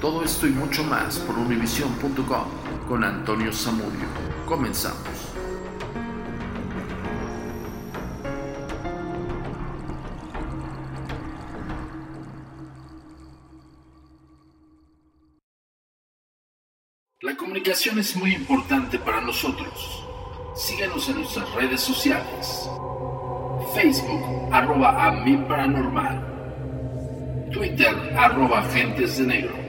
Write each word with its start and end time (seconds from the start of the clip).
Todo 0.00 0.22
esto 0.22 0.46
y 0.46 0.50
mucho 0.50 0.84
más 0.84 1.18
por 1.18 1.36
univision.com 1.36 2.44
con 2.88 3.02
Antonio 3.02 3.52
Zamudio. 3.52 4.06
Comenzamos. 4.46 5.00
La 17.20 17.36
comunicación 17.36 17.98
es 17.98 18.14
muy 18.14 18.34
importante 18.36 19.00
para 19.00 19.20
nosotros. 19.20 20.04
Síganos 20.54 21.08
en 21.08 21.16
nuestras 21.16 21.52
redes 21.54 21.80
sociales. 21.80 22.70
Facebook, 23.74 24.48
arroba 24.52 25.08
a. 25.08 25.24
Twitter, 27.50 28.14
arroba 28.16 28.60
agentes 28.60 29.18
de 29.18 29.26
negro. 29.26 29.67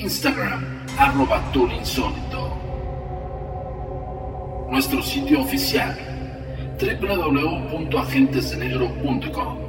Instagram, 0.00 0.64
arroba 0.98 1.42
insólito. 1.54 2.56
Nuestro 4.70 5.02
sitio 5.02 5.40
oficial, 5.40 5.96
www.agentesdenegro.com. 6.80 9.66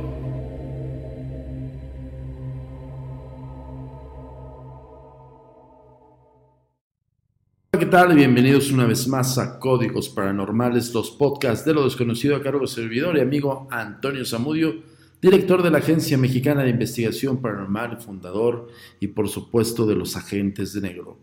¿qué 7.80 7.86
tal? 7.86 8.16
Bienvenidos 8.16 8.72
una 8.72 8.86
vez 8.86 9.08
más 9.08 9.38
a 9.38 9.60
Códigos 9.60 10.10
Paranormales, 10.10 10.94
los 10.94 11.12
podcasts 11.12 11.64
de 11.64 11.74
lo 11.74 11.86
desconocido 11.86 12.36
a 12.36 12.42
cargo 12.42 12.62
de 12.62 12.68
servidor 12.68 13.18
y 13.18 13.22
amigo 13.22 13.68
Antonio 13.72 14.26
Zamudio, 14.26 14.84
director 15.22 15.64
de 15.64 15.72
la 15.72 15.80
Agencia 15.80 16.18
Mexicana 16.18 16.64
de 16.64 16.70
Investigación 16.70 17.38
Paranormal, 17.42 18.00
fundador 18.00 18.68
y 19.00 19.08
por 19.08 19.28
supuesto 19.30 19.86
de 19.86 19.96
los 19.96 20.16
Agentes 20.16 20.74
de 20.74 20.82
Negro. 20.82 21.18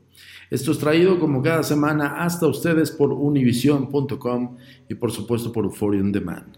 Esto 0.50 0.72
es 0.72 0.78
traído 0.78 1.18
como 1.18 1.42
cada 1.42 1.62
semana 1.62 2.22
hasta 2.22 2.46
ustedes 2.46 2.90
por 2.90 3.12
univision.com 3.12 4.56
y 4.88 4.94
por 4.94 5.10
supuesto 5.10 5.52
por 5.52 5.64
Euphoria 5.64 6.00
On 6.00 6.12
Demand. 6.12 6.56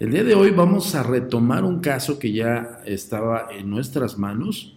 El 0.00 0.12
día 0.12 0.24
de 0.24 0.34
hoy 0.34 0.50
vamos 0.50 0.94
a 0.94 1.02
retomar 1.02 1.64
un 1.64 1.80
caso 1.80 2.18
que 2.18 2.32
ya 2.32 2.80
estaba 2.84 3.48
en 3.50 3.68
nuestras 3.68 4.18
manos, 4.18 4.76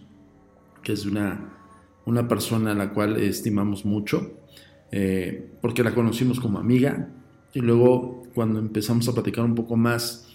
que 0.82 0.92
es 0.92 1.06
una, 1.06 1.52
una 2.06 2.26
persona 2.26 2.72
a 2.72 2.74
la 2.74 2.92
cual 2.92 3.16
estimamos 3.18 3.84
mucho, 3.84 4.32
eh, 4.90 5.50
porque 5.60 5.84
la 5.84 5.94
conocimos 5.94 6.40
como 6.40 6.58
amiga 6.58 7.08
y 7.54 7.60
luego 7.60 8.22
cuando 8.34 8.58
empezamos 8.58 9.08
a 9.08 9.12
platicar 9.12 9.44
un 9.44 9.54
poco 9.54 9.76
más, 9.76 10.31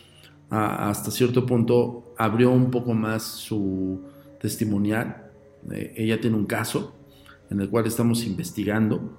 hasta 0.49 1.11
cierto 1.11 1.45
punto 1.45 2.13
abrió 2.17 2.51
un 2.51 2.71
poco 2.71 2.93
más 2.93 3.23
su 3.23 4.01
testimonial. 4.39 5.31
Eh, 5.71 5.93
ella 5.97 6.21
tiene 6.21 6.37
un 6.37 6.45
caso 6.45 6.95
en 7.49 7.61
el 7.61 7.69
cual 7.69 7.85
estamos 7.85 8.25
investigando. 8.25 9.17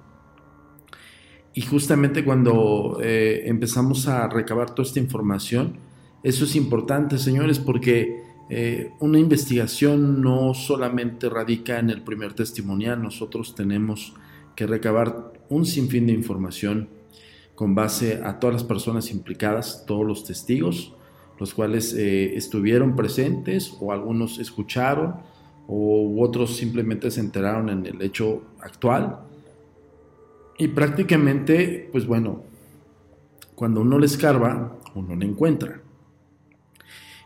Y 1.53 1.61
justamente 1.61 2.23
cuando 2.23 2.99
eh, 3.01 3.43
empezamos 3.45 4.07
a 4.07 4.27
recabar 4.27 4.71
toda 4.71 4.87
esta 4.87 4.99
información, 4.99 5.77
eso 6.23 6.45
es 6.45 6.55
importante, 6.55 7.17
señores, 7.17 7.59
porque 7.59 8.23
eh, 8.49 8.91
una 8.99 9.19
investigación 9.19 10.21
no 10.21 10.53
solamente 10.53 11.29
radica 11.29 11.79
en 11.79 11.89
el 11.89 12.01
primer 12.01 12.33
testimonial, 12.33 13.01
nosotros 13.01 13.55
tenemos 13.55 14.13
que 14.55 14.67
recabar 14.67 15.33
un 15.49 15.65
sinfín 15.65 16.07
de 16.07 16.13
información 16.13 16.89
con 17.55 17.75
base 17.75 18.21
a 18.23 18.39
todas 18.39 18.53
las 18.55 18.63
personas 18.63 19.11
implicadas, 19.11 19.83
todos 19.85 20.05
los 20.05 20.23
testigos, 20.23 20.93
los 21.39 21.53
cuales 21.53 21.93
eh, 21.93 22.35
estuvieron 22.35 22.95
presentes 22.95 23.75
o 23.79 23.91
algunos 23.91 24.39
escucharon 24.39 25.15
o 25.67 26.21
otros 26.21 26.57
simplemente 26.57 27.09
se 27.09 27.21
enteraron 27.21 27.69
en 27.69 27.85
el 27.85 28.01
hecho 28.01 28.43
actual. 28.59 29.19
Y 30.57 30.67
prácticamente, 30.67 31.87
pues 31.91 32.05
bueno, 32.05 32.43
cuando 33.55 33.81
uno 33.81 33.97
le 33.97 34.07
escarba, 34.07 34.77
uno 34.95 35.15
le 35.15 35.25
encuentra. 35.25 35.81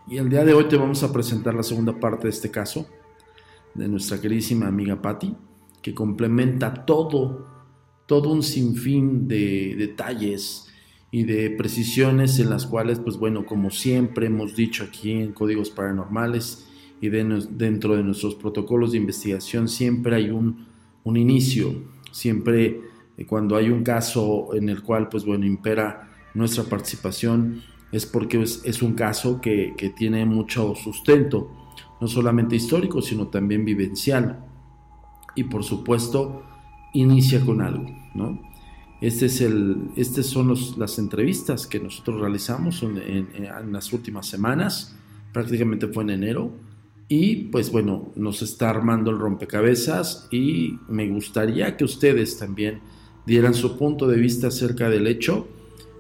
Y 0.08 0.18
el 0.18 0.30
día 0.30 0.44
de 0.44 0.54
hoy 0.54 0.66
te 0.66 0.78
vamos 0.78 1.02
a 1.04 1.12
presentar 1.12 1.56
la 1.56 1.64
segunda 1.64 2.00
parte 2.00 2.24
de 2.24 2.30
este 2.30 2.52
caso 2.52 2.88
de 3.74 3.88
nuestra 3.88 4.20
queridísima 4.20 4.68
amiga 4.68 5.02
Patty, 5.02 5.36
que 5.82 5.96
complementa 5.96 6.86
todo, 6.86 7.48
todo 8.06 8.32
un 8.32 8.44
sinfín 8.44 9.28
de 9.28 9.76
detalles 9.78 10.73
y 11.14 11.26
de 11.26 11.52
precisiones 11.52 12.40
en 12.40 12.50
las 12.50 12.66
cuales, 12.66 12.98
pues 12.98 13.18
bueno, 13.18 13.46
como 13.46 13.70
siempre 13.70 14.26
hemos 14.26 14.56
dicho 14.56 14.84
aquí 14.84 15.12
en 15.12 15.32
Códigos 15.32 15.70
Paranormales 15.70 16.68
y 17.02 17.10
de 17.10 17.24
dentro 17.52 17.96
de 17.96 18.02
nuestros 18.02 18.34
protocolos 18.34 18.94
de 18.94 18.98
investigación, 18.98 19.70
siempre 19.70 20.16
hay 20.16 20.32
un, 20.32 20.66
un 21.04 21.16
inicio, 21.16 21.84
siempre 22.10 22.82
eh, 23.16 23.28
cuando 23.28 23.56
hay 23.56 23.70
un 23.70 23.84
caso 23.84 24.56
en 24.56 24.70
el 24.70 24.82
cual, 24.82 25.08
pues 25.08 25.24
bueno, 25.24 25.46
impera 25.46 26.10
nuestra 26.34 26.64
participación, 26.64 27.62
es 27.92 28.08
porque 28.08 28.42
es, 28.42 28.64
es 28.66 28.82
un 28.82 28.94
caso 28.94 29.40
que, 29.40 29.76
que 29.78 29.90
tiene 29.90 30.26
mucho 30.26 30.74
sustento, 30.74 31.52
no 32.02 32.08
solamente 32.08 32.56
histórico, 32.56 33.04
sino 33.04 33.28
también 33.28 33.66
vivencial. 33.66 34.44
Y 35.36 35.44
por 35.44 35.64
supuesto, 35.64 36.42
inicia 36.92 37.40
con 37.46 37.62
algo, 37.62 37.86
¿no? 38.16 38.53
Este 39.04 39.26
es 39.26 39.42
el, 39.42 39.90
estas 39.98 40.28
son 40.28 40.56
las 40.78 40.98
entrevistas 40.98 41.68
que 41.68 41.78
nosotros 41.78 42.22
realizamos 42.22 42.84
en, 42.84 43.28
las 43.70 43.92
últimas 43.92 44.28
semanas, 44.28 44.96
prácticamente 45.34 45.88
fue 45.88 46.04
en 46.04 46.12
enero, 46.12 46.52
y 47.10 47.36
pues 47.52 47.70
bueno, 47.70 48.14
nos 48.16 48.42
está 48.42 48.70
armando 48.70 49.12
el 49.12 49.20
rompecabezas 49.20 50.30
y 50.32 50.80
me 50.88 51.10
gustaría 51.10 51.76
que 51.76 51.84
ustedes 51.84 52.38
también 52.38 52.80
dieran 53.26 53.54
su 53.54 53.78
punto 53.78 54.08
de 54.08 54.16
vista 54.16 54.48
acerca 54.48 54.90
del 54.90 55.06
hecho. 55.08 55.50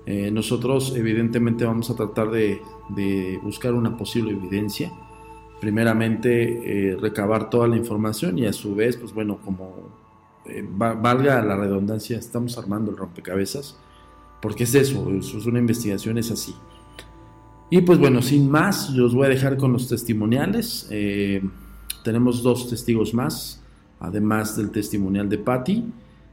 Eh, 0.06 0.32
nosotros 0.32 0.94
evidentemente 0.96 1.66
vamos 1.66 1.90
a 1.90 1.98
tratar 1.98 2.32
de, 2.32 2.62
de 2.96 3.38
buscar 3.44 3.74
una 3.74 3.98
posible 3.98 4.32
evidencia. 4.32 4.94
Primeramente, 5.60 6.92
eh, 6.92 6.96
recabar 6.96 7.50
toda 7.50 7.68
la 7.68 7.76
información 7.76 8.40
y 8.40 8.46
a 8.46 8.54
su 8.54 8.76
vez, 8.76 8.96
pues 8.96 9.14
bueno, 9.14 9.40
como 9.44 10.03
eh, 10.46 10.64
va- 10.82 10.94
valga 10.94 11.42
la 11.44 11.56
redundancia, 11.56 12.18
estamos 12.18 12.58
armando 12.58 12.92
el 12.92 12.98
rompecabezas, 12.98 13.78
porque 14.42 14.64
es 14.66 14.76
eso, 14.76 15.10
es 15.12 15.34
una 15.46 15.60
investigación, 15.60 16.18
es 16.18 16.32
así. 16.32 16.54
Y 17.70 17.82
pues 17.82 17.98
bueno, 17.98 18.22
sin 18.22 18.52
más, 18.52 18.94
yo 18.94 19.06
os 19.06 19.16
voy 19.16 19.26
a 19.26 19.30
dejar 19.30 19.58
con 19.58 19.74
los 19.74 19.88
testimoniales. 19.88 20.88
Eh, 20.92 21.42
tenemos 22.04 22.44
dos 22.44 22.70
testigos 22.70 23.14
más, 23.14 23.62
además 24.00 24.56
del 24.58 24.70
testimonial 24.70 25.28
de 25.30 25.38
Patty. 25.40 25.84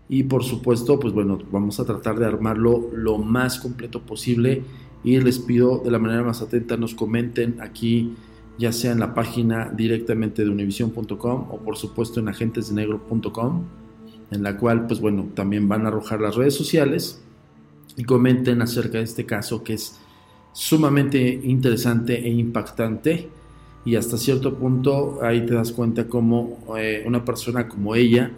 Y 0.08 0.24
por 0.24 0.42
supuesto, 0.42 0.98
pues 0.98 1.14
bueno, 1.14 1.38
vamos 1.52 1.78
a 1.80 1.84
tratar 1.84 2.18
de 2.18 2.26
armarlo 2.26 2.90
lo 2.92 3.16
más 3.18 3.58
completo 3.60 4.02
posible 4.02 4.64
y 5.04 5.18
les 5.20 5.38
pido 5.38 5.78
de 5.82 5.90
la 5.90 5.98
manera 6.00 6.22
más 6.24 6.42
atenta 6.42 6.76
nos 6.76 6.94
comenten 6.94 7.58
aquí 7.62 8.14
ya 8.58 8.70
sea 8.72 8.92
en 8.92 9.00
la 9.00 9.14
página 9.14 9.70
directamente 9.74 10.44
de 10.44 10.50
univision.com 10.50 11.46
o 11.50 11.58
por 11.64 11.78
supuesto 11.78 12.20
en 12.20 12.28
agentesdenegro.com, 12.28 13.62
en 14.30 14.42
la 14.42 14.56
cual 14.56 14.86
pues 14.86 15.00
bueno, 15.00 15.28
también 15.34 15.68
van 15.68 15.84
a 15.84 15.88
arrojar 15.88 16.20
las 16.20 16.36
redes 16.36 16.54
sociales 16.54 17.22
y 17.96 18.04
comenten 18.04 18.62
acerca 18.62 18.98
de 18.98 19.04
este 19.04 19.26
caso 19.26 19.62
que 19.62 19.74
es 19.74 19.98
sumamente 20.52 21.40
interesante 21.44 22.18
e 22.18 22.28
impactante 22.30 23.28
y 23.84 23.96
hasta 23.96 24.18
cierto 24.18 24.54
punto 24.54 25.20
ahí 25.22 25.44
te 25.46 25.54
das 25.54 25.72
cuenta 25.72 26.06
como 26.06 26.64
eh, 26.78 27.02
una 27.06 27.24
persona 27.24 27.68
como 27.68 27.94
ella 27.94 28.30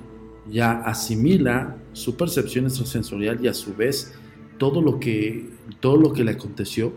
ya 0.50 0.72
asimila 0.82 1.76
su 1.92 2.16
percepción 2.16 2.66
extrasensorial 2.66 3.44
y 3.44 3.48
a 3.48 3.54
su 3.54 3.74
vez 3.74 4.14
todo 4.58 4.80
lo 4.80 4.98
que 4.98 5.50
todo 5.80 5.96
lo 5.96 6.12
que 6.12 6.24
le 6.24 6.32
aconteció 6.32 6.92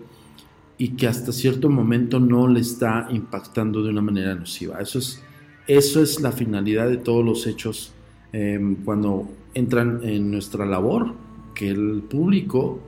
y 0.77 0.89
que 0.89 1.07
hasta 1.07 1.31
cierto 1.31 1.69
momento 1.69 2.19
no 2.19 2.47
le 2.47 2.59
está 2.59 3.07
impactando 3.09 3.81
de 3.81 3.89
una 3.89 4.01
manera 4.01 4.35
nociva. 4.35 4.79
Eso 4.79 4.99
es, 4.99 5.21
eso 5.67 6.01
es 6.01 6.19
la 6.21 6.31
finalidad 6.31 6.89
de 6.89 6.97
todos 6.97 7.23
los 7.23 7.47
hechos 7.47 7.93
em, 8.35 8.75
cuando 8.83 9.29
entran 9.53 10.01
en 10.03 10.29
nuestra 10.29 10.65
labor, 10.65 11.13
que 11.53 11.69
el 11.69 12.03
público 12.03 12.79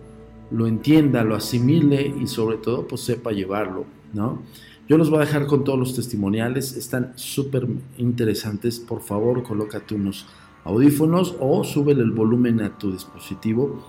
lo 0.52 0.68
entienda, 0.68 1.24
lo 1.24 1.36
asimile 1.36 2.14
y 2.22 2.28
sobre 2.28 2.58
todo 2.58 2.86
pues 2.86 3.02
sepa 3.02 3.32
llevarlo, 3.32 3.86
¿no? 4.14 4.42
Yo 4.90 4.98
los 4.98 5.10
voy 5.10 5.20
a 5.20 5.26
dejar 5.26 5.48
con 5.48 5.64
todos 5.64 5.80
los 5.80 5.96
testimoniales, 5.96 6.76
están 6.76 7.14
súper 7.16 7.66
interesantes, 7.98 8.80
por 8.80 9.02
favor 9.02 9.44
colócate 9.44 9.96
unos 9.96 10.26
audífonos 10.66 11.36
o 11.40 11.64
súbele 11.64 12.04
el 12.04 12.12
volumen 12.12 12.62
a 12.62 12.78
tu 12.78 12.92
dispositivo 12.92 13.86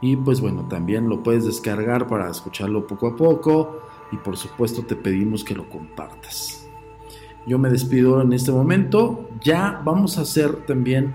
y 0.00 0.16
pues 0.16 0.40
bueno, 0.40 0.68
también 0.68 1.10
lo 1.10 1.22
puedes 1.22 1.44
descargar 1.44 2.06
para 2.06 2.30
escucharlo 2.30 2.86
poco 2.86 3.08
a 3.08 3.16
poco 3.16 3.82
y 4.10 4.16
por 4.16 4.38
supuesto 4.38 4.82
te 4.82 4.96
pedimos 4.96 5.44
que 5.44 5.54
lo 5.54 5.68
compartas. 5.68 6.63
Yo 7.46 7.58
me 7.58 7.68
despido 7.68 8.22
en 8.22 8.32
este 8.32 8.52
momento. 8.52 9.28
Ya 9.42 9.82
vamos 9.84 10.16
a 10.16 10.22
hacer 10.22 10.64
también 10.66 11.14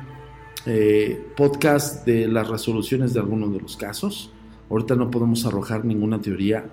eh, 0.67 1.27
podcast 1.35 2.05
de 2.05 2.27
las 2.27 2.47
resoluciones 2.47 3.13
de 3.13 3.19
algunos 3.19 3.51
de 3.51 3.59
los 3.59 3.75
casos. 3.75 4.31
Ahorita 4.69 4.95
no 4.95 5.09
podemos 5.09 5.45
arrojar 5.47 5.85
ninguna 5.85 6.21
teoría 6.21 6.69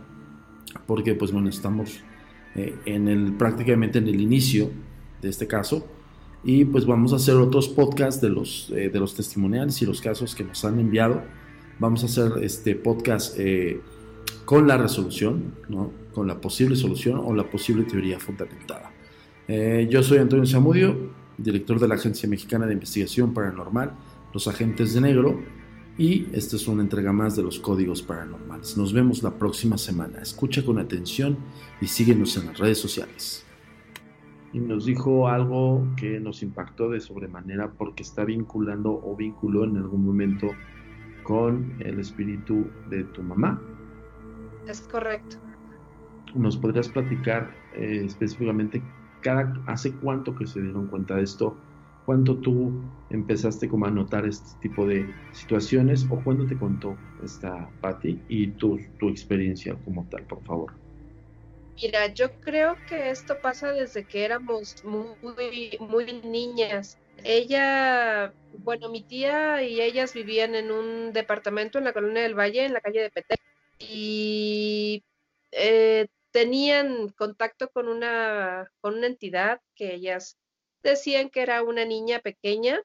porque 0.87 1.14
pues 1.14 1.32
bueno, 1.32 1.49
estamos 1.49 2.00
eh, 2.55 2.75
en 2.85 3.08
el, 3.08 3.32
prácticamente 3.32 3.99
en 3.99 4.08
el 4.08 4.20
inicio 4.20 4.70
de 5.23 5.31
este 5.31 5.47
caso 5.47 5.87
y 6.44 6.67
pues 6.67 6.85
vamos 6.85 7.14
a 7.14 7.17
hacer 7.17 7.37
otros 7.37 7.69
podcasts 7.69 8.20
de 8.20 8.29
los, 8.29 8.70
eh, 8.76 8.91
de 8.91 9.00
los 9.00 9.14
testimoniales 9.14 9.81
y 9.81 9.87
los 9.87 10.02
casos 10.02 10.35
que 10.35 10.44
nos 10.44 10.64
han 10.64 10.79
enviado 10.79 11.23
Vamos 11.79 12.02
a 12.05 12.06
hacer 12.06 12.43
este 12.43 12.75
podcast 12.75 13.37
con 14.47 14.67
la 14.67 14.79
resolución, 14.79 15.56
¿no? 15.69 15.93
con 16.14 16.26
la 16.26 16.41
posible 16.41 16.75
solución 16.75 17.20
o 17.23 17.35
la 17.35 17.50
posible 17.50 17.85
teoría 17.85 18.19
fundamentada. 18.19 18.95
Eh, 19.48 19.87
yo 19.88 20.02
soy 20.02 20.19
Antonio 20.19 20.44
Zamudio, 20.44 21.12
director 21.38 21.78
de 21.78 21.87
la 21.87 21.94
Agencia 21.94 22.28
Mexicana 22.28 22.66
de 22.66 22.72
Investigación 22.72 23.32
Paranormal, 23.32 23.93
Los 24.32 24.48
Agentes 24.48 24.93
de 24.94 25.00
Negro, 25.00 25.40
y 25.96 26.26
esta 26.32 26.56
es 26.56 26.66
una 26.66 26.82
entrega 26.82 27.12
más 27.12 27.37
de 27.37 27.43
los 27.43 27.60
códigos 27.60 28.02
paranormales. 28.02 28.76
Nos 28.76 28.93
vemos 28.93 29.22
la 29.22 29.31
próxima 29.31 29.78
semana. 29.78 30.20
Escucha 30.20 30.64
con 30.64 30.78
atención 30.78 31.38
y 31.81 31.87
síguenos 31.87 32.37
en 32.37 32.46
las 32.46 32.58
redes 32.58 32.78
sociales. 32.78 33.46
Y 34.52 34.58
nos 34.58 34.84
dijo 34.84 35.28
algo 35.28 35.87
que 35.96 36.19
nos 36.19 36.42
impactó 36.42 36.90
de 36.90 37.00
sobremanera 37.00 37.70
porque 37.72 38.02
está 38.02 38.25
vinculando 38.25 39.00
o 39.02 39.14
vinculó 39.16 39.64
en 39.64 39.76
algún 39.76 40.04
momento 40.04 40.49
con 41.22 41.75
el 41.81 42.00
espíritu 42.00 42.66
de 42.90 43.04
tu 43.04 43.22
mamá. 43.22 43.62
Es 44.66 44.81
correcto. 44.81 45.37
¿Nos 46.34 46.56
podrías 46.56 46.88
platicar 46.88 47.54
eh, 47.75 48.02
específicamente 48.04 48.82
hace 49.28 49.93
cuánto 49.96 50.34
que 50.34 50.46
se 50.46 50.61
dieron 50.61 50.87
cuenta 50.88 51.17
de 51.17 51.23
esto? 51.23 51.56
¿Cuánto 52.05 52.37
tú 52.37 52.73
empezaste 53.11 53.69
como 53.69 53.87
a 53.87 53.90
notar 53.90 54.26
este 54.26 54.58
tipo 54.61 54.87
de 54.87 55.06
situaciones 55.32 56.06
o 56.08 56.23
cuándo 56.23 56.46
te 56.46 56.56
contó 56.56 56.96
esta 57.25 57.69
Patty 57.81 58.20
y 58.28 58.46
tu, 58.52 58.78
tu 58.99 59.08
experiencia 59.08 59.75
como 59.84 60.06
tal, 60.08 60.25
por 60.25 60.43
favor? 60.44 60.73
Mira, 61.82 62.06
yo 62.14 62.31
creo 62.40 62.76
que 62.88 63.11
esto 63.11 63.37
pasa 63.43 63.73
desde 63.73 64.05
que 64.05 64.25
éramos 64.25 64.82
muy, 64.84 65.76
muy 65.78 66.20
niñas. 66.23 66.96
Ella, 67.23 68.32
bueno, 68.58 68.88
mi 68.88 69.02
tía 69.02 69.62
y 69.62 69.81
ellas 69.81 70.14
vivían 70.14 70.55
en 70.55 70.70
un 70.70 71.12
departamento 71.12 71.78
en 71.78 71.84
la 71.84 71.93
colonia 71.93 72.23
del 72.23 72.38
Valle, 72.38 72.64
en 72.64 72.73
la 72.73 72.81
calle 72.81 73.02
de 73.02 73.11
Petén, 73.11 73.38
y 73.78 75.05
eh, 75.52 76.06
tenían 76.37 77.09
contacto 77.09 77.71
con 77.71 77.88
una, 77.88 78.71
con 78.83 78.93
una 78.99 79.06
entidad 79.06 79.62
que 79.75 79.94
ellas 79.94 80.37
decían 80.83 81.31
que 81.31 81.41
era 81.41 81.62
una 81.62 81.87
niña 81.87 82.21
pequeña, 82.21 82.83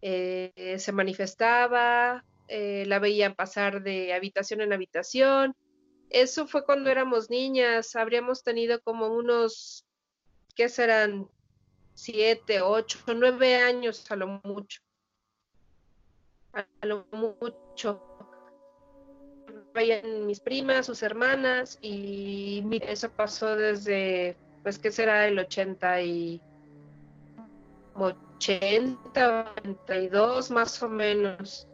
eh, 0.00 0.76
se 0.78 0.92
manifestaba, 0.92 2.24
eh, 2.46 2.84
la 2.86 3.00
veían 3.00 3.34
pasar 3.34 3.82
de 3.82 4.14
habitación 4.14 4.60
en 4.60 4.72
habitación. 4.72 5.56
Eso 6.08 6.46
fue 6.46 6.64
cuando 6.64 6.88
éramos 6.88 7.30
niñas, 7.30 7.96
habríamos 7.96 8.44
tenido 8.44 8.80
como 8.82 9.08
unos, 9.08 9.84
¿qué 10.54 10.68
serán? 10.68 11.28
siete, 11.94 12.60
ocho, 12.60 13.00
nueve 13.12 13.56
años 13.56 14.08
a 14.08 14.14
lo 14.14 14.40
mucho. 14.44 14.80
A 16.52 16.86
lo 16.86 17.08
mucho. 17.10 18.13
Vayan 19.74 20.26
mis 20.26 20.38
primas, 20.38 20.86
sus 20.86 21.02
hermanas, 21.02 21.78
y 21.82 22.62
eso 22.82 23.10
pasó 23.10 23.56
desde, 23.56 24.36
pues, 24.62 24.78
¿qué 24.78 24.92
será? 24.92 25.26
El 25.26 25.38
80 25.38 26.02
y 26.02 26.40
80, 27.94 29.54
82 29.58 30.50
más 30.52 30.82
o 30.82 30.88
menos. 30.88 31.66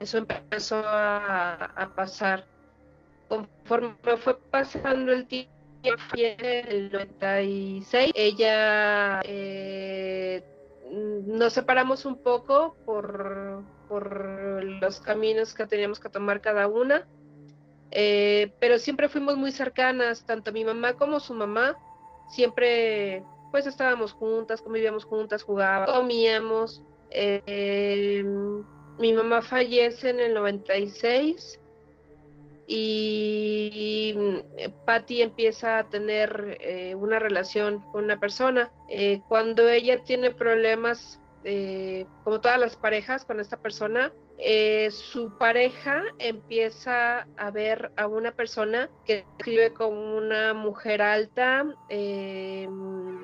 Eso 0.00 0.18
empezó 0.18 0.82
a, 0.84 1.54
a 1.54 1.94
pasar. 1.94 2.44
Conforme 3.28 3.94
fue 4.18 4.38
pasando 4.50 5.12
el 5.12 5.26
tiempo, 5.26 5.50
en 6.14 6.66
el 6.68 6.92
96. 6.92 8.12
Ella 8.14 9.20
eh, 9.24 10.42
nos 10.90 11.52
separamos 11.52 12.04
un 12.04 12.16
poco 12.16 12.76
por, 12.84 13.62
por 13.88 14.64
los 14.64 15.00
caminos 15.00 15.54
que 15.54 15.66
teníamos 15.66 16.00
que 16.00 16.08
tomar 16.08 16.40
cada 16.40 16.66
una, 16.66 17.06
eh, 17.90 18.52
pero 18.60 18.78
siempre 18.78 19.08
fuimos 19.08 19.36
muy 19.36 19.52
cercanas, 19.52 20.24
tanto 20.26 20.52
mi 20.52 20.64
mamá 20.64 20.94
como 20.94 21.20
su 21.20 21.34
mamá, 21.34 21.76
siempre 22.28 23.24
pues 23.50 23.66
estábamos 23.66 24.12
juntas, 24.12 24.62
convivíamos 24.62 25.04
juntas, 25.04 25.42
jugábamos, 25.42 25.92
comíamos. 25.92 26.82
Eh, 27.10 28.24
mi 28.98 29.12
mamá 29.12 29.42
fallece 29.42 30.10
en 30.10 30.20
el 30.20 30.34
96 30.34 31.60
y 32.72 34.14
mm, 34.16 34.84
Patty 34.84 35.22
empieza 35.22 35.78
a 35.78 35.88
tener 35.88 36.56
eh, 36.60 36.94
una 36.94 37.18
relación 37.18 37.80
con 37.90 38.04
una 38.04 38.20
persona. 38.20 38.70
Eh, 38.88 39.22
cuando 39.28 39.68
ella 39.68 40.04
tiene 40.04 40.30
problemas, 40.30 41.20
eh, 41.42 42.06
como 42.22 42.40
todas 42.40 42.60
las 42.60 42.76
parejas 42.76 43.24
con 43.24 43.40
esta 43.40 43.56
persona, 43.56 44.12
su 44.90 45.36
pareja 45.38 46.02
empieza 46.18 47.26
a 47.36 47.50
ver 47.50 47.92
a 47.96 48.06
una 48.06 48.32
persona 48.32 48.88
que 49.04 49.26
escribe 49.38 49.72
como 49.72 50.16
una 50.16 50.54
mujer 50.54 51.02
alta, 51.02 51.66
em, 51.88 53.20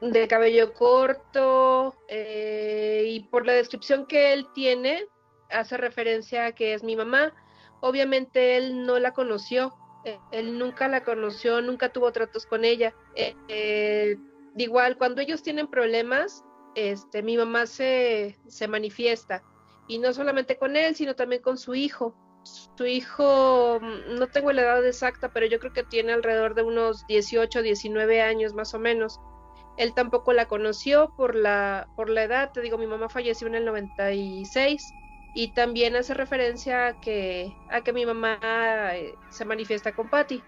de 0.00 0.28
cabello 0.28 0.74
corto, 0.74 1.94
y 2.08 3.20
por 3.30 3.46
la 3.46 3.52
descripción 3.52 4.06
que 4.06 4.32
él 4.32 4.46
tiene, 4.54 5.06
hace 5.50 5.76
referencia 5.76 6.46
a 6.46 6.52
que 6.52 6.74
es 6.74 6.82
mi 6.82 6.96
mamá 6.96 7.32
Obviamente 7.80 8.56
él 8.56 8.84
no 8.84 8.98
la 8.98 9.12
conoció, 9.12 9.74
eh, 10.04 10.18
él 10.32 10.58
nunca 10.58 10.88
la 10.88 11.04
conoció, 11.04 11.60
nunca 11.60 11.92
tuvo 11.92 12.10
tratos 12.12 12.46
con 12.46 12.64
ella. 12.64 12.94
Eh, 13.14 13.34
eh, 13.48 14.16
igual, 14.56 14.98
cuando 14.98 15.20
ellos 15.20 15.42
tienen 15.42 15.68
problemas, 15.68 16.44
este, 16.74 17.22
mi 17.22 17.36
mamá 17.36 17.66
se, 17.66 18.36
se 18.48 18.68
manifiesta, 18.68 19.42
y 19.88 19.98
no 19.98 20.12
solamente 20.12 20.58
con 20.58 20.76
él, 20.76 20.94
sino 20.94 21.16
también 21.16 21.42
con 21.42 21.56
su 21.56 21.74
hijo. 21.74 22.14
Su 22.44 22.86
hijo, 22.86 23.80
mm, 23.80 24.18
no 24.18 24.28
tengo 24.28 24.52
la 24.52 24.62
edad 24.62 24.86
exacta, 24.86 25.32
pero 25.32 25.46
yo 25.46 25.58
creo 25.58 25.72
que 25.72 25.82
tiene 25.82 26.12
alrededor 26.12 26.54
de 26.54 26.62
unos 26.62 27.06
18, 27.08 27.62
19 27.62 28.22
años 28.22 28.54
más 28.54 28.74
o 28.74 28.78
menos. 28.78 29.18
Él 29.76 29.94
tampoco 29.94 30.32
la 30.32 30.46
conoció 30.46 31.14
por 31.16 31.34
la, 31.34 31.88
por 31.96 32.10
la 32.10 32.24
edad, 32.24 32.52
te 32.52 32.60
digo, 32.60 32.78
mi 32.78 32.86
mamá 32.86 33.08
falleció 33.08 33.46
en 33.46 33.54
el 33.54 33.64
96 33.64 34.92
y 35.34 35.52
también 35.52 35.96
hace 35.96 36.14
referencia 36.14 36.88
a 36.88 37.00
que, 37.00 37.54
a 37.70 37.82
que 37.82 37.92
mi 37.92 38.04
mamá 38.04 38.38
eh, 38.94 39.14
se 39.30 39.44
manifiesta 39.44 39.94
con 39.94 40.08
Patty. 40.10 40.42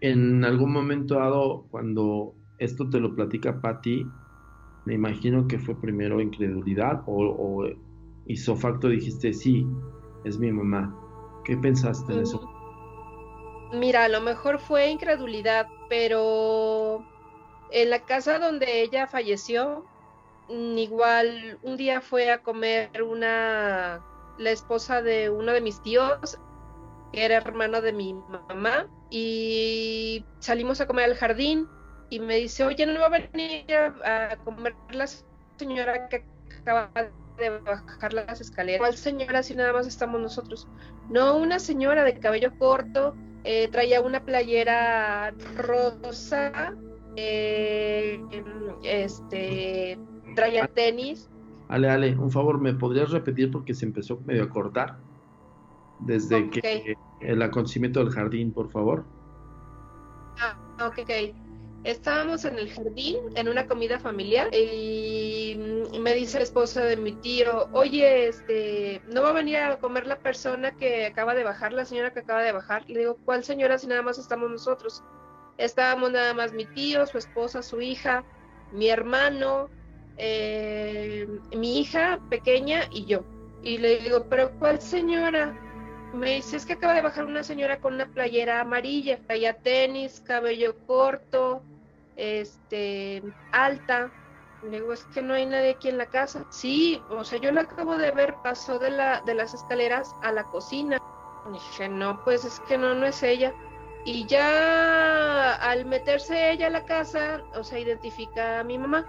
En 0.00 0.44
algún 0.44 0.72
momento 0.72 1.16
dado, 1.16 1.66
cuando 1.70 2.34
esto 2.58 2.88
te 2.88 3.00
lo 3.00 3.14
platica 3.14 3.60
Patty, 3.60 4.06
Me 4.84 4.94
imagino 4.94 5.46
que 5.46 5.58
fue 5.58 5.80
primero 5.80 6.20
incredulidad 6.20 7.02
o, 7.06 7.24
o 7.24 7.68
hizo 8.26 8.56
facto 8.56 8.88
dijiste, 8.88 9.32
sí, 9.32 9.66
es 10.24 10.38
mi 10.38 10.50
mamá. 10.50 10.96
¿Qué 11.44 11.56
pensaste 11.56 12.12
en 12.12 12.20
eso? 12.20 12.40
Mm, 13.72 13.78
mira, 13.78 14.04
a 14.04 14.08
lo 14.08 14.20
mejor 14.20 14.58
fue 14.58 14.90
incredulidad, 14.90 15.66
pero 15.88 17.04
en 17.70 17.90
la 17.90 18.04
casa 18.04 18.38
donde 18.38 18.82
ella 18.82 19.06
falleció, 19.06 19.86
mm, 20.48 20.78
igual 20.78 21.58
un 21.62 21.76
día 21.76 22.00
fue 22.00 22.30
a 22.30 22.42
comer 22.42 23.02
una 23.02 24.02
la 24.38 24.50
esposa 24.50 25.02
de 25.02 25.30
uno 25.30 25.52
de 25.52 25.60
mis 25.60 25.80
tíos, 25.82 26.38
que 27.12 27.24
era 27.24 27.36
hermano 27.36 27.80
de 27.80 27.92
mi 27.92 28.14
mamá, 28.48 28.88
y 29.10 30.24
salimos 30.40 30.80
a 30.80 30.86
comer 30.86 31.04
al 31.04 31.16
jardín 31.16 31.68
y 32.12 32.20
me 32.20 32.36
dice, 32.36 32.62
oye, 32.62 32.84
no 32.84 33.00
va 33.00 33.06
a 33.06 33.08
venir 33.08 33.64
a, 33.72 34.36
comer 34.44 34.74
la 34.90 35.06
señora 35.56 36.10
que 36.10 36.22
acaba 36.60 36.90
de 37.38 37.48
bajar 37.60 38.12
las 38.12 38.38
escaleras. 38.38 38.80
¿Cuál 38.80 38.96
señora 38.96 39.42
si 39.42 39.54
nada 39.54 39.72
más 39.72 39.86
estamos 39.86 40.20
nosotros? 40.20 40.68
No, 41.08 41.38
una 41.38 41.58
señora 41.58 42.04
de 42.04 42.18
cabello 42.18 42.52
corto, 42.58 43.14
eh, 43.44 43.66
traía 43.68 44.02
una 44.02 44.22
playera 44.22 45.32
rosa, 45.56 46.74
eh, 47.16 48.20
este, 48.82 49.98
traía 50.36 50.66
tenis. 50.66 51.30
Ale, 51.68 51.88
Ale, 51.88 52.14
un 52.18 52.30
favor, 52.30 52.60
¿me 52.60 52.74
podrías 52.74 53.10
repetir 53.10 53.50
porque 53.50 53.72
se 53.72 53.86
empezó 53.86 54.20
medio 54.26 54.42
a 54.44 54.50
cortar? 54.50 54.98
Desde 56.00 56.50
que 56.50 56.94
el 57.20 57.40
acontecimiento 57.40 58.00
del 58.00 58.12
jardín, 58.12 58.52
por 58.52 58.70
favor. 58.70 59.06
Ah, 60.38 60.58
ok, 60.78 60.98
ok 61.04 61.51
estábamos 61.84 62.44
en 62.44 62.58
el 62.58 62.72
jardín 62.72 63.18
en 63.34 63.48
una 63.48 63.66
comida 63.66 63.98
familiar 63.98 64.54
y 64.54 65.56
me 66.00 66.14
dice 66.14 66.38
la 66.38 66.44
esposa 66.44 66.84
de 66.84 66.96
mi 66.96 67.12
tío, 67.12 67.68
oye, 67.72 68.28
este, 68.28 69.02
no 69.08 69.22
va 69.22 69.30
a 69.30 69.32
venir 69.32 69.56
a 69.56 69.78
comer 69.78 70.06
la 70.06 70.18
persona 70.18 70.72
que 70.72 71.06
acaba 71.06 71.34
de 71.34 71.44
bajar, 71.44 71.72
la 71.72 71.84
señora 71.84 72.12
que 72.12 72.20
acaba 72.20 72.42
de 72.42 72.52
bajar. 72.52 72.88
Le 72.88 73.00
digo, 73.00 73.18
¿cuál 73.24 73.44
señora 73.44 73.78
si 73.78 73.86
nada 73.86 74.02
más 74.02 74.18
estamos 74.18 74.50
nosotros? 74.50 75.02
Estábamos 75.58 76.12
nada 76.12 76.34
más 76.34 76.52
mi 76.52 76.66
tío, 76.66 77.06
su 77.06 77.18
esposa, 77.18 77.62
su 77.62 77.80
hija, 77.80 78.24
mi 78.72 78.88
hermano, 78.88 79.68
eh, 80.16 81.26
mi 81.54 81.80
hija 81.80 82.20
pequeña 82.30 82.82
y 82.90 83.04
yo. 83.06 83.24
Y 83.62 83.78
le 83.78 83.98
digo, 83.98 84.26
¿pero 84.28 84.50
cuál 84.58 84.80
señora? 84.80 85.58
Me 86.14 86.36
dice, 86.36 86.56
es 86.56 86.66
que 86.66 86.74
acaba 86.74 86.94
de 86.94 87.02
bajar 87.02 87.24
una 87.24 87.42
señora 87.42 87.80
con 87.80 87.94
una 87.94 88.06
playera 88.06 88.60
amarilla, 88.60 89.18
traía 89.26 89.54
tenis, 89.54 90.20
cabello 90.20 90.76
corto, 90.86 91.62
este, 92.22 93.22
alta. 93.50 94.12
Le 94.62 94.78
digo, 94.78 94.92
es 94.92 95.04
que 95.06 95.22
no 95.22 95.34
hay 95.34 95.44
nadie 95.44 95.70
aquí 95.70 95.88
en 95.88 95.98
la 95.98 96.06
casa. 96.06 96.46
Sí, 96.50 97.02
o 97.10 97.24
sea, 97.24 97.38
yo 97.40 97.50
la 97.50 97.62
acabo 97.62 97.98
de 97.98 98.12
ver, 98.12 98.36
pasó 98.44 98.78
de, 98.78 98.90
la, 98.90 99.20
de 99.22 99.34
las 99.34 99.54
escaleras 99.54 100.14
a 100.22 100.30
la 100.30 100.44
cocina. 100.44 100.98
dije, 101.52 101.88
no, 101.88 102.22
pues 102.22 102.44
es 102.44 102.60
que 102.60 102.78
no, 102.78 102.94
no 102.94 103.06
es 103.06 103.22
ella. 103.24 103.52
Y 104.04 104.24
ya 104.26 105.54
al 105.54 105.84
meterse 105.84 106.52
ella 106.52 106.68
a 106.68 106.70
la 106.70 106.84
casa, 106.84 107.42
o 107.54 107.64
sea, 107.64 107.80
identifica 107.80 108.60
a 108.60 108.64
mi 108.64 108.78
mamá. 108.78 109.04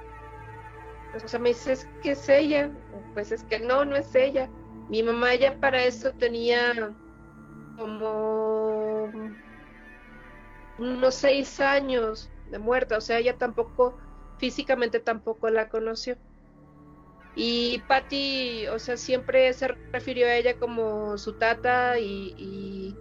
O 1.15 1.27
sea, 1.27 1.39
me 1.39 1.49
dice, 1.49 1.73
es 1.73 1.87
que 2.01 2.11
es 2.11 2.27
ella. 2.29 2.71
Pues 3.13 3.31
es 3.31 3.43
que 3.43 3.59
no, 3.59 3.85
no 3.85 3.95
es 3.95 4.13
ella. 4.15 4.49
Mi 4.89 5.03
mamá 5.03 5.35
ya 5.35 5.59
para 5.59 5.83
eso 5.83 6.11
tenía 6.13 6.73
como 7.77 9.11
unos 10.79 11.13
seis 11.13 11.59
años 11.59 12.32
de 12.53 12.59
muerta, 12.59 12.97
o 12.97 13.01
sea, 13.01 13.19
ella 13.19 13.35
tampoco, 13.35 13.97
físicamente 14.37 14.99
tampoco 14.99 15.49
la 15.49 15.67
conoció. 15.67 16.17
Y 17.35 17.81
Patty, 17.87 18.67
o 18.67 18.77
sea, 18.77 18.95
siempre 18.95 19.51
se 19.53 19.67
refirió 19.91 20.27
a 20.27 20.35
ella 20.35 20.55
como 20.59 21.17
su 21.17 21.33
tata 21.33 21.99
y, 21.99 22.95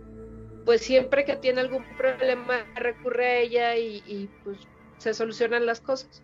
pues 0.65 0.81
siempre 0.81 1.25
que 1.25 1.37
tiene 1.37 1.61
algún 1.61 1.85
problema 1.99 2.65
recurre 2.75 3.27
a 3.27 3.39
ella 3.41 3.77
y, 3.77 4.29
pues 4.43 4.67
se 4.97 5.13
solucionan 5.13 5.67
las 5.67 5.81
cosas. 5.81 6.23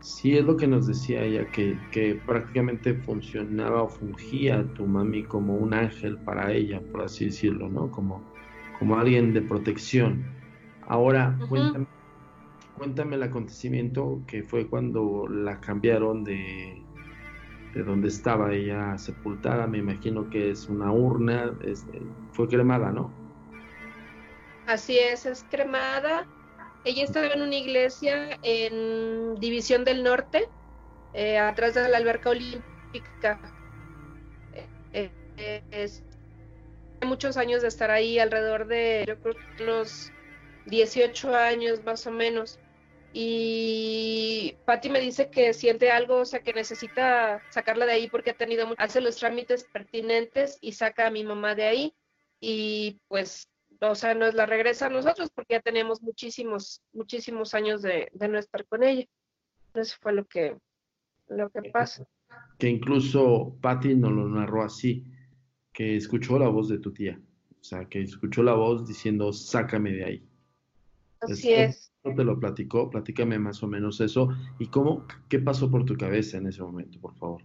Sí, 0.00 0.36
es 0.36 0.44
lo 0.44 0.56
que 0.56 0.66
nos 0.66 0.86
decía 0.86 1.22
ella, 1.22 1.50
que, 1.50 1.76
que, 1.90 2.20
prácticamente 2.26 2.94
funcionaba 2.94 3.82
o 3.82 3.88
fungía 3.88 4.64
tu 4.74 4.86
mami 4.86 5.24
como 5.24 5.56
un 5.56 5.72
ángel 5.72 6.18
para 6.18 6.52
ella, 6.52 6.80
por 6.92 7.02
así 7.02 7.26
decirlo, 7.26 7.68
¿no? 7.68 7.90
Como, 7.90 8.22
como 8.78 8.98
alguien 8.98 9.32
de 9.32 9.40
protección. 9.40 10.37
Ahora, 10.88 11.38
cuéntame, 11.48 13.16
el 13.16 13.22
acontecimiento 13.22 14.22
que 14.26 14.42
fue 14.42 14.66
cuando 14.68 15.26
la 15.28 15.60
cambiaron 15.60 16.24
de, 16.24 16.82
de 17.74 17.82
donde 17.82 18.08
estaba 18.08 18.54
ella 18.54 18.96
sepultada. 18.96 19.66
Me 19.66 19.78
imagino 19.78 20.30
que 20.30 20.50
es 20.50 20.66
una 20.66 20.90
urna, 20.90 21.54
fue 22.32 22.48
cremada, 22.48 22.90
¿no? 22.90 23.12
Así 24.66 24.98
es, 24.98 25.26
es 25.26 25.44
cremada. 25.50 26.26
Ella 26.84 27.04
estaba 27.04 27.26
en 27.26 27.42
una 27.42 27.56
iglesia 27.56 28.38
en 28.42 29.34
División 29.34 29.84
del 29.84 30.02
Norte, 30.02 30.48
eh, 31.12 31.36
atrás 31.36 31.74
de 31.74 31.86
la 31.86 31.98
alberca 31.98 32.30
olímpica. 32.30 33.38
Eh, 34.94 35.10
eh, 35.36 35.62
es 35.70 36.02
muchos 37.02 37.36
años 37.36 37.60
de 37.60 37.68
estar 37.68 37.90
ahí, 37.90 38.18
alrededor 38.18 38.66
de, 38.66 39.04
yo 39.06 39.18
creo, 39.20 39.34
los 39.58 40.12
18 40.68 41.34
años 41.34 41.84
más 41.84 42.06
o 42.06 42.10
menos. 42.10 42.58
Y 43.12 44.54
Patty 44.66 44.90
me 44.90 45.00
dice 45.00 45.30
que 45.30 45.54
siente 45.54 45.90
algo, 45.90 46.18
o 46.18 46.24
sea, 46.24 46.40
que 46.40 46.52
necesita 46.52 47.42
sacarla 47.50 47.86
de 47.86 47.92
ahí 47.92 48.08
porque 48.08 48.30
ha 48.30 48.36
tenido, 48.36 48.74
hace 48.76 49.00
los 49.00 49.16
trámites 49.16 49.64
pertinentes 49.64 50.58
y 50.60 50.72
saca 50.72 51.06
a 51.06 51.10
mi 51.10 51.24
mamá 51.24 51.54
de 51.54 51.64
ahí. 51.64 51.94
Y 52.40 53.00
pues, 53.08 53.48
o 53.80 53.94
sea, 53.94 54.14
nos 54.14 54.34
la 54.34 54.46
regresa 54.46 54.86
a 54.86 54.90
nosotros 54.90 55.30
porque 55.34 55.54
ya 55.54 55.60
tenemos 55.60 56.02
muchísimos, 56.02 56.82
muchísimos 56.92 57.54
años 57.54 57.82
de, 57.82 58.10
no 58.28 58.38
estar 58.38 58.66
con 58.66 58.82
ella. 58.82 59.06
Eso 59.74 59.96
fue 60.00 60.12
lo 60.12 60.26
que, 60.26 60.56
lo 61.28 61.50
que 61.50 61.70
pasa. 61.70 62.06
Que 62.58 62.68
incluso 62.68 63.56
Patty 63.62 63.94
nos 63.94 64.12
lo 64.12 64.28
narró 64.28 64.64
así, 64.64 65.04
que 65.72 65.96
escuchó 65.96 66.38
la 66.38 66.48
voz 66.48 66.68
de 66.68 66.78
tu 66.78 66.92
tía. 66.92 67.18
O 67.60 67.64
sea, 67.64 67.86
que 67.86 68.02
escuchó 68.02 68.42
la 68.42 68.54
voz 68.54 68.86
diciendo, 68.86 69.32
sácame 69.32 69.92
de 69.92 70.04
ahí. 70.04 70.27
Así 71.20 71.52
es. 71.52 71.92
te 72.02 72.24
lo 72.24 72.38
platicó? 72.38 72.90
Platícame 72.90 73.38
más 73.38 73.62
o 73.62 73.66
menos 73.66 74.00
eso. 74.00 74.28
¿Y 74.58 74.68
cómo, 74.68 75.06
qué 75.28 75.38
pasó 75.38 75.70
por 75.70 75.84
tu 75.84 75.96
cabeza 75.96 76.38
en 76.38 76.46
ese 76.46 76.62
momento, 76.62 77.00
por 77.00 77.14
favor? 77.16 77.42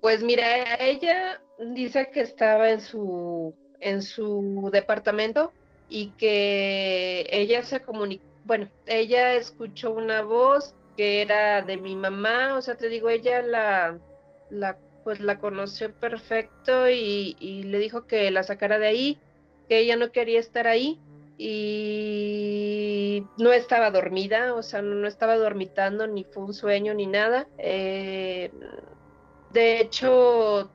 Pues 0.00 0.22
mira, 0.22 0.74
ella 0.80 1.40
dice 1.74 2.10
que 2.12 2.20
estaba 2.20 2.70
en 2.70 2.80
su, 2.80 3.54
en 3.80 4.02
su 4.02 4.68
departamento 4.72 5.52
y 5.88 6.08
que 6.18 7.26
ella 7.30 7.62
se 7.62 7.80
comunicó, 7.82 8.24
bueno, 8.44 8.68
ella 8.86 9.34
escuchó 9.34 9.92
una 9.92 10.22
voz 10.22 10.74
que 10.96 11.22
era 11.22 11.62
de 11.62 11.76
mi 11.76 11.94
mamá, 11.94 12.56
o 12.56 12.62
sea, 12.62 12.76
te 12.76 12.88
digo, 12.88 13.08
ella 13.08 13.42
la, 13.42 13.98
la 14.50 14.76
pues 15.04 15.20
la 15.20 15.38
conoció 15.38 15.92
perfecto 15.92 16.88
y, 16.88 17.36
y 17.38 17.64
le 17.64 17.78
dijo 17.78 18.06
que 18.06 18.30
la 18.30 18.42
sacara 18.42 18.78
de 18.78 18.86
ahí, 18.86 19.18
que 19.68 19.78
ella 19.78 19.96
no 19.96 20.12
quería 20.12 20.40
estar 20.40 20.66
ahí 20.66 21.00
y 21.44 23.26
no 23.36 23.52
estaba 23.52 23.90
dormida, 23.90 24.54
o 24.54 24.62
sea, 24.62 24.80
no, 24.80 25.08
estaba 25.08 25.36
dormitando, 25.36 26.06
ni 26.06 26.22
fue 26.22 26.44
un 26.44 26.54
sueño, 26.54 26.94
ni 26.94 27.06
nada. 27.06 27.48
Eh, 27.58 28.52
de 29.50 29.80
hecho, 29.80 30.70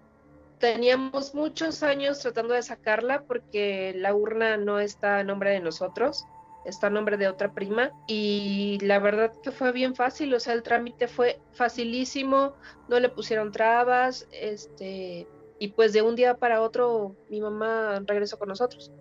teníamos 0.59 1.33
muchos 1.33 1.83
años 1.83 2.19
tratando 2.19 2.53
de 2.53 2.63
sacarla 2.63 3.23
porque 3.23 3.93
la 3.95 4.13
urna 4.13 4.57
no 4.57 4.81
está 4.81 5.19
a 5.19 5.23
nombre 5.23 5.51
de 5.51 5.61
nosotros, 5.61 6.25
está 6.65 6.87
a 6.87 6.89
nombre 6.89 7.15
de 7.15 7.29
otra 7.29 7.53
prima 7.53 7.91
y 8.05 8.77
la 8.81 8.99
verdad 8.99 9.31
que 9.41 9.51
fue 9.51 9.71
bien 9.71 9.95
fácil, 9.95 10.33
o 10.33 10.39
sea, 10.41 10.51
el 10.51 10.63
trámite 10.63 11.07
fue 11.07 11.39
facilísimo, 11.53 12.55
no 12.89 12.99
le 12.99 13.07
pusieron 13.07 13.53
trabas, 13.53 14.27
este, 14.31 15.27
y 15.59 15.69
pues 15.69 15.93
de 15.93 16.01
un 16.01 16.17
día 16.17 16.33
para 16.33 16.59
otro 16.59 17.15
mi 17.29 17.39
mamá 17.39 18.03
regresó 18.05 18.37
con 18.37 18.49
nosotros. 18.49 18.91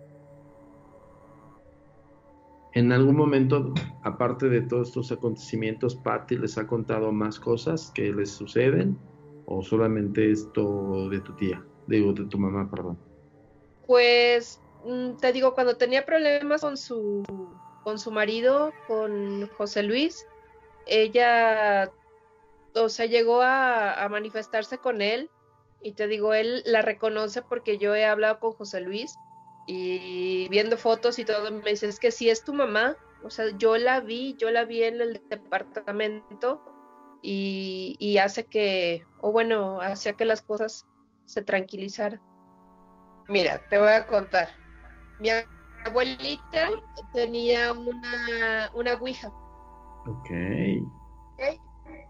En 2.77 2.91
algún 2.91 3.15
momento, 3.15 3.73
aparte 4.03 4.49
de 4.49 4.61
todos 4.61 4.89
estos 4.89 5.11
acontecimientos, 5.11 5.95
Patty 5.95 6.37
les 6.37 6.59
ha 6.59 6.67
contado 6.67 7.11
más 7.11 7.39
cosas 7.39 7.91
que 7.95 8.13
les 8.13 8.29
suceden 8.29 8.99
o 9.47 9.63
solamente 9.63 10.31
esto 10.31 11.09
de 11.09 11.19
tu 11.21 11.35
tía, 11.35 11.65
digo, 11.87 12.13
de 12.13 12.25
tu 12.25 12.37
mamá, 12.37 12.69
perdón. 12.69 12.99
Pues 13.87 14.61
mm, 14.85 15.17
te 15.19 15.33
digo, 15.33 15.55
cuando 15.55 15.77
tenía 15.77 16.05
problemas 16.05 16.61
con 16.61 16.77
su 16.77 17.23
con 17.83 17.97
su 17.97 18.11
marido, 18.11 18.71
con 18.85 19.49
José 19.57 19.81
Luis, 19.81 20.27
ella, 20.85 21.91
o 22.75 22.89
sea, 22.89 23.07
llegó 23.07 23.41
a, 23.41 24.03
a 24.03 24.07
manifestarse 24.07 24.77
con 24.77 25.01
él 25.01 25.31
y 25.81 25.93
te 25.93 26.07
digo, 26.07 26.35
él 26.35 26.61
la 26.63 26.83
reconoce 26.83 27.41
porque 27.41 27.79
yo 27.79 27.95
he 27.95 28.05
hablado 28.05 28.39
con 28.39 28.51
José 28.51 28.81
Luis 28.81 29.17
y 29.67 30.47
viendo 30.47 30.77
fotos 30.77 31.19
y 31.19 31.25
todo, 31.25 31.51
me 31.51 31.71
dice, 31.71 31.87
es 31.87 31.99
que 31.99 32.09
si 32.09 32.29
es 32.29 32.43
tu 32.43 32.53
mamá, 32.53 32.95
O 33.23 33.29
sea, 33.29 33.45
yo 33.57 33.77
la 33.77 33.99
vi, 33.99 34.35
yo 34.37 34.49
la 34.51 34.63
vi 34.63 34.83
en 34.83 35.01
el 35.01 35.21
departamento 35.29 36.61
y, 37.21 38.17
hace 38.19 38.45
que, 38.45 39.05
o 39.19 39.31
bueno, 39.31 39.81
hacía 39.81 40.13
que 40.13 40.23
las 40.23 40.41
cosas 40.41 40.85
se 41.25 41.41
tranquilizaran. 41.41 42.21
Mira, 43.27 43.61
te 43.69 43.77
voy 43.77 43.89
a 43.89 44.07
contar. 44.07 44.49
Mi 45.19 45.29
abuelita 45.83 46.69
tenía 47.13 47.73
una, 47.73 48.71
una 48.73 48.93
ouija. 48.93 49.27
Ok. 50.07 50.29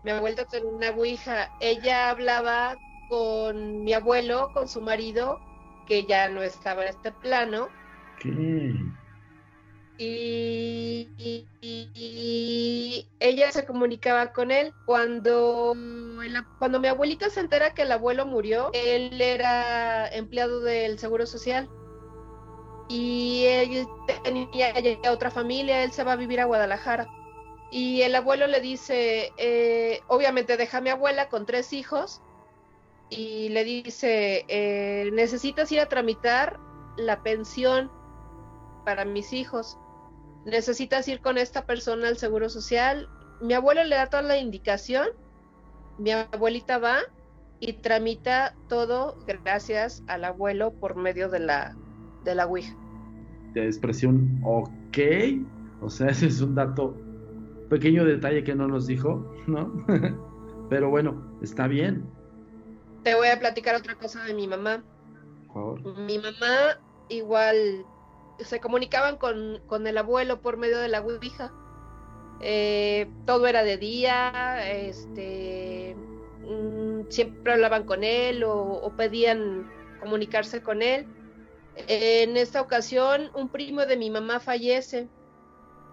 Mi 0.03 0.11
abuelita 0.11 0.45
tenía 0.45 0.69
una 0.69 0.89
ouija. 0.91 1.49
Ella 1.61 2.11
hablaba 2.11 2.77
con 3.09 3.83
mi 3.83 3.93
abuelo, 3.93 4.51
con 4.53 4.67
su 4.67 4.81
marido, 4.81 5.39
que 5.87 6.05
ya 6.05 6.29
no 6.29 6.41
estaba 6.43 6.83
en 6.83 6.89
este 6.89 7.11
plano. 7.11 7.69
¿Qué? 8.19 8.73
Y, 9.99 11.07
ella 13.19 13.51
se 13.51 13.65
comunicaba 13.65 14.31
con 14.31 14.51
él 14.51 14.71
cuando, 14.85 15.75
cuando 16.59 16.79
mi 16.79 16.87
abuelita 16.87 17.29
se 17.31 17.39
entera 17.39 17.73
que 17.73 17.81
el 17.81 17.91
abuelo 17.91 18.27
murió, 18.27 18.69
él 18.73 19.19
era 19.19 20.07
empleado 20.09 20.61
del 20.61 20.99
Seguro 20.99 21.25
Social 21.25 21.67
y 22.89 23.45
él 23.47 23.87
tenía 24.23 24.71
otra 25.11 25.31
familia, 25.31 25.83
él 25.83 25.91
se 25.91 26.03
va 26.03 26.13
a 26.13 26.17
vivir 26.17 26.39
a 26.41 26.45
Guadalajara. 26.45 27.07
Y 27.71 28.01
el 28.03 28.15
abuelo 28.15 28.47
le 28.47 28.61
dice, 28.61 29.33
eh, 29.37 30.01
obviamente 30.07 30.57
deja 30.57 30.77
a 30.77 30.81
mi 30.81 30.89
abuela 30.89 31.27
con 31.27 31.45
tres 31.45 31.73
hijos 31.73 32.21
y 33.09 33.49
le 33.49 33.63
dice, 33.63 34.45
eh, 34.47 35.09
necesitas 35.13 35.71
ir 35.71 35.79
a 35.79 35.87
tramitar 35.87 36.59
la 36.97 37.23
pensión 37.23 37.89
para 38.85 39.05
mis 39.05 39.33
hijos, 39.33 39.77
necesitas 40.45 41.07
ir 41.07 41.21
con 41.21 41.37
esta 41.37 41.65
persona 41.65 42.07
al 42.07 42.17
Seguro 42.17 42.49
Social. 42.49 43.09
Mi 43.41 43.53
abuelo 43.53 43.83
le 43.83 43.95
da 43.95 44.07
toda 44.07 44.23
la 44.23 44.37
indicación, 44.37 45.07
mi 45.97 46.11
abuelita 46.11 46.79
va 46.79 46.99
y 47.59 47.73
tramita 47.73 48.55
todo 48.67 49.17
gracias 49.25 50.03
al 50.07 50.25
abuelo 50.25 50.71
por 50.71 50.95
medio 50.95 51.29
de 51.29 51.39
la, 51.39 51.75
de 52.23 52.35
la 52.35 52.45
Ouija. 52.45 52.75
De 53.53 53.65
expresión, 53.65 54.39
ok, 54.43 54.97
o 55.81 55.89
sea, 55.89 56.07
ese 56.09 56.27
es 56.27 56.41
un 56.41 56.55
dato, 56.55 56.95
pequeño 57.69 58.05
detalle 58.05 58.43
que 58.43 58.55
no 58.55 58.67
nos 58.67 58.87
dijo, 58.87 59.33
¿no? 59.47 59.85
Pero 60.69 60.89
bueno, 60.89 61.37
está 61.41 61.67
bien, 61.67 62.03
te 63.07 63.15
voy 63.15 63.29
a 63.29 63.39
platicar 63.39 63.73
otra 63.73 63.95
cosa 63.95 64.21
de 64.25 64.33
mi 64.33 64.47
mamá. 64.49 64.83
Mi 66.05 66.19
mamá 66.19 66.77
igual 67.07 67.85
se 68.37 68.59
comunicaban 68.59 69.15
con, 69.15 69.87
el 69.87 69.97
abuelo 69.97 70.41
por 70.41 70.57
medio 70.57 70.77
de 70.77 70.89
la 70.89 70.99
Ouija. 70.99 71.53
Eh, 72.41 73.09
todo 73.25 73.47
era 73.47 73.63
de 73.63 73.77
día, 73.77 74.69
este, 74.69 75.95
mm, 76.41 77.03
siempre 77.07 77.53
hablaban 77.53 77.85
con 77.85 78.03
él 78.03 78.43
o, 78.43 78.91
pedían 78.97 79.71
comunicarse 80.01 80.61
con 80.61 80.81
él. 80.81 81.07
En 81.87 82.35
esta 82.35 82.59
ocasión, 82.59 83.31
un 83.33 83.47
primo 83.47 83.85
de 83.85 83.95
mi 83.95 84.09
mamá 84.09 84.41
fallece. 84.41 85.07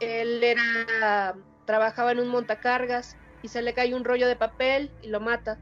Él 0.01 0.43
era 0.43 1.37
trabajaba 1.65 2.11
en 2.11 2.19
un 2.19 2.27
montacargas 2.27 3.17
y 3.41 3.49
se 3.49 3.63
le 3.63 3.73
cae 3.73 3.95
un 3.95 4.03
rollo 4.03 4.27
de 4.27 4.35
papel 4.35 4.91
y 5.01 5.07
lo 5.07 5.21
mata 5.21 5.61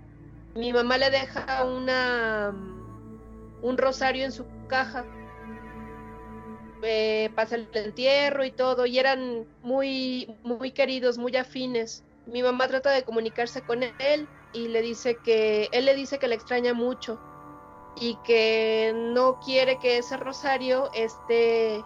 mi 0.54 0.72
mamá 0.72 0.98
le 0.98 1.10
deja 1.10 1.64
una 1.64 2.54
un 3.62 3.78
rosario 3.78 4.24
en 4.24 4.32
su 4.32 4.44
caja 4.68 5.04
eh, 6.82 7.30
pasa 7.36 7.54
el 7.54 7.68
entierro 7.74 8.44
y 8.44 8.50
todo 8.50 8.86
y 8.86 8.98
eran 8.98 9.46
muy 9.62 10.34
muy 10.42 10.72
queridos 10.72 11.16
muy 11.16 11.36
afines. 11.36 12.04
Mi 12.26 12.42
mamá 12.42 12.66
trata 12.68 12.90
de 12.90 13.04
comunicarse 13.04 13.62
con 13.62 13.82
él 13.82 14.28
y 14.52 14.68
le 14.68 14.82
dice 14.82 15.16
que 15.24 15.68
él 15.72 15.84
le 15.86 15.94
dice 15.94 16.18
que 16.18 16.28
le 16.28 16.34
extraña 16.34 16.74
mucho 16.74 17.20
y 17.96 18.16
que 18.24 18.92
no 18.94 19.38
quiere 19.40 19.78
que 19.78 19.98
ese 19.98 20.16
rosario 20.16 20.90
esté 20.92 21.84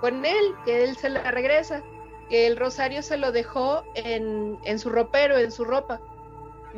con 0.00 0.24
él 0.24 0.54
que 0.64 0.84
él 0.84 0.96
se 0.96 1.08
la 1.08 1.30
regresa 1.30 1.82
que 2.28 2.46
el 2.46 2.56
rosario 2.56 3.02
se 3.02 3.18
lo 3.18 3.32
dejó 3.32 3.84
en, 3.94 4.58
en 4.64 4.78
su 4.78 4.88
ropero 4.90 5.36
en 5.36 5.52
su 5.52 5.64
ropa 5.64 6.00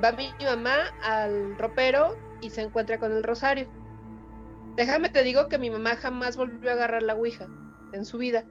va 0.03 0.13
mi 0.13 0.35
mamá 0.45 0.89
al 1.03 1.57
ropero 1.59 2.17
y 2.41 2.51
se 2.51 2.63
encuentra 2.63 2.99
con 2.99 3.13
el 3.13 3.23
rosario. 3.23 3.69
Déjame 4.77 5.09
te 5.11 5.23
digo 5.23 5.49
que 5.49 5.59
mi 5.59 5.71
mamá 5.71 5.97
jamás 5.97 6.37
volvió 6.37 6.71
a 6.71 6.75
agarrar 6.75 7.03
la 7.03 7.15
ouija 7.15 7.49
en 7.93 8.05
su 8.05 8.19
vida 8.19 8.45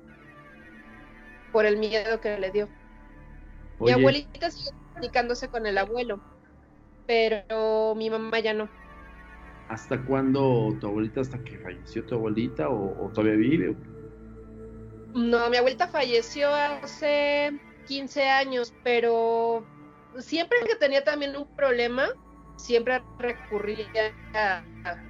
por 1.52 1.66
el 1.66 1.78
miedo 1.78 2.20
que 2.20 2.38
le 2.40 2.52
dio. 2.52 2.70
Mi 3.80 3.92
abuelita 3.92 4.50
sigue 4.52 4.72
comunicándose 4.94 5.50
con 5.50 5.66
el 5.66 5.78
abuelo, 5.78 6.24
pero 7.06 7.96
mi 7.96 8.10
mamá 8.10 8.40
ya 8.40 8.54
no. 8.54 8.70
¿Hasta 9.68 10.06
cuándo 10.06 10.78
tu 10.80 10.88
abuelita, 10.88 11.22
hasta 11.22 11.44
que 11.44 11.58
falleció 11.60 12.06
tu 12.06 12.16
abuelita 12.16 12.70
o, 12.70 13.06
o 13.06 13.12
todavía 13.12 13.36
vive? 13.36 13.76
No, 15.14 15.50
mi 15.50 15.58
abuelita 15.58 15.88
falleció 15.88 16.54
hace 16.54 17.52
15 17.86 18.30
años, 18.30 18.74
pero 18.84 19.73
siempre 20.20 20.58
que 20.68 20.76
tenía 20.76 21.04
también 21.04 21.36
un 21.36 21.48
problema, 21.56 22.08
siempre 22.56 23.02
recurría 23.20 24.14
a, 24.34 24.64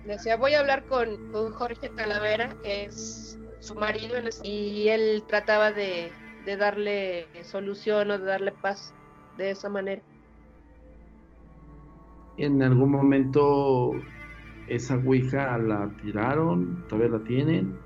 decía, 0.05 0.37
voy 0.37 0.53
a 0.53 0.59
hablar 0.59 0.85
con, 0.85 1.31
Jorge 1.53 1.89
Talavera, 1.89 2.55
que 2.63 2.85
es 2.85 3.39
su 3.59 3.75
marido, 3.75 4.15
y 4.43 4.87
él 4.89 5.23
trataba 5.27 5.71
de, 5.71 6.11
darle 6.57 7.27
solución 7.43 8.11
o 8.11 8.19
de 8.19 8.25
darle 8.25 8.51
paz 8.51 8.93
de 9.37 9.51
esa 9.51 9.69
manera. 9.69 10.01
¿En 12.37 12.61
algún 12.63 12.91
momento 12.91 13.91
esa 14.67 14.95
Ouija 14.95 15.57
la 15.57 15.89
tiraron? 16.01 16.85
¿Todavía 16.87 17.17
la 17.17 17.23
tienen? 17.23 17.77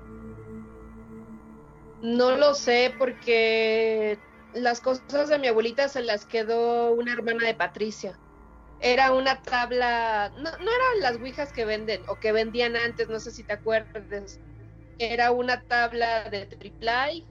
No 2.02 2.36
lo 2.36 2.54
sé 2.54 2.94
porque 2.98 4.18
las 4.54 4.80
cosas 4.80 5.28
de 5.28 5.38
mi 5.38 5.48
abuelita 5.48 5.88
se 5.88 6.02
las 6.02 6.24
quedó 6.24 6.92
una 6.92 7.12
hermana 7.12 7.46
de 7.46 7.54
Patricia. 7.54 8.18
Era 8.80 9.12
una 9.12 9.42
tabla, 9.42 10.30
no, 10.36 10.50
no 10.50 10.70
eran 10.70 11.00
las 11.00 11.16
ouijas 11.16 11.52
que 11.52 11.64
venden 11.64 12.02
o 12.08 12.16
que 12.16 12.32
vendían 12.32 12.76
antes, 12.76 13.08
no 13.08 13.18
sé 13.18 13.30
si 13.30 13.42
te 13.42 13.54
acuerdas. 13.54 14.38
Era 14.98 15.32
una 15.32 15.62
tabla 15.62 16.30
de 16.30 16.46
triple 16.46 17.24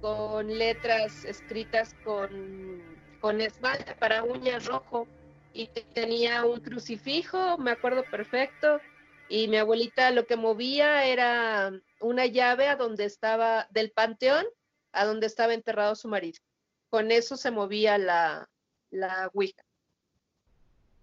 con 0.00 0.58
letras 0.58 1.24
escritas 1.24 1.94
con, 2.04 2.82
con 3.20 3.40
esmalte 3.40 3.94
para 3.94 4.22
uñas 4.22 4.66
rojo 4.66 5.08
y 5.54 5.68
tenía 5.94 6.44
un 6.44 6.60
crucifijo, 6.60 7.56
me 7.56 7.70
acuerdo 7.70 8.04
perfecto. 8.10 8.80
Y 9.30 9.48
mi 9.48 9.56
abuelita 9.56 10.10
lo 10.10 10.26
que 10.26 10.36
movía 10.36 11.06
era 11.06 11.72
una 12.00 12.26
llave 12.26 12.68
a 12.68 12.76
donde 12.76 13.06
estaba, 13.06 13.66
del 13.70 13.90
panteón, 13.92 14.44
a 14.94 15.04
donde 15.04 15.26
estaba 15.26 15.54
enterrado 15.54 15.94
su 15.94 16.08
marido 16.08 16.40
con 16.94 17.10
eso 17.10 17.36
se 17.36 17.50
movía 17.50 17.98
la, 17.98 18.48
la 18.92 19.28
Ouija. 19.34 19.64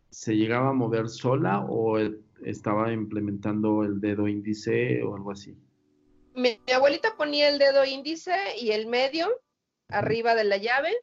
¿Se 0.09 0.37
llegaba 0.37 0.69
a 0.69 0.73
mover 0.73 1.09
sola 1.09 1.65
o 1.67 1.99
estaba 2.45 2.93
implementando 2.93 3.83
el 3.83 3.99
dedo 3.99 4.29
índice 4.29 5.03
o 5.03 5.17
algo 5.17 5.31
así? 5.31 5.53
Mi, 6.33 6.57
abuelita 6.73 7.17
ponía 7.17 7.49
el 7.49 7.59
dedo 7.59 7.83
índice 7.83 8.33
y 8.57 8.71
el 8.71 8.87
medio 8.87 9.27
arriba 9.89 10.33
de 10.33 10.45
la 10.45 10.55
llave 10.55 10.93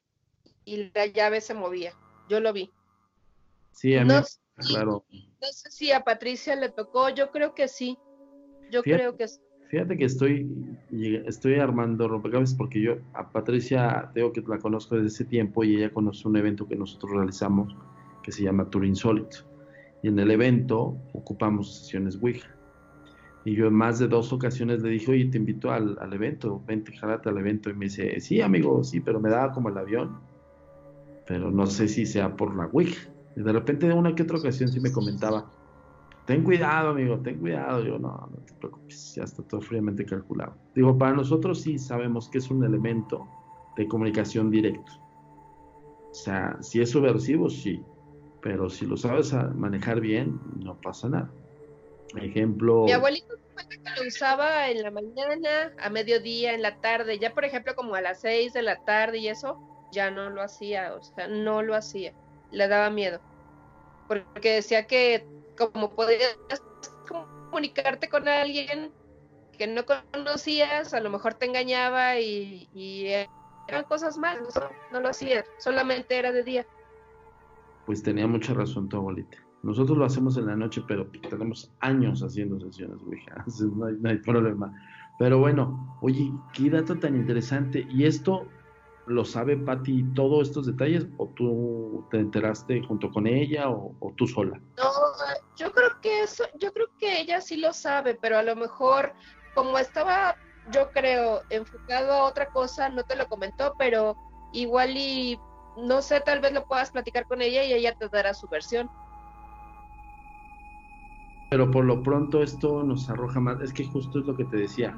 y 0.65 0.91
la 0.95 1.05
llave 1.05 1.43
se 1.43 1.53
movía. 1.53 1.93
Yo 2.31 2.41
lo 2.41 2.55
vi. 2.55 2.73
Sí, 3.73 3.95
a 3.95 4.07
mí, 4.07 4.15
claro. 4.57 5.05
No 5.11 5.49
sé 5.53 5.71
si 5.71 5.93
a 5.93 6.03
Patricia 6.03 6.57
le 6.57 6.71
tocó, 6.71 7.11
yo 7.11 7.31
creo 7.31 7.55
que 7.55 7.69
sí. 7.69 7.99
Yo 8.71 8.83
creo 8.83 9.19
que 9.19 9.29
sí. 9.29 9.39
Fíjate 9.69 9.99
que 9.99 10.07
estoy, 10.07 10.51
estoy 11.27 11.57
armando 11.57 12.09
rompecabezas 12.09 12.55
porque 12.55 12.81
yo 12.81 12.97
a 13.13 13.31
Patricia 13.31 14.11
tengo 14.15 14.33
que 14.33 14.43
la 14.49 14.59
conozco 14.59 14.95
desde 14.95 15.09
ese 15.09 15.25
tiempo 15.27 15.63
y 15.63 15.77
ella 15.77 15.93
conoce 15.93 16.27
un 16.27 16.37
evento 16.37 16.67
que 16.67 16.75
nosotros 16.75 17.13
realizamos 17.13 17.77
que 18.23 18.33
se 18.33 18.45
llama 18.45 18.71
Tour 18.71 18.87
Insólito. 18.87 19.39
Y 20.03 20.09
en 20.09 20.19
el 20.19 20.31
evento 20.31 20.97
ocupamos 21.13 21.81
sesiones 21.81 22.19
Ouija. 22.23 22.49
Y 23.45 23.57
yo 23.57 23.67
en 23.67 23.75
más 23.75 23.99
de 23.99 24.09
dos 24.09 24.33
ocasiones 24.33 24.83
le 24.83 24.89
dije, 24.89 25.11
oye, 25.11 25.27
te 25.27 25.37
invito 25.37 25.71
al, 25.71 25.99
al 26.01 26.15
evento, 26.15 26.63
vente, 26.67 26.97
jálate 26.97 27.29
al 27.29 27.37
evento. 27.37 27.69
Y 27.69 27.75
me 27.75 27.87
dice, 27.87 28.21
sí, 28.21 28.41
amigo, 28.41 28.83
sí, 28.83 29.01
pero 29.01 29.21
me 29.21 29.29
daba 29.29 29.53
como 29.53 29.69
el 29.69 29.77
avión. 29.77 30.19
Pero 31.27 31.51
no 31.51 31.67
sé 31.67 31.89
si 31.89 32.07
sea 32.07 32.35
por 32.37 32.57
la 32.57 32.67
Ouija. 32.67 33.11
Y 33.37 33.43
de 33.43 33.53
repente 33.53 33.87
de 33.87 33.93
una 33.93 34.15
que 34.15 34.23
otra 34.23 34.39
ocasión 34.39 34.71
sí 34.71 34.81
me 34.81 34.93
comentaba, 34.93 35.51
ten 36.29 36.45
cuidado, 36.45 36.91
amigo, 36.91 37.19
ten 37.21 37.39
cuidado. 37.39 37.83
Yo, 37.83 37.99
no, 37.99 38.29
no 38.31 38.37
te 38.47 38.53
preocupes, 38.53 39.15
ya 39.15 39.25
está 39.25 39.43
todo 39.43 39.63
fríamente 39.63 40.05
calculado. 40.05 40.55
Digo, 40.75 40.97
para 40.99 41.15
nosotros 41.15 41.63
sí 41.63 41.79
sabemos 41.79 42.29
que 42.29 42.37
es 42.37 42.51
un 42.51 42.63
elemento 42.63 43.27
de 43.79 43.89
comunicación 43.89 44.51
directo. 44.51 44.93
O 46.11 46.15
sea, 46.15 46.59
si 46.61 46.83
es 46.83 46.91
subversivo, 46.91 47.49
sí, 47.49 47.83
pero 48.43 48.69
si 48.69 48.85
lo 48.85 48.99
sabes 48.99 49.33
manejar 49.55 50.01
bien, 50.01 50.39
no 50.63 50.79
pasa 50.79 51.09
nada. 51.09 51.31
Ejemplo. 52.15 52.85
Mi 52.85 52.93
abuelito 52.93 53.35
cuenta 53.55 53.77
que 53.77 54.03
lo 54.03 54.07
usaba 54.07 54.69
en 54.69 54.83
la 54.83 54.91
mañana, 54.91 55.73
a 55.81 55.89
mediodía, 55.89 56.53
en 56.53 56.61
la 56.61 56.77
tarde, 56.77 57.19
ya 57.19 57.33
por 57.33 57.47
ejemplo 57.47 57.75
como 57.75 57.95
a 57.95 58.03
las 58.03 58.21
seis 58.21 58.53
de 58.53 58.61
la 58.61 58.85
tarde 58.85 59.17
y 59.17 59.29
eso, 59.29 59.59
ya 59.93 60.11
no 60.11 60.29
lo 60.29 60.43
hacía, 60.43 60.95
o 60.95 61.03
sea, 61.03 61.27
no 61.27 61.63
lo 61.63 61.75
hacía, 61.75 62.13
le 62.51 62.69
daba 62.69 62.91
miedo, 62.91 63.21
porque 64.07 64.57
decía 64.57 64.87
que 64.87 65.27
como 65.59 65.95
podías 65.95 66.39
comunicarte 67.09 68.09
con 68.09 68.29
alguien 68.29 68.93
que 69.57 69.67
no 69.67 69.83
conocías, 69.85 70.95
a 70.95 71.01
lo 71.01 71.11
mejor 71.11 71.35
te 71.35 71.47
engañaba 71.47 72.19
y, 72.21 72.69
eran 73.67 73.85
cosas 73.85 74.17
malas, 74.17 74.59
no 74.93 75.01
lo 75.01 75.09
hacía, 75.09 75.45
solamente 75.59 76.19
era 76.19 76.33
de 76.33 76.43
día. 76.43 76.67
Pues 77.85 78.03
tenía 78.03 78.27
mucha 78.27 78.55
razón 78.55 78.89
tu 78.89 78.97
abuelita. 78.97 79.39
Nosotros 79.63 79.99
lo 79.99 80.05
hacemos 80.05 80.37
en 80.37 80.47
la 80.47 80.57
noche, 80.57 80.83
pero 80.87 81.07
tenemos 81.29 81.71
años 81.81 82.23
haciendo 82.23 82.61
sesiones 82.61 83.03
Ouija, 83.07 83.45
no 83.75 83.87
hay, 83.87 83.97
no 83.99 84.11
hay 84.11 84.19
problema. 84.19 84.73
Pero 85.19 85.39
bueno, 85.39 85.99
oye, 86.01 86.33
qué 86.55 86.71
dato 86.71 86.97
tan 86.99 87.17
interesante. 87.17 87.87
¿Y 87.91 88.05
esto 88.05 88.47
lo 89.09 89.25
sabe 89.25 89.57
Patti 89.57 90.05
todos 90.15 90.49
estos 90.49 90.67
detalles 90.67 91.09
o 91.17 91.29
tú 91.35 92.05
te 92.11 92.19
enteraste 92.19 92.83
junto 92.83 93.11
con 93.11 93.27
ella 93.27 93.69
o, 93.69 94.15
tú 94.17 94.27
sola? 94.27 94.61
No, 94.77 94.85
yo 95.59 95.73
creo 95.73 95.91
que 96.01 96.23
eso, 96.23 96.45
yo 96.59 96.73
creo 96.73 96.87
que 96.99 97.21
ella 97.21 97.41
sí 97.41 97.57
lo 97.57 97.73
sabe, 97.73 98.15
pero 98.15 98.39
a 98.39 98.43
lo 98.43 98.55
mejor 98.55 99.13
como 99.55 99.79
estaba, 99.79 100.37
yo 100.71 100.91
creo, 100.93 101.43
enfocado 101.51 102.13
a 102.13 102.25
otra 102.25 102.47
cosa, 102.47 102.89
no 102.89 103.03
te 103.03 103.17
lo 103.17 103.27
comentó, 103.27 103.75
pero 103.77 104.17
igual 104.53 104.97
y 104.97 105.39
no 105.77 106.01
sé, 106.01 106.21
tal 106.21 106.41
vez 106.41 106.53
lo 106.53 106.65
puedas 106.65 106.91
platicar 106.91 107.27
con 107.27 107.43
ella 107.43 107.65
y 107.65 107.73
ella 107.73 107.95
te 107.95 108.09
dará 108.09 108.35
su 108.35 108.47
versión. 108.49 108.89
Pero 111.51 111.71
por 111.71 111.85
lo 111.85 112.03
pronto 112.03 112.43
esto 112.43 112.83
nos 112.85 113.09
arroja 113.11 113.41
más, 113.41 113.61
es 113.61 113.73
que 113.73 113.89
justo 113.89 114.21
es 114.21 114.27
lo 114.27 114.37
que 114.37 114.45
te 114.45 114.59
decía, 114.59 114.97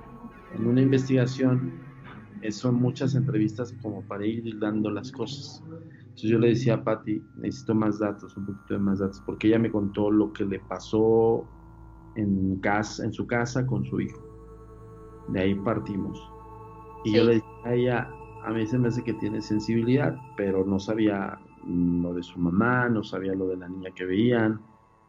en 0.54 0.66
una 0.66 0.82
investigación 0.82 1.72
eh, 2.42 2.50
son 2.50 2.74
muchas 2.74 3.14
entrevistas 3.14 3.72
como 3.80 4.02
para 4.02 4.26
ir 4.26 4.58
dando 4.58 4.90
las 4.90 5.12
cosas. 5.12 5.62
Entonces 6.20 6.32
yo 6.32 6.38
le 6.38 6.48
decía 6.48 6.74
a 6.74 6.84
Patti, 6.84 7.22
necesito 7.38 7.74
más 7.74 7.98
datos, 7.98 8.36
un 8.36 8.44
poquito 8.44 8.74
de 8.74 8.80
más 8.80 8.98
datos, 8.98 9.22
porque 9.24 9.48
ella 9.48 9.58
me 9.58 9.70
contó 9.70 10.10
lo 10.10 10.34
que 10.34 10.44
le 10.44 10.60
pasó 10.60 11.48
en, 12.14 12.60
casa, 12.60 13.06
en 13.06 13.14
su 13.14 13.26
casa 13.26 13.66
con 13.66 13.86
su 13.86 14.02
hijo. 14.02 14.20
De 15.28 15.40
ahí 15.40 15.54
partimos. 15.54 16.20
Y 17.06 17.14
yo 17.14 17.24
le 17.24 17.36
decía 17.36 17.48
a 17.64 17.74
ella, 17.74 18.10
a 18.44 18.50
mí 18.50 18.66
se 18.66 18.78
me 18.78 18.88
hace 18.88 19.02
que 19.02 19.14
tiene 19.14 19.40
sensibilidad, 19.40 20.14
pero 20.36 20.62
no 20.66 20.78
sabía 20.78 21.40
lo 21.66 22.12
de 22.12 22.22
su 22.22 22.38
mamá, 22.38 22.90
no 22.90 23.02
sabía 23.02 23.32
lo 23.32 23.46
de 23.48 23.56
la 23.56 23.70
niña 23.70 23.90
que 23.94 24.04
veían, 24.04 24.60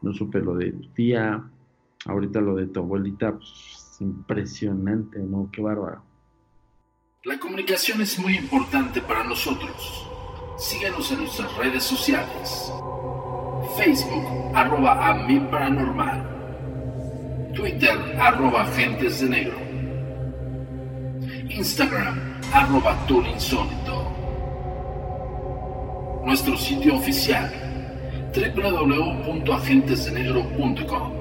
no 0.02 0.14
supe 0.14 0.40
lo 0.40 0.56
de 0.56 0.72
tu 0.72 0.88
tía, 0.94 1.44
ahorita 2.06 2.40
lo 2.40 2.56
de 2.56 2.68
tu 2.68 2.80
abuelita, 2.80 3.34
pues, 3.34 3.98
impresionante, 4.00 5.20
¿no? 5.20 5.50
Qué 5.52 5.62
bárbaro. 5.62 6.04
La 7.26 7.38
comunicación 7.38 8.00
es 8.00 8.18
muy 8.18 8.38
importante 8.38 9.02
para 9.02 9.26
nosotros. 9.26 10.11
Síguenos 10.62 11.12
en 11.12 11.20
nuestras 11.22 11.58
redes 11.58 11.84
sociales. 11.84 12.72
Facebook, 13.76 14.24
arroba 14.54 15.10
a 15.10 15.16
paranormal. 15.50 16.24
Twitter, 17.56 17.98
arroba 18.20 18.62
agentes 18.62 19.22
de 19.22 19.30
negro. 19.30 19.58
Instagram, 21.50 22.40
arroba 22.54 22.96
insólito. 23.10 24.06
Nuestro 26.26 26.56
sitio 26.56 26.98
oficial, 26.98 27.52
www.agentesdenegro.com. 28.36 31.21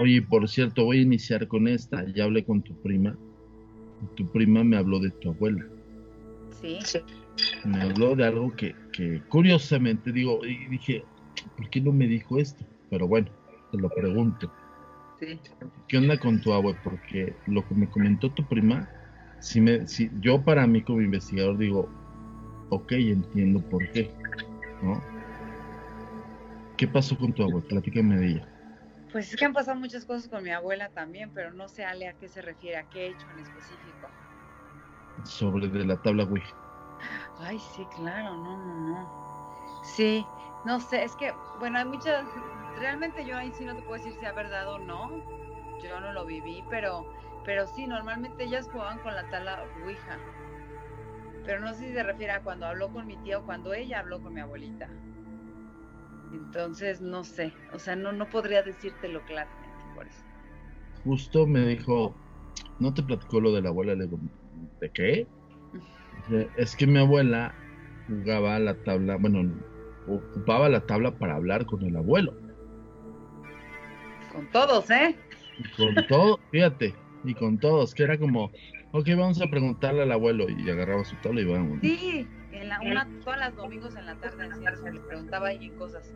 Oye, 0.00 0.22
por 0.22 0.48
cierto, 0.48 0.86
voy 0.86 1.00
a 1.00 1.02
iniciar 1.02 1.46
con 1.46 1.68
esta. 1.68 2.06
Ya 2.14 2.24
hablé 2.24 2.42
con 2.42 2.62
tu 2.62 2.74
prima. 2.76 3.18
Tu 4.16 4.26
prima 4.28 4.64
me 4.64 4.78
habló 4.78 4.98
de 4.98 5.10
tu 5.10 5.28
abuela. 5.28 5.68
Sí. 6.58 6.78
Me 7.66 7.82
habló 7.82 8.16
de 8.16 8.24
algo 8.24 8.50
que, 8.56 8.74
que 8.94 9.20
curiosamente 9.28 10.10
digo, 10.10 10.42
y 10.46 10.68
dije, 10.68 11.04
¿por 11.54 11.68
qué 11.68 11.82
no 11.82 11.92
me 11.92 12.06
dijo 12.06 12.38
esto? 12.38 12.64
Pero 12.88 13.08
bueno, 13.08 13.28
te 13.70 13.76
lo 13.76 13.90
pregunto. 13.90 14.50
Sí. 15.18 15.38
¿Qué 15.86 15.98
onda 15.98 16.18
con 16.18 16.40
tu 16.40 16.54
abuela? 16.54 16.80
Porque 16.82 17.36
lo 17.46 17.68
que 17.68 17.74
me 17.74 17.86
comentó 17.90 18.30
tu 18.30 18.42
prima, 18.46 18.88
si 19.40 19.60
me, 19.60 19.86
si, 19.86 20.10
yo 20.22 20.42
para 20.42 20.66
mí 20.66 20.80
como 20.80 21.02
investigador 21.02 21.58
digo, 21.58 21.90
ok, 22.70 22.92
entiendo 22.92 23.60
por 23.68 23.86
qué, 23.90 24.10
¿no? 24.82 24.98
¿Qué 26.78 26.88
pasó 26.88 27.18
con 27.18 27.34
tu 27.34 27.42
abuela? 27.42 27.68
Platícame 27.68 28.16
de 28.16 28.26
ella. 28.28 28.49
Pues 29.12 29.32
es 29.32 29.36
que 29.36 29.44
han 29.44 29.52
pasado 29.52 29.78
muchas 29.78 30.04
cosas 30.04 30.28
con 30.28 30.42
mi 30.44 30.50
abuela 30.50 30.88
también, 30.90 31.32
pero 31.32 31.52
no 31.52 31.68
sé, 31.68 31.84
Ale, 31.84 32.08
a 32.08 32.14
qué 32.14 32.28
se 32.28 32.42
refiere, 32.42 32.76
a 32.76 32.86
qué 32.86 33.06
hecho 33.06 33.30
en 33.30 33.40
específico. 33.40 34.08
Sobre 35.24 35.68
de 35.68 35.84
la 35.84 35.96
tabla 35.96 36.24
Ouija. 36.24 36.54
Ay, 37.38 37.58
sí, 37.58 37.86
claro, 37.86 38.36
no, 38.36 38.56
no, 38.56 38.74
no. 38.74 39.10
Sí, 39.82 40.28
no 40.64 40.80
sé, 40.80 41.04
es 41.04 41.16
que, 41.16 41.34
bueno, 41.58 41.78
hay 41.78 41.86
muchas, 41.86 42.28
realmente 42.76 43.24
yo 43.24 43.36
ahí 43.36 43.52
sí 43.52 43.64
no 43.64 43.74
te 43.74 43.82
puedo 43.82 43.96
decir 43.96 44.12
si 44.18 44.24
es 44.26 44.34
verdad 44.34 44.68
o 44.68 44.78
no, 44.78 45.08
yo 45.82 46.00
no 46.00 46.12
lo 46.12 46.26
viví, 46.26 46.64
pero, 46.68 47.06
pero 47.44 47.66
sí, 47.66 47.86
normalmente 47.86 48.44
ellas 48.44 48.68
jugaban 48.70 48.98
con 49.00 49.14
la 49.14 49.28
tabla 49.28 49.64
Ouija. 49.74 50.20
Pero 51.44 51.60
no 51.60 51.72
sé 51.74 51.86
si 51.88 51.92
se 51.94 52.02
refiere 52.02 52.32
a 52.32 52.42
cuando 52.42 52.66
habló 52.66 52.92
con 52.92 53.06
mi 53.06 53.16
tía 53.16 53.38
o 53.38 53.44
cuando 53.44 53.72
ella 53.72 54.00
habló 54.00 54.20
con 54.20 54.34
mi 54.34 54.40
abuelita. 54.40 54.88
Entonces, 56.32 57.00
no 57.00 57.24
sé, 57.24 57.52
o 57.72 57.78
sea, 57.78 57.96
no, 57.96 58.12
no 58.12 58.28
podría 58.28 58.62
decírtelo 58.62 59.24
claramente 59.24 59.84
por 59.94 60.06
eso. 60.06 60.24
Justo 61.04 61.46
me 61.46 61.66
dijo, 61.66 62.14
¿no 62.78 62.94
te 62.94 63.02
platicó 63.02 63.40
lo 63.40 63.52
de 63.52 63.62
la 63.62 63.70
abuela? 63.70 63.94
Le 63.94 64.04
digo, 64.04 64.18
¿de 64.80 64.90
qué? 64.90 65.26
Es 66.56 66.76
que 66.76 66.86
mi 66.86 66.98
abuela 66.98 67.54
jugaba 68.06 68.58
la 68.58 68.74
tabla, 68.74 69.16
bueno, 69.16 69.50
ocupaba 70.06 70.68
la 70.68 70.80
tabla 70.86 71.12
para 71.18 71.36
hablar 71.36 71.66
con 71.66 71.82
el 71.82 71.96
abuelo. 71.96 72.34
Con 74.32 74.46
todos, 74.50 74.90
¿eh? 74.90 75.16
con 75.76 76.06
todos, 76.06 76.40
fíjate, 76.50 76.94
y 77.24 77.34
con 77.34 77.58
todos, 77.58 77.94
que 77.94 78.04
era 78.04 78.18
como, 78.18 78.50
ok, 78.92 79.08
vamos 79.16 79.40
a 79.40 79.48
preguntarle 79.48 80.02
al 80.02 80.12
abuelo, 80.12 80.46
y 80.48 80.68
agarraba 80.70 81.04
su 81.04 81.16
tabla 81.16 81.40
y 81.40 81.44
vamos. 81.44 81.78
Sí, 81.82 82.28
la, 82.70 82.80
una, 82.80 83.06
todas 83.24 83.38
las 83.38 83.54
domingos 83.54 83.96
en 83.96 84.06
la 84.06 84.14
tarde 84.14 84.48
se 84.76 84.92
le 84.92 85.00
preguntaba 85.00 85.48
ahí 85.48 85.66
en 85.66 85.76
cosas. 85.76 86.14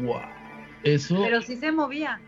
Wow. 0.00 0.20
Eso. 0.84 1.20
Pero 1.22 1.42
sí 1.42 1.56
se 1.56 1.72
movía. 1.72 2.20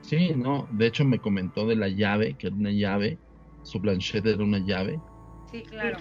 Sí, 0.00 0.32
no. 0.34 0.66
De 0.72 0.86
hecho, 0.86 1.04
me 1.04 1.18
comentó 1.18 1.66
de 1.66 1.76
la 1.76 1.88
llave, 1.88 2.34
que 2.34 2.46
era 2.46 2.56
una 2.56 2.70
llave. 2.70 3.18
Su 3.62 3.80
planchette 3.80 4.26
era 4.26 4.42
una 4.42 4.58
llave. 4.58 5.00
Sí, 5.50 5.62
claro. 5.62 5.98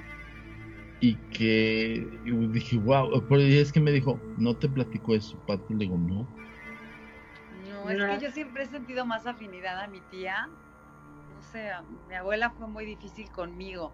Y 1.02 1.16
que 1.32 2.08
dije, 2.52 2.78
wow. 2.78 3.24
Pero 3.28 3.42
es 3.42 3.72
que 3.72 3.82
me 3.82 3.92
dijo, 3.92 4.20
no 4.38 4.56
te 4.56 4.70
platico 4.70 5.16
eso, 5.16 5.38
Pati. 5.46 5.74
Le 5.74 5.80
digo, 5.80 5.98
no. 5.98 6.28
No, 7.68 7.90
es 7.90 8.20
que 8.20 8.26
yo 8.26 8.32
siempre 8.32 8.64
he 8.64 8.68
sentido 8.68 9.06
más 9.06 9.28
afinidad 9.28 9.80
a 9.80 9.88
mi 9.88 10.02
tía. 10.02 10.50
O 11.38 11.42
sea, 11.42 11.84
mi 12.08 12.16
abuela 12.16 12.52
fue 12.52 12.68
muy 12.68 12.86
difícil 12.86 13.30
conmigo. 13.32 13.92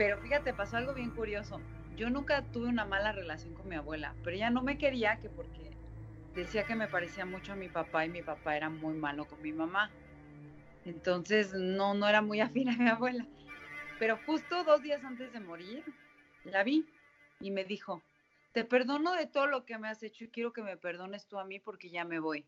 Pero 0.00 0.16
fíjate, 0.16 0.54
pasó 0.54 0.78
algo 0.78 0.94
bien 0.94 1.10
curioso. 1.10 1.60
Yo 1.94 2.08
nunca 2.08 2.40
tuve 2.40 2.68
una 2.68 2.86
mala 2.86 3.12
relación 3.12 3.52
con 3.52 3.68
mi 3.68 3.74
abuela, 3.74 4.14
pero 4.24 4.34
ella 4.34 4.48
no 4.48 4.62
me 4.62 4.78
quería 4.78 5.20
que 5.20 5.28
porque 5.28 5.76
decía 6.34 6.64
que 6.64 6.74
me 6.74 6.88
parecía 6.88 7.26
mucho 7.26 7.52
a 7.52 7.56
mi 7.56 7.68
papá 7.68 8.06
y 8.06 8.08
mi 8.08 8.22
papá 8.22 8.56
era 8.56 8.70
muy 8.70 8.94
malo 8.94 9.26
con 9.26 9.42
mi 9.42 9.52
mamá. 9.52 9.92
Entonces 10.86 11.52
no, 11.52 11.92
no 11.92 12.08
era 12.08 12.22
muy 12.22 12.40
afín 12.40 12.70
a 12.70 12.78
mi 12.78 12.88
abuela. 12.88 13.26
Pero 13.98 14.18
justo 14.24 14.64
dos 14.64 14.80
días 14.80 15.04
antes 15.04 15.34
de 15.34 15.40
morir, 15.40 15.84
la 16.44 16.64
vi 16.64 16.86
y 17.38 17.50
me 17.50 17.64
dijo, 17.64 18.00
te 18.52 18.64
perdono 18.64 19.12
de 19.12 19.26
todo 19.26 19.48
lo 19.48 19.66
que 19.66 19.76
me 19.76 19.88
has 19.88 20.02
hecho 20.02 20.24
y 20.24 20.28
quiero 20.28 20.54
que 20.54 20.62
me 20.62 20.78
perdones 20.78 21.26
tú 21.26 21.38
a 21.38 21.44
mí 21.44 21.58
porque 21.58 21.90
ya 21.90 22.06
me 22.06 22.20
voy. 22.20 22.46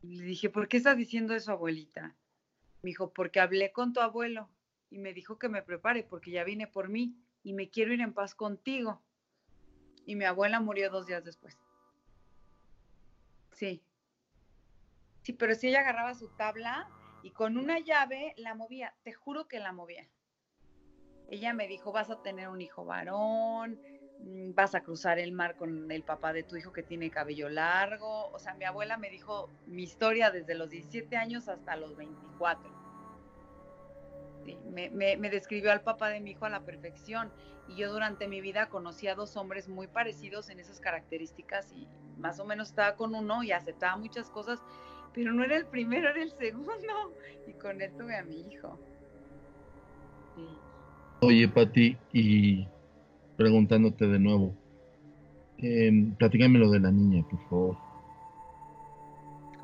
Y 0.00 0.14
le 0.14 0.24
dije, 0.26 0.48
¿por 0.48 0.68
qué 0.68 0.76
estás 0.76 0.96
diciendo 0.96 1.34
eso, 1.34 1.50
abuelita? 1.50 2.14
Me 2.82 2.90
dijo, 2.90 3.12
porque 3.12 3.40
hablé 3.40 3.72
con 3.72 3.92
tu 3.92 3.98
abuelo 3.98 4.48
y 4.92 4.98
me 4.98 5.14
dijo 5.14 5.38
que 5.38 5.48
me 5.48 5.62
prepare 5.62 6.04
porque 6.04 6.30
ya 6.30 6.44
vine 6.44 6.66
por 6.66 6.90
mí 6.90 7.16
y 7.42 7.54
me 7.54 7.70
quiero 7.70 7.94
ir 7.94 8.02
en 8.02 8.12
paz 8.12 8.34
contigo. 8.34 9.00
Y 10.04 10.16
mi 10.16 10.26
abuela 10.26 10.60
murió 10.60 10.90
dos 10.90 11.06
días 11.06 11.24
después. 11.24 11.58
Sí. 13.52 13.82
Sí, 15.22 15.32
pero 15.32 15.54
si 15.54 15.68
ella 15.68 15.80
agarraba 15.80 16.14
su 16.14 16.28
tabla 16.28 16.90
y 17.22 17.30
con 17.30 17.56
una 17.56 17.78
llave 17.78 18.34
la 18.36 18.54
movía, 18.54 18.94
te 19.02 19.14
juro 19.14 19.48
que 19.48 19.60
la 19.60 19.72
movía. 19.72 20.06
Ella 21.30 21.54
me 21.54 21.68
dijo, 21.68 21.92
vas 21.92 22.10
a 22.10 22.22
tener 22.22 22.48
un 22.48 22.60
hijo 22.60 22.84
varón, 22.84 23.80
mm, 24.18 24.52
vas 24.52 24.74
a 24.74 24.82
cruzar 24.82 25.18
el 25.18 25.32
mar 25.32 25.56
con 25.56 25.90
el 25.90 26.02
papá 26.02 26.34
de 26.34 26.42
tu 26.42 26.56
hijo 26.56 26.72
que 26.72 26.82
tiene 26.82 27.10
cabello 27.10 27.48
largo. 27.48 28.28
O 28.32 28.38
sea, 28.38 28.52
mi 28.54 28.66
abuela 28.66 28.98
me 28.98 29.08
dijo 29.08 29.48
mi 29.66 29.84
historia 29.84 30.30
desde 30.30 30.54
los 30.54 30.68
17 30.68 31.16
años 31.16 31.48
hasta 31.48 31.76
los 31.76 31.96
24 31.96 32.81
me, 34.70 34.90
me, 34.90 35.30
describió 35.30 35.72
al 35.72 35.82
papá 35.82 36.08
de 36.08 36.20
mi 36.20 36.32
hijo 36.32 36.44
a 36.44 36.50
la 36.50 36.64
perfección. 36.64 37.30
Y 37.68 37.76
yo 37.76 37.92
durante 37.92 38.28
mi 38.28 38.40
vida 38.40 38.68
conocí 38.68 39.06
a 39.06 39.14
dos 39.14 39.36
hombres 39.36 39.68
muy 39.68 39.86
parecidos 39.86 40.50
en 40.50 40.60
esas 40.60 40.80
características 40.80 41.72
y 41.72 41.86
más 42.18 42.40
o 42.40 42.44
menos 42.44 42.70
estaba 42.70 42.96
con 42.96 43.14
uno 43.14 43.42
y 43.42 43.52
aceptaba 43.52 43.96
muchas 43.96 44.30
cosas, 44.30 44.60
pero 45.14 45.32
no 45.32 45.44
era 45.44 45.56
el 45.56 45.66
primero, 45.66 46.08
era 46.08 46.22
el 46.22 46.32
segundo. 46.32 46.72
Y 47.46 47.54
con 47.54 47.80
él 47.80 47.92
tuve 47.98 48.16
a 48.16 48.22
mi 48.22 48.40
hijo. 48.40 48.78
Oye, 51.22 51.48
Pati, 51.48 51.96
y 52.12 52.68
preguntándote 53.36 54.06
de 54.06 54.18
nuevo, 54.18 54.54
eh, 55.58 55.90
platícame 56.18 56.58
lo 56.58 56.70
de 56.70 56.80
la 56.80 56.92
niña, 56.92 57.24
por 57.28 57.40
favor. 57.48 57.76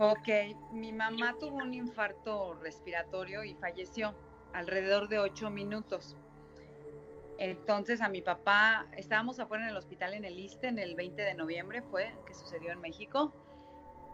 Ok, 0.00 0.28
mi 0.72 0.92
mamá 0.92 1.34
tuvo 1.40 1.56
un 1.56 1.74
infarto 1.74 2.54
respiratorio 2.62 3.42
y 3.42 3.54
falleció 3.54 4.14
alrededor 4.52 5.08
de 5.08 5.18
ocho 5.18 5.50
minutos. 5.50 6.16
Entonces 7.38 8.00
a 8.00 8.08
mi 8.08 8.20
papá, 8.20 8.86
estábamos 8.96 9.38
afuera 9.38 9.64
en 9.64 9.70
el 9.70 9.76
hospital 9.76 10.14
en 10.14 10.24
el 10.24 10.38
ISTE 10.38 10.68
en 10.68 10.78
el 10.78 10.96
20 10.96 11.22
de 11.22 11.34
noviembre, 11.34 11.82
fue 11.82 12.12
que 12.26 12.34
sucedió 12.34 12.72
en 12.72 12.80
México, 12.80 13.32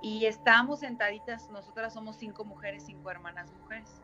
y 0.03 0.27
estábamos 0.27 0.81
sentaditas, 0.81 1.49
nosotras 1.49 1.94
somos 1.94 2.16
cinco 2.16 2.44
mujeres, 2.44 2.85
cinco 2.85 3.11
hermanas 3.11 3.51
mujeres, 3.53 4.03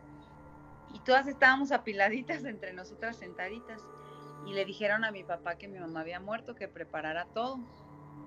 y 0.95 1.01
todas 1.01 1.27
estábamos 1.27 1.71
apiladitas 1.71 2.45
entre 2.45 2.73
nosotras 2.73 3.17
sentaditas, 3.17 3.83
y 4.47 4.55
le 4.55 4.65
dijeron 4.65 5.05
a 5.05 5.11
mi 5.11 5.23
papá 5.23 5.57
que 5.57 5.69
mi 5.69 5.79
mamá 5.79 6.01
había 6.01 6.19
muerto, 6.19 6.55
que 6.55 6.67
preparara 6.67 7.27
todo 7.27 7.61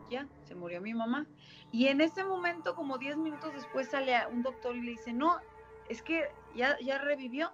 ya, 0.09 0.27
se 0.43 0.55
murió 0.55 0.81
mi 0.81 0.93
mamá. 0.93 1.25
Y 1.71 1.87
en 1.87 2.01
ese 2.01 2.23
momento, 2.23 2.75
como 2.75 2.97
10 2.97 3.17
minutos 3.17 3.53
después, 3.53 3.89
sale 3.89 4.15
un 4.27 4.43
doctor 4.43 4.75
y 4.75 4.81
le 4.81 4.91
dice, 4.91 5.13
no, 5.13 5.39
es 5.89 6.01
que 6.01 6.29
ya, 6.55 6.77
ya 6.79 6.97
revivió. 6.97 7.51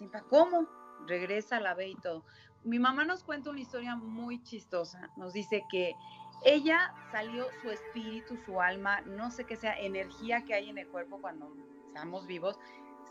Sienta, 0.00 0.22
¿cómo? 0.22 0.66
Regresa, 1.06 1.60
la 1.60 1.74
ve 1.74 1.88
y 1.88 1.94
todo. 1.94 2.24
Mi 2.64 2.78
mamá 2.78 3.04
nos 3.04 3.22
cuenta 3.22 3.50
una 3.50 3.60
historia 3.60 3.96
muy 3.96 4.42
chistosa. 4.42 5.10
Nos 5.18 5.34
dice 5.34 5.62
que 5.70 5.94
ella 6.42 6.94
salió 7.12 7.44
su 7.60 7.68
espíritu, 7.68 8.38
su 8.46 8.62
alma, 8.62 9.02
no 9.02 9.30
sé 9.30 9.44
qué 9.44 9.56
sea, 9.56 9.78
energía 9.78 10.42
que 10.46 10.54
hay 10.54 10.70
en 10.70 10.78
el 10.78 10.88
cuerpo 10.88 11.20
cuando 11.20 11.52
estamos 11.86 12.26
vivos, 12.26 12.58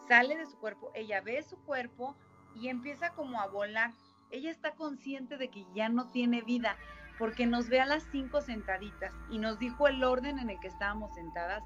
sale 0.07 0.35
de 0.35 0.47
su 0.47 0.57
cuerpo, 0.57 0.89
ella 0.95 1.21
ve 1.21 1.43
su 1.43 1.59
cuerpo 1.59 2.15
y 2.55 2.69
empieza 2.69 3.11
como 3.11 3.39
a 3.39 3.45
volar. 3.45 3.93
Ella 4.31 4.49
está 4.49 4.73
consciente 4.73 5.37
de 5.37 5.49
que 5.49 5.67
ya 5.75 5.89
no 5.89 6.09
tiene 6.09 6.41
vida 6.41 6.75
porque 7.19 7.45
nos 7.45 7.69
ve 7.69 7.81
a 7.81 7.85
las 7.85 8.01
cinco 8.11 8.41
sentaditas 8.41 9.13
y 9.29 9.37
nos 9.37 9.59
dijo 9.59 9.87
el 9.87 10.03
orden 10.03 10.39
en 10.39 10.49
el 10.49 10.59
que 10.59 10.69
estábamos 10.69 11.13
sentadas. 11.13 11.61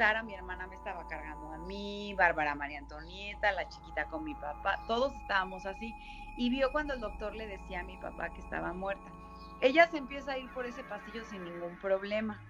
Sara, 0.00 0.22
mi 0.22 0.32
hermana, 0.32 0.66
me 0.66 0.76
estaba 0.76 1.06
cargando 1.08 1.52
a 1.52 1.58
mí, 1.58 2.14
Bárbara 2.14 2.54
María 2.54 2.78
Antonieta, 2.78 3.52
la 3.52 3.68
chiquita 3.68 4.06
con 4.06 4.24
mi 4.24 4.34
papá, 4.34 4.82
todos 4.86 5.14
estábamos 5.14 5.66
así. 5.66 5.94
Y 6.38 6.48
vio 6.48 6.72
cuando 6.72 6.94
el 6.94 7.00
doctor 7.00 7.34
le 7.34 7.46
decía 7.46 7.80
a 7.80 7.84
mi 7.84 7.98
papá 7.98 8.30
que 8.30 8.40
estaba 8.40 8.72
muerta. 8.72 9.12
Ella 9.60 9.86
se 9.88 9.98
empieza 9.98 10.32
a 10.32 10.38
ir 10.38 10.50
por 10.54 10.64
ese 10.64 10.84
pasillo 10.84 11.22
sin 11.26 11.44
ningún 11.44 11.76
problema 11.80 12.40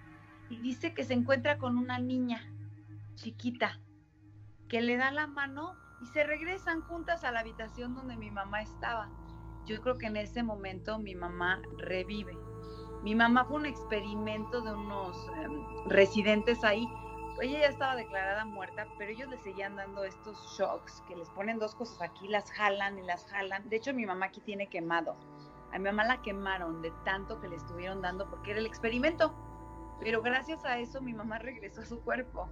y 0.49 0.61
dice 0.61 0.93
que 0.93 1.03
se 1.03 1.13
encuentra 1.13 1.57
con 1.57 1.77
una 1.77 1.99
niña 1.99 2.41
chiquita 3.15 3.81
que 4.69 4.79
le 4.79 4.95
da 4.95 5.11
la 5.11 5.27
mano 5.27 5.75
y 6.01 6.05
se 6.05 6.23
regresan 6.23 6.79
juntas 6.79 7.25
a 7.25 7.33
la 7.33 7.41
habitación 7.41 7.95
donde 7.95 8.15
mi 8.15 8.31
mamá 8.31 8.61
estaba 8.61 9.09
yo 9.65 9.79
creo 9.81 9.97
que 9.97 10.07
en 10.07 10.17
ese 10.17 10.43
momento 10.43 10.97
mi 10.99 11.15
mamá 11.15 11.61
revive. 11.77 12.37
Mi 13.03 13.15
mamá 13.15 13.45
fue 13.45 13.57
un 13.57 13.65
experimento 13.65 14.61
de 14.61 14.73
unos 14.73 15.15
em, 15.43 15.63
residentes 15.87 16.63
ahí. 16.63 16.87
Ella 17.41 17.59
ya 17.59 17.67
estaba 17.67 17.95
declarada 17.95 18.45
muerta, 18.45 18.87
pero 18.97 19.11
ellos 19.11 19.29
le 19.29 19.37
seguían 19.37 19.75
dando 19.75 20.03
estos 20.03 20.37
shocks 20.57 21.03
que 21.07 21.15
les 21.15 21.29
ponen 21.29 21.59
dos 21.59 21.75
cosas 21.75 22.01
aquí, 22.01 22.27
las 22.27 22.51
jalan 22.51 22.99
y 22.99 23.03
las 23.03 23.25
jalan. 23.25 23.67
De 23.69 23.77
hecho, 23.77 23.93
mi 23.93 24.05
mamá 24.05 24.27
aquí 24.27 24.41
tiene 24.41 24.67
quemado. 24.67 25.15
A 25.71 25.77
mi 25.77 25.85
mamá 25.85 26.03
la 26.03 26.21
quemaron 26.21 26.81
de 26.81 26.91
tanto 27.05 27.39
que 27.39 27.47
le 27.47 27.55
estuvieron 27.55 28.01
dando 28.01 28.29
porque 28.29 28.51
era 28.51 28.59
el 28.59 28.65
experimento. 28.65 29.33
Pero 29.99 30.21
gracias 30.21 30.65
a 30.65 30.79
eso 30.79 31.01
mi 31.01 31.13
mamá 31.13 31.37
regresó 31.39 31.81
a 31.81 31.85
su 31.85 32.01
cuerpo. 32.01 32.49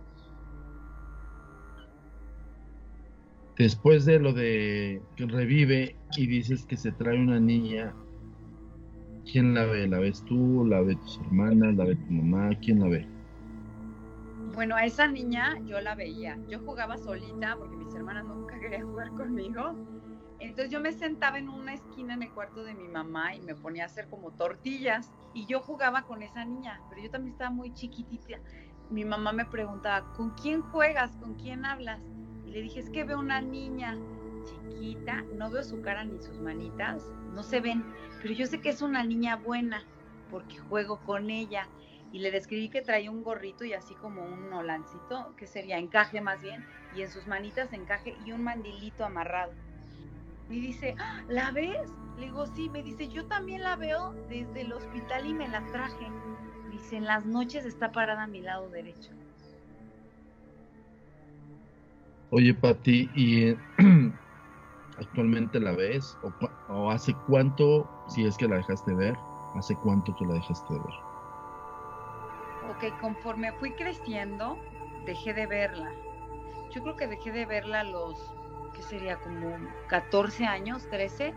después 3.59 4.05
de 4.05 4.19
lo 4.19 4.31
de 4.33 5.01
que 5.17 5.25
revive 5.25 5.95
y 6.17 6.27
dices 6.27 6.65
que 6.65 6.77
se 6.77 6.93
trae 6.93 7.19
una 7.19 7.39
niña, 7.39 7.93
¿quién 9.29 9.53
la 9.53 9.65
ve? 9.65 9.85
¿La 9.87 9.99
ves 9.99 10.23
tú? 10.23 10.65
¿La 10.65 10.81
ve 10.81 10.95
tus 10.95 11.19
hermanas? 11.19 11.75
¿La 11.75 11.83
ve 11.83 11.95
tu 11.95 12.11
mamá? 12.11 12.49
¿Quién 12.61 12.79
la 12.79 12.87
ve? 12.87 13.18
Bueno, 14.53 14.75
a 14.75 14.85
esa 14.85 15.07
niña 15.07 15.57
yo 15.65 15.79
la 15.79 15.95
veía. 15.95 16.37
Yo 16.47 16.59
jugaba 16.59 16.97
solita 16.97 17.55
porque 17.57 17.77
mis 17.77 17.93
hermanas 17.95 18.25
nunca 18.25 18.59
querían 18.59 18.89
jugar 18.89 19.09
conmigo. 19.11 19.75
Entonces 20.39 20.71
yo 20.71 20.79
me 20.79 20.93
sentaba 20.93 21.37
en 21.37 21.49
una 21.49 21.73
esquina 21.73 22.13
en 22.13 22.23
el 22.23 22.33
cuarto 22.33 22.63
de 22.63 22.73
mi 22.73 22.87
mamá 22.87 23.35
y 23.35 23.41
me 23.41 23.55
ponía 23.55 23.83
a 23.83 23.87
hacer 23.87 24.07
como 24.09 24.31
tortillas 24.31 25.11
y 25.33 25.45
yo 25.45 25.59
jugaba 25.59 26.03
con 26.03 26.23
esa 26.23 26.45
niña, 26.45 26.81
pero 26.89 27.01
yo 27.01 27.11
también 27.11 27.33
estaba 27.33 27.49
muy 27.49 27.73
chiquitita. 27.73 28.39
Mi 28.89 29.03
mamá 29.03 29.33
me 29.33 29.45
preguntaba, 29.45 30.13
¿con 30.13 30.31
quién 30.31 30.61
juegas? 30.61 31.11
¿Con 31.17 31.35
quién 31.35 31.65
hablas? 31.65 31.99
le 32.49 32.61
dije, 32.61 32.79
es 32.79 32.89
que 32.89 33.03
veo 33.03 33.19
una 33.19 33.41
niña 33.41 33.97
chiquita, 34.45 35.23
no 35.35 35.49
veo 35.49 35.63
su 35.63 35.81
cara 35.81 36.03
ni 36.03 36.19
sus 36.19 36.39
manitas, 36.39 37.03
no 37.33 37.43
se 37.43 37.59
ven, 37.59 37.83
pero 38.21 38.33
yo 38.33 38.47
sé 38.47 38.59
que 38.59 38.69
es 38.69 38.81
una 38.81 39.03
niña 39.03 39.35
buena 39.35 39.83
porque 40.29 40.57
juego 40.57 40.99
con 41.03 41.29
ella. 41.29 41.67
Y 42.11 42.19
le 42.19 42.31
describí 42.31 42.69
que 42.69 42.81
traía 42.81 43.11
un 43.11 43.23
gorrito 43.23 43.63
y 43.65 43.73
así 43.73 43.95
como 43.95 44.23
un 44.23 44.51
holancito, 44.51 45.33
que 45.37 45.47
sería 45.47 45.77
encaje 45.77 46.21
más 46.21 46.41
bien, 46.41 46.65
y 46.95 47.01
en 47.01 47.11
sus 47.11 47.27
manitas 47.27 47.71
encaje 47.73 48.15
y 48.25 48.31
un 48.31 48.43
mandilito 48.43 49.05
amarrado. 49.05 49.53
Y 50.49 50.59
dice, 50.59 50.95
¡Ah, 50.97 51.21
¿la 51.27 51.51
ves? 51.51 51.91
Le 52.17 52.25
digo, 52.25 52.45
sí, 52.47 52.69
me 52.69 52.83
dice, 52.83 53.07
yo 53.07 53.25
también 53.25 53.61
la 53.61 53.75
veo 53.75 54.13
desde 54.27 54.61
el 54.61 54.73
hospital 54.73 55.27
y 55.27 55.33
me 55.33 55.47
la 55.47 55.65
traje. 55.67 56.07
Dice, 56.71 56.97
en 56.97 57.05
las 57.05 57.25
noches 57.25 57.65
está 57.65 57.91
parada 57.91 58.23
a 58.23 58.27
mi 58.27 58.41
lado 58.41 58.69
derecho. 58.69 59.11
Oye, 62.31 62.53
Pati, 62.53 63.09
¿y 63.15 63.55
actualmente 64.97 65.59
la 65.59 65.71
ves? 65.71 66.15
¿O, 66.67 66.91
hace 66.91 67.15
cuánto, 67.27 67.89
si 68.07 68.25
es 68.25 68.37
que 68.37 68.47
la 68.47 68.57
dejaste 68.57 68.93
ver, 68.93 69.17
hace 69.55 69.75
cuánto 69.77 70.13
tú 70.15 70.25
la 70.25 70.35
dejaste 70.35 70.73
ver? 70.73 71.08
Ok, 72.69 72.99
conforme 73.01 73.51
fui 73.53 73.71
creciendo, 73.71 74.57
dejé 75.05 75.33
de 75.33 75.47
verla. 75.47 75.91
Yo 76.71 76.81
creo 76.83 76.95
que 76.95 77.07
dejé 77.07 77.31
de 77.31 77.45
verla 77.45 77.81
a 77.81 77.83
los, 77.83 78.17
¿qué 78.75 78.83
sería? 78.83 79.17
Como 79.17 79.57
14 79.87 80.45
años, 80.45 80.87
13. 80.89 81.33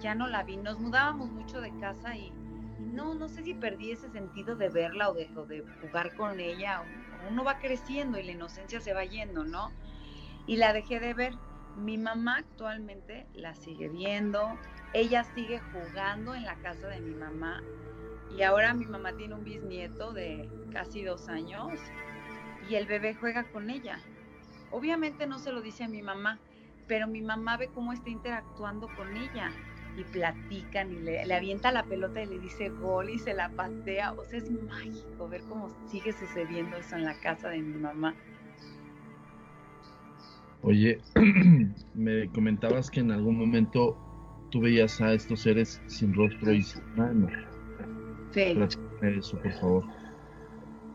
Ya 0.00 0.14
no 0.14 0.26
la 0.26 0.42
vi. 0.42 0.56
Nos 0.56 0.80
mudábamos 0.80 1.30
mucho 1.30 1.60
de 1.60 1.70
casa 1.78 2.16
y, 2.16 2.32
no, 2.78 3.14
no 3.14 3.28
sé 3.28 3.42
si 3.42 3.54
perdí 3.54 3.92
ese 3.92 4.08
sentido 4.08 4.56
de 4.56 4.70
verla 4.70 5.10
o 5.10 5.14
de, 5.14 5.30
o 5.36 5.44
de 5.44 5.64
jugar 5.82 6.14
con 6.14 6.40
ella. 6.40 6.82
Uno 7.30 7.44
va 7.44 7.58
creciendo 7.58 8.18
y 8.18 8.22
la 8.22 8.32
inocencia 8.32 8.80
se 8.80 8.94
va 8.94 9.04
yendo, 9.04 9.44
¿no? 9.44 9.70
y 10.46 10.56
la 10.56 10.72
dejé 10.72 10.98
de 11.00 11.14
ver. 11.14 11.34
Mi 11.76 11.96
mamá 11.96 12.38
actualmente 12.38 13.26
la 13.34 13.54
sigue 13.54 13.88
viendo, 13.88 14.58
ella 14.92 15.22
sigue 15.22 15.60
jugando 15.72 16.34
en 16.34 16.44
la 16.44 16.56
casa 16.56 16.88
de 16.88 17.00
mi 17.00 17.14
mamá 17.14 17.62
y 18.36 18.42
ahora 18.42 18.74
mi 18.74 18.86
mamá 18.86 19.12
tiene 19.12 19.34
un 19.34 19.44
bisnieto 19.44 20.12
de 20.12 20.48
casi 20.72 21.02
dos 21.02 21.28
años 21.28 21.78
y 22.68 22.74
el 22.74 22.86
bebé 22.86 23.14
juega 23.14 23.44
con 23.44 23.70
ella. 23.70 24.00
Obviamente 24.70 25.26
no 25.26 25.38
se 25.38 25.52
lo 25.52 25.60
dice 25.60 25.84
a 25.84 25.88
mi 25.88 26.02
mamá, 26.02 26.40
pero 26.86 27.06
mi 27.08 27.22
mamá 27.22 27.56
ve 27.56 27.68
cómo 27.68 27.92
está 27.92 28.10
interactuando 28.10 28.88
con 28.96 29.16
ella 29.16 29.50
y 29.96 30.04
platican 30.04 30.92
y 30.92 31.00
le, 31.00 31.26
le, 31.26 31.34
avienta 31.34 31.72
la 31.72 31.84
pelota 31.84 32.22
y 32.22 32.26
le 32.26 32.38
dice 32.38 32.68
gol 32.68 33.10
y 33.10 33.18
se 33.18 33.34
la 33.34 33.48
patea. 33.50 34.12
O 34.12 34.24
sea, 34.24 34.38
es 34.38 34.50
mágico 34.50 35.28
ver 35.28 35.42
cómo 35.48 35.70
sigue 35.88 36.12
sucediendo 36.12 36.76
eso 36.76 36.96
en 36.96 37.04
la 37.04 37.18
casa 37.20 37.48
de 37.48 37.58
mi 37.58 37.78
mamá. 37.78 38.14
Oye, 40.62 41.00
me 41.94 42.28
comentabas 42.30 42.90
que 42.90 43.00
en 43.00 43.10
algún 43.10 43.38
momento 43.38 43.96
tú 44.50 44.60
veías 44.60 45.00
a 45.00 45.12
estos 45.12 45.40
seres 45.40 45.80
sin 45.86 46.14
rostro 46.14 46.52
y 46.52 46.62
sin 46.62 46.82
mano. 46.96 47.28
Eso, 48.32 49.38
por 49.42 49.52
favor. 49.54 49.84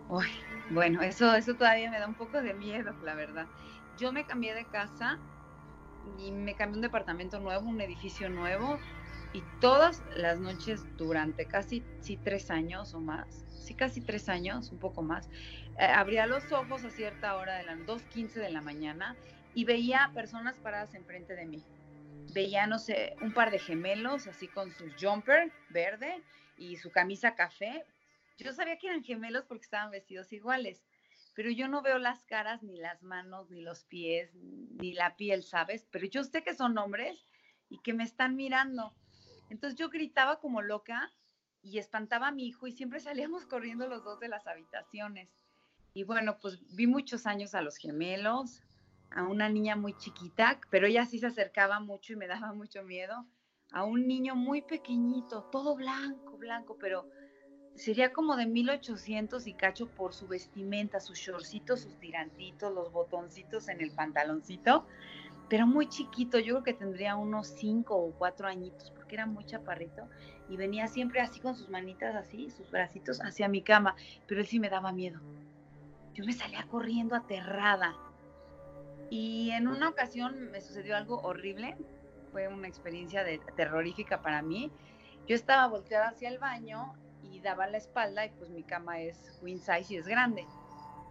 Uy, 0.08 0.26
bueno, 0.70 1.02
eso, 1.02 1.34
eso 1.36 1.56
todavía 1.56 1.90
me 1.90 2.00
da 2.00 2.08
un 2.08 2.16
poco 2.16 2.42
de 2.42 2.54
miedo, 2.54 2.96
la 3.02 3.16
verdad. 3.16 3.48
Yo 3.98 4.12
me 4.12 4.26
cambié 4.26 4.54
de 4.54 4.68
casa 4.68 5.20
y 6.18 6.32
me 6.32 6.56
cambié 6.56 6.78
un 6.78 6.82
departamento 6.82 7.40
nuevo, 7.40 7.68
un 7.68 7.82
edificio 7.82 8.30
nuevo, 8.30 8.80
y 9.34 9.44
todas 9.60 10.02
las 10.16 10.40
noches 10.40 10.82
durante 10.96 11.46
casi 11.48 11.86
sí, 12.00 12.18
tres 12.24 12.50
años 12.50 12.94
o 12.94 13.02
más, 13.02 13.44
sí 13.50 13.76
casi 13.76 14.02
tres 14.02 14.30
años, 14.30 14.72
un 14.72 14.80
poco 14.80 15.02
más, 15.04 15.28
eh, 15.78 15.86
abría 15.86 16.26
los 16.26 16.52
ojos 16.54 16.86
a 16.86 16.90
cierta 16.92 17.36
hora 17.36 17.58
de 17.58 17.66
las 17.66 17.80
2.15 17.80 18.40
de 18.40 18.50
la 18.50 18.62
mañana 18.62 19.18
y 19.54 19.66
veía 19.66 20.12
personas 20.14 20.58
paradas 20.60 20.94
enfrente 20.94 21.36
de 21.36 21.48
mí. 21.48 21.66
Veía, 22.34 22.68
no 22.68 22.80
sé, 22.80 23.16
un 23.22 23.34
par 23.34 23.52
de 23.52 23.60
gemelos 23.60 24.28
así 24.28 24.48
con 24.48 24.72
su 24.72 24.92
jumper 25.00 25.52
verde 25.70 26.22
y 26.58 26.76
su 26.78 26.92
camisa 26.92 27.36
café. 27.36 27.86
Yo 28.38 28.52
sabía 28.52 28.78
que 28.78 28.88
eran 28.88 29.04
gemelos 29.04 29.46
porque 29.46 29.64
estaban 29.64 29.92
vestidos 29.92 30.32
iguales, 30.34 30.84
pero 31.34 31.50
yo 31.50 31.68
no 31.68 31.82
veo 31.82 31.98
las 31.98 32.24
caras, 32.24 32.64
ni 32.64 32.78
las 32.78 33.04
manos, 33.04 33.50
ni 33.50 33.62
los 33.62 33.86
pies, 33.86 34.34
ni 34.36 34.94
la 34.94 35.16
piel, 35.16 35.44
¿sabes? 35.44 35.88
Pero 35.92 36.08
yo 36.08 36.24
sé 36.24 36.44
que 36.44 36.54
son 36.54 36.78
hombres 36.78 37.26
y 37.70 37.80
que 37.80 37.94
me 37.94 38.04
están 38.04 38.36
mirando. 38.36 38.94
Entonces 39.50 39.78
yo 39.78 39.90
gritaba 39.90 40.40
como 40.40 40.62
loca 40.62 41.12
y 41.62 41.78
espantaba 41.78 42.28
a 42.28 42.32
mi 42.32 42.48
hijo 42.48 42.68
y 42.68 42.72
siempre 42.72 43.00
salíamos 43.02 43.46
corriendo 43.46 43.88
los 43.88 44.04
dos 44.04 44.20
de 44.20 44.30
las 44.30 44.48
habitaciones. 44.48 45.30
Y 45.94 46.04
bueno, 46.04 46.38
pues 46.42 46.60
vi 46.76 46.88
muchos 46.88 47.26
años 47.26 47.56
a 47.56 47.62
los 47.62 47.78
gemelos, 47.78 48.62
a 49.12 49.24
una 49.24 49.50
niña 49.50 49.76
muy 49.76 49.96
chiquita, 49.98 50.60
pero 50.70 50.88
ella 50.88 51.06
sí 51.06 51.20
se 51.20 51.28
acercaba 51.28 51.80
mucho 51.80 52.14
y 52.14 52.16
me 52.16 52.28
daba 52.28 52.54
mucho 52.54 52.84
miedo, 52.84 53.26
a 53.72 53.84
un 53.84 54.08
niño 54.08 54.36
muy 54.36 54.62
pequeñito, 54.62 55.44
todo 55.52 55.76
blanco, 55.76 56.38
blanco, 56.38 56.78
pero 56.80 57.10
sería 57.76 58.14
como 58.14 58.36
de 58.38 58.46
1800 58.46 59.48
y 59.48 59.54
cacho 59.54 59.88
por 59.88 60.14
su 60.14 60.28
vestimenta, 60.28 61.00
sus 61.00 61.18
shortcitos, 61.18 61.82
sus 61.82 62.00
tirantitos, 62.00 62.74
los 62.74 62.92
botoncitos 62.92 63.68
en 63.68 63.82
el 63.82 63.92
pantaloncito, 63.92 64.86
pero 65.50 65.68
muy 65.68 65.88
chiquito, 65.88 66.40
yo 66.40 66.56
creo 66.56 66.64
que 66.64 66.74
tendría 66.74 67.16
unos 67.16 67.48
5 67.48 67.96
o 67.96 68.12
4 68.14 68.48
añitos, 68.48 68.92
porque 68.92 69.16
era 69.16 69.26
muy 69.26 69.46
chaparrito, 69.46 70.10
y 70.50 70.58
venía 70.58 70.88
siempre 70.88 71.22
así 71.22 71.40
con 71.40 71.56
sus 71.56 71.70
manitas 71.70 72.16
así, 72.16 72.50
sus 72.50 72.70
bracitos 72.72 73.20
hacia 73.20 73.48
mi 73.48 73.62
cama, 73.62 73.96
pero 74.28 74.42
él 74.42 74.48
sí 74.48 74.60
me 74.60 74.70
daba 74.70 74.92
miedo. 74.92 75.20
Yo 76.14 76.26
me 76.26 76.34
salía 76.34 76.66
corriendo 76.68 77.16
aterrada. 77.16 77.96
Y 79.10 79.52
en 79.52 79.68
una 79.68 79.90
ocasión 79.90 80.52
me 80.52 80.62
sucedió 80.62 80.96
algo 80.96 81.20
horrible, 81.22 81.78
fue 82.32 82.48
una 82.48 82.68
experiencia 82.68 83.24
de, 83.24 83.40
terrorífica 83.56 84.22
para 84.22 84.42
mí. 84.42 84.72
Yo 85.28 85.36
estaba 85.36 85.68
volteada 85.68 86.10
hacia 86.10 86.30
el 86.30 86.40
baño 86.40 86.94
y 87.24 87.40
daba 87.40 87.68
la 87.68 87.78
espalda 87.78 88.26
y 88.26 88.30
pues 88.32 88.50
mi 88.50 88.64
cama 88.64 89.00
es 89.00 89.40
queen 89.42 89.60
size 89.60 89.94
y 89.94 89.98
es 89.98 90.08
grande. 90.08 90.46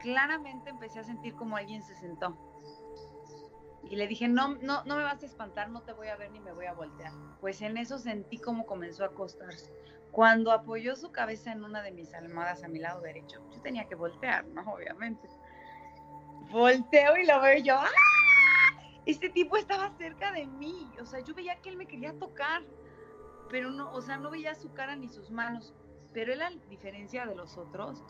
Claramente 0.00 0.70
empecé 0.70 1.00
a 1.00 1.04
sentir 1.04 1.34
como 1.34 1.56
alguien 1.56 1.82
se 1.82 1.94
sentó. 1.94 2.36
Y 3.90 3.96
le 3.96 4.06
dije, 4.06 4.28
no, 4.28 4.56
no, 4.56 4.84
no 4.84 4.96
me 4.96 5.02
vas 5.02 5.22
a 5.22 5.26
espantar, 5.26 5.70
no 5.70 5.82
te 5.82 5.92
voy 5.92 6.08
a 6.08 6.16
ver 6.16 6.30
ni 6.30 6.40
me 6.40 6.52
voy 6.52 6.66
a 6.66 6.72
voltear. 6.72 7.12
Pues 7.40 7.60
en 7.62 7.76
eso 7.76 7.98
sentí 7.98 8.38
como 8.38 8.66
comenzó 8.66 9.04
a 9.04 9.08
acostarse. 9.08 9.72
Cuando 10.10 10.52
apoyó 10.52 10.94
su 10.96 11.10
cabeza 11.10 11.52
en 11.52 11.64
una 11.64 11.82
de 11.82 11.90
mis 11.90 12.14
almohadas 12.14 12.62
a 12.62 12.68
mi 12.68 12.78
lado 12.78 13.00
derecho, 13.00 13.42
yo 13.50 13.60
tenía 13.60 13.86
que 13.86 13.94
voltear, 13.94 14.46
¿no? 14.46 14.62
Obviamente. 14.72 15.28
Volteo 16.50 17.16
y 17.16 17.26
lo 17.26 17.40
veo 17.40 17.62
yo, 17.62 17.76
¡ah! 17.76 17.90
Este 19.06 19.28
tipo 19.28 19.56
estaba 19.56 19.90
cerca 19.98 20.32
de 20.32 20.46
mí, 20.46 20.90
o 21.00 21.04
sea, 21.04 21.20
yo 21.20 21.34
veía 21.34 21.60
que 21.60 21.68
él 21.68 21.76
me 21.76 21.86
quería 21.86 22.18
tocar, 22.18 22.62
pero 23.50 23.70
no, 23.70 23.92
o 23.92 24.00
sea, 24.00 24.16
no 24.16 24.30
veía 24.30 24.54
su 24.54 24.72
cara 24.72 24.96
ni 24.96 25.08
sus 25.08 25.30
manos. 25.30 25.74
Pero 26.14 26.32
él, 26.32 26.40
a 26.40 26.50
diferencia 26.70 27.26
de 27.26 27.34
los 27.34 27.58
otros, 27.58 28.02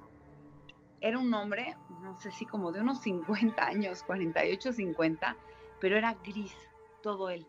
era 1.01 1.19
un 1.19 1.33
hombre, 1.35 1.77
no 2.01 2.17
sé 2.19 2.31
si 2.31 2.47
como 2.47 2.71
de 2.71 2.81
unos 2.81 3.01
50 3.03 3.65
años, 3.65 4.03
48, 4.05 4.73
50, 4.73 5.37
pero 5.81 5.97
era 5.97 6.15
gris, 6.25 6.57
todo 7.03 7.31
él. 7.31 7.47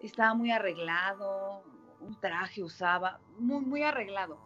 Estaba 0.00 0.34
muy 0.34 0.50
arreglado, 0.50 1.64
un 2.00 2.20
traje 2.20 2.62
usaba, 2.62 3.20
muy, 3.38 3.64
muy 3.64 3.82
arreglado. 3.82 4.38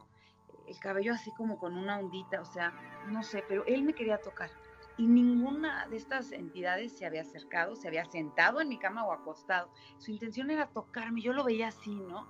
El 0.66 0.78
cabello 0.78 1.14
así 1.14 1.30
como 1.32 1.58
con 1.58 1.76
una 1.76 1.98
ondita, 1.98 2.40
o 2.40 2.44
sea, 2.44 2.72
no 3.08 3.22
sé, 3.22 3.42
pero 3.48 3.64
él 3.66 3.82
me 3.82 3.94
quería 3.94 4.18
tocar. 4.18 4.50
Y 4.98 5.06
ninguna 5.06 5.86
de 5.86 5.96
estas 5.96 6.32
entidades 6.32 6.98
se 6.98 7.06
había 7.06 7.22
acercado, 7.22 7.76
se 7.76 7.86
había 7.86 8.04
sentado 8.04 8.60
en 8.60 8.68
mi 8.68 8.78
cama 8.78 9.04
o 9.04 9.12
acostado. 9.12 9.70
Su 9.98 10.10
intención 10.10 10.50
era 10.50 10.66
tocarme, 10.66 11.22
yo 11.22 11.32
lo 11.32 11.44
veía 11.44 11.68
así, 11.68 11.94
¿no? 11.94 12.26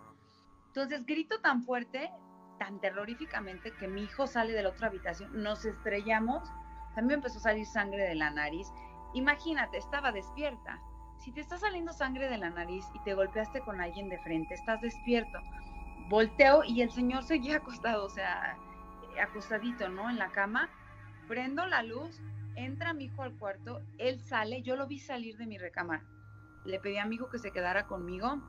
Entonces 0.66 1.06
grito 1.06 1.40
tan 1.40 1.62
fuerte, 1.62 2.10
tan 2.58 2.78
terroríficamente, 2.78 3.72
que 3.72 3.88
mi 3.88 4.02
hijo 4.02 4.26
sale 4.26 4.52
de 4.52 4.62
la 4.62 4.68
otra 4.68 4.88
habitación, 4.88 5.42
nos 5.42 5.64
estrellamos, 5.64 6.46
también 6.94 7.20
empezó 7.20 7.38
a 7.38 7.42
salir 7.42 7.64
sangre 7.64 8.06
de 8.06 8.14
la 8.14 8.30
nariz. 8.30 8.68
Imagínate, 9.14 9.78
estaba 9.78 10.12
despierta. 10.12 10.78
Si 11.18 11.32
te 11.32 11.40
está 11.40 11.56
saliendo 11.56 11.92
sangre 11.92 12.28
de 12.28 12.38
la 12.38 12.50
nariz 12.50 12.84
y 12.94 13.00
te 13.00 13.14
golpeaste 13.14 13.60
con 13.60 13.80
alguien 13.80 14.08
de 14.08 14.18
frente, 14.18 14.54
estás 14.54 14.80
despierto. 14.82 15.38
Volteo 16.10 16.62
y 16.64 16.82
el 16.82 16.90
señor 16.90 17.24
seguía 17.24 17.56
acostado, 17.56 18.04
o 18.04 18.10
sea, 18.10 18.56
acostadito, 19.20 19.88
¿no? 19.88 20.10
En 20.10 20.18
la 20.18 20.30
cama. 20.30 20.68
Prendo 21.26 21.66
la 21.66 21.82
luz, 21.82 22.20
entra 22.64 22.92
mi 22.92 23.04
hijo 23.04 23.22
al 23.22 23.36
cuarto, 23.38 23.80
él 23.98 24.20
sale, 24.20 24.62
yo 24.62 24.76
lo 24.76 24.86
vi 24.86 24.98
salir 24.98 25.36
de 25.36 25.46
mi 25.46 25.58
recámara. 25.58 26.04
Le 26.64 26.80
pedí 26.80 26.98
a 26.98 27.06
mi 27.06 27.16
hijo 27.16 27.28
que 27.28 27.38
se 27.38 27.52
quedara 27.52 27.86
conmigo 27.86 28.40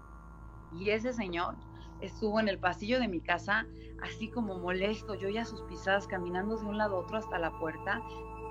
y 0.73 0.89
ese 0.89 1.13
señor 1.13 1.55
estuvo 2.01 2.39
en 2.39 2.47
el 2.47 2.59
pasillo 2.59 2.99
de 2.99 3.07
mi 3.07 3.21
casa 3.21 3.67
así 4.01 4.29
como 4.29 4.57
molesto, 4.59 5.15
yo 5.15 5.29
ya 5.29 5.45
sus 5.45 5.61
pisadas 5.63 6.07
caminando 6.07 6.57
de 6.57 6.65
un 6.65 6.77
lado 6.77 6.95
a 6.95 6.99
otro 6.99 7.17
hasta 7.17 7.37
la 7.37 7.51
puerta, 7.51 8.01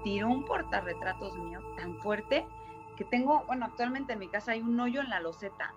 tiró 0.04 0.28
un 0.28 0.44
portarretratos 0.44 1.36
mío 1.38 1.60
tan 1.76 1.96
fuerte 1.96 2.46
que 2.96 3.04
tengo, 3.04 3.44
bueno, 3.46 3.66
actualmente 3.66 4.12
en 4.12 4.18
mi 4.18 4.28
casa 4.28 4.52
hay 4.52 4.60
un 4.60 4.78
hoyo 4.78 5.00
en 5.00 5.08
la 5.08 5.20
loseta 5.20 5.74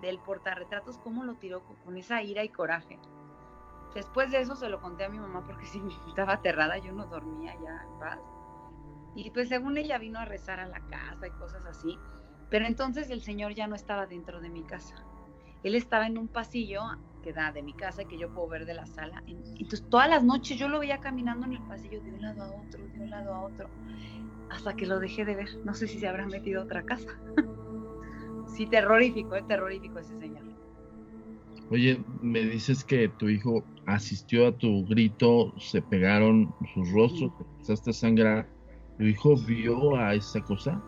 del 0.00 0.18
portarretratos, 0.18 0.98
cómo 0.98 1.24
lo 1.24 1.34
tiró 1.34 1.62
con 1.84 1.96
esa 1.96 2.22
ira 2.22 2.44
y 2.44 2.48
coraje. 2.48 2.98
Después 3.94 4.30
de 4.30 4.40
eso 4.40 4.56
se 4.56 4.68
lo 4.68 4.80
conté 4.82 5.04
a 5.04 5.08
mi 5.08 5.18
mamá 5.18 5.42
porque 5.46 5.64
sí 5.66 5.80
estaba 6.08 6.34
aterrada, 6.34 6.78
yo 6.78 6.92
no 6.92 7.06
dormía 7.06 7.54
ya 7.54 7.82
en 7.82 7.98
paz. 7.98 8.35
Y 9.16 9.30
pues 9.30 9.48
según 9.48 9.78
ella 9.78 9.98
vino 9.98 10.18
a 10.18 10.26
rezar 10.26 10.60
a 10.60 10.66
la 10.68 10.80
casa 10.80 11.26
y 11.26 11.30
cosas 11.30 11.64
así. 11.66 11.98
Pero 12.50 12.66
entonces 12.66 13.10
el 13.10 13.22
Señor 13.22 13.54
ya 13.54 13.66
no 13.66 13.74
estaba 13.74 14.06
dentro 14.06 14.40
de 14.40 14.50
mi 14.50 14.62
casa. 14.64 14.94
Él 15.62 15.74
estaba 15.74 16.06
en 16.06 16.18
un 16.18 16.28
pasillo 16.28 16.82
que 17.24 17.32
da 17.32 17.50
de 17.50 17.62
mi 17.62 17.72
casa 17.72 18.02
y 18.02 18.06
que 18.06 18.18
yo 18.18 18.32
puedo 18.32 18.48
ver 18.48 18.66
de 18.66 18.74
la 18.74 18.86
sala. 18.86 19.24
Entonces 19.26 19.82
todas 19.90 20.08
las 20.08 20.22
noches 20.22 20.58
yo 20.58 20.68
lo 20.68 20.78
veía 20.78 20.98
caminando 20.98 21.46
en 21.46 21.54
el 21.54 21.62
pasillo 21.66 22.00
de 22.02 22.12
un 22.12 22.20
lado 22.20 22.42
a 22.42 22.52
otro, 22.52 22.86
de 22.86 23.00
un 23.00 23.10
lado 23.10 23.34
a 23.34 23.42
otro, 23.42 23.68
hasta 24.50 24.76
que 24.76 24.86
lo 24.86 25.00
dejé 25.00 25.24
de 25.24 25.34
ver. 25.34 25.48
No 25.64 25.74
sé 25.74 25.88
si 25.88 25.98
se 25.98 26.06
habrá 26.06 26.26
metido 26.26 26.60
a 26.60 26.64
otra 26.64 26.84
casa. 26.84 27.08
sí, 28.54 28.66
terrorífico, 28.66 29.34
es 29.34 29.46
terrorífico 29.48 29.98
ese 29.98 30.16
señor. 30.20 30.44
Oye, 31.70 32.04
me 32.20 32.42
dices 32.42 32.84
que 32.84 33.08
tu 33.08 33.28
hijo 33.28 33.64
asistió 33.86 34.46
a 34.46 34.56
tu 34.56 34.86
grito, 34.86 35.52
se 35.58 35.82
pegaron 35.82 36.54
sus 36.74 36.92
rostros, 36.92 37.32
empezaste 37.40 37.90
a 37.90 37.92
sangrar. 37.92 38.55
¿Tu 38.98 39.04
hijo 39.04 39.36
vio 39.36 39.96
a 39.96 40.14
esa 40.14 40.40
cosa? 40.42 40.80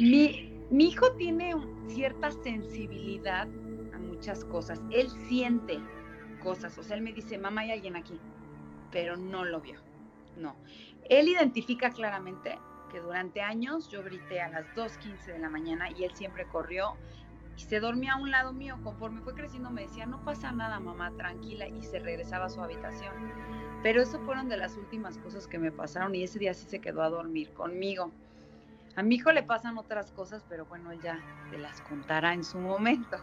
Mi, 0.00 0.52
mi 0.70 0.86
hijo 0.86 1.12
tiene 1.12 1.54
cierta 1.88 2.30
sensibilidad 2.30 3.48
a 3.92 3.98
muchas 3.98 4.44
cosas. 4.44 4.80
Él 4.90 5.10
siente 5.28 5.80
cosas. 6.42 6.78
O 6.78 6.82
sea, 6.82 6.96
él 6.96 7.02
me 7.02 7.12
dice, 7.12 7.38
mamá, 7.38 7.62
hay 7.62 7.72
alguien 7.72 7.96
aquí. 7.96 8.20
Pero 8.92 9.16
no 9.16 9.44
lo 9.44 9.60
vio. 9.60 9.80
No. 10.36 10.56
Él 11.08 11.28
identifica 11.28 11.90
claramente 11.90 12.58
que 12.90 13.00
durante 13.00 13.40
años 13.40 13.88
yo 13.90 14.04
grité 14.04 14.40
a 14.40 14.48
las 14.48 14.66
2.15 14.76 15.26
de 15.26 15.38
la 15.38 15.50
mañana 15.50 15.90
y 15.90 16.04
él 16.04 16.14
siempre 16.14 16.46
corrió 16.46 16.96
y 17.56 17.60
se 17.60 17.80
dormía 17.80 18.14
a 18.14 18.16
un 18.16 18.30
lado 18.30 18.52
mío. 18.52 18.78
Conforme 18.82 19.20
fue 19.20 19.34
creciendo 19.34 19.70
me 19.70 19.82
decía, 19.82 20.06
no 20.06 20.24
pasa 20.24 20.52
nada, 20.52 20.78
mamá, 20.80 21.10
tranquila, 21.16 21.66
y 21.66 21.82
se 21.82 21.98
regresaba 21.98 22.46
a 22.46 22.48
su 22.48 22.60
habitación. 22.60 23.12
Pero 23.84 24.00
eso 24.00 24.18
fueron 24.20 24.48
de 24.48 24.56
las 24.56 24.78
últimas 24.78 25.18
cosas 25.18 25.46
que 25.46 25.58
me 25.58 25.70
pasaron 25.70 26.14
y 26.14 26.22
ese 26.22 26.38
día 26.38 26.54
sí 26.54 26.66
se 26.66 26.80
quedó 26.80 27.02
a 27.02 27.10
dormir 27.10 27.52
conmigo. 27.52 28.10
A 28.96 29.02
mi 29.02 29.16
hijo 29.16 29.30
le 29.30 29.42
pasan 29.42 29.76
otras 29.76 30.10
cosas, 30.10 30.42
pero 30.48 30.64
bueno, 30.64 30.90
él 30.90 31.02
ya 31.02 31.20
te 31.50 31.58
las 31.58 31.82
contará 31.82 32.32
en 32.32 32.44
su 32.44 32.58
momento. 32.58 33.18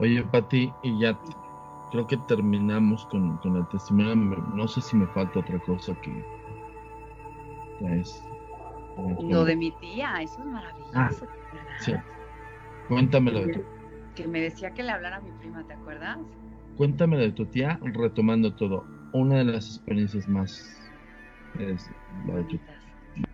Oye, 0.00 0.20
Pati, 0.24 0.68
y 0.82 0.98
ya 0.98 1.16
creo 1.92 2.08
que 2.08 2.16
terminamos 2.26 3.06
con, 3.06 3.36
con 3.38 3.54
el 3.54 3.68
testimonio. 3.68 4.36
No 4.52 4.66
sé 4.66 4.80
si 4.80 4.96
me 4.96 5.06
falta 5.06 5.38
otra 5.38 5.60
cosa 5.60 5.94
que 6.02 6.10
es. 8.00 8.20
Lo 9.20 9.44
de 9.44 9.54
mi 9.54 9.70
tía, 9.78 10.20
eso 10.20 10.40
es 10.40 10.46
maravilloso. 10.46 10.92
Ah, 10.96 11.10
sí. 11.78 11.94
Cuéntamelo 12.88 13.42
de 13.42 13.52
tu. 13.52 13.64
Que 14.16 14.26
me 14.26 14.40
decía 14.40 14.74
que 14.74 14.82
le 14.82 14.90
hablara 14.90 15.18
a 15.18 15.20
mi 15.20 15.30
prima, 15.38 15.64
¿te 15.64 15.74
acuerdas? 15.74 16.18
Cuéntame 16.76 17.16
de 17.18 17.32
tu 17.32 17.46
tía, 17.46 17.78
retomando 17.82 18.52
todo. 18.52 18.84
Una 19.12 19.38
de 19.38 19.44
las 19.44 19.76
experiencias 19.76 20.28
más 20.28 20.74
de 21.54 21.76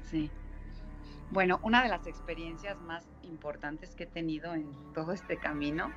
Sí. 0.02 0.30
Bueno, 1.30 1.60
una 1.62 1.82
de 1.82 1.88
las 1.88 2.06
experiencias 2.06 2.78
más 2.82 3.08
importantes 3.22 3.94
que 3.94 4.04
he 4.04 4.06
tenido 4.06 4.54
en 4.54 4.66
todo 4.94 5.12
este 5.12 5.38
camino 5.38 5.90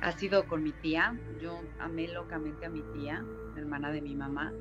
ha 0.00 0.12
sido 0.12 0.46
con 0.46 0.62
mi 0.62 0.72
tía. 0.72 1.14
Yo 1.40 1.60
amé 1.78 2.08
locamente 2.08 2.66
a 2.66 2.70
mi 2.70 2.82
tía, 2.94 3.22
hermana 3.56 3.90
de 3.90 4.00
mi 4.00 4.14
mamá, 4.14 4.52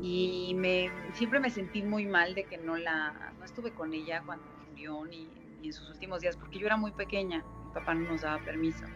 y 0.00 0.54
me 0.56 0.90
siempre 1.12 1.38
me 1.38 1.50
sentí 1.50 1.82
muy 1.82 2.06
mal 2.06 2.34
de 2.34 2.44
que 2.44 2.56
no 2.58 2.76
la 2.76 3.34
no 3.38 3.44
estuve 3.44 3.72
con 3.72 3.92
ella 3.92 4.22
cuando 4.24 4.44
murió 4.68 5.04
ni, 5.04 5.28
ni 5.60 5.68
en 5.68 5.72
sus 5.72 5.90
últimos 5.90 6.20
días 6.22 6.36
porque 6.36 6.58
yo 6.58 6.66
era 6.66 6.76
muy 6.76 6.92
pequeña. 6.92 7.44
Mi 7.66 7.74
papá 7.74 7.94
no 7.94 8.10
nos 8.10 8.22
daba 8.22 8.42
permiso. 8.44 8.86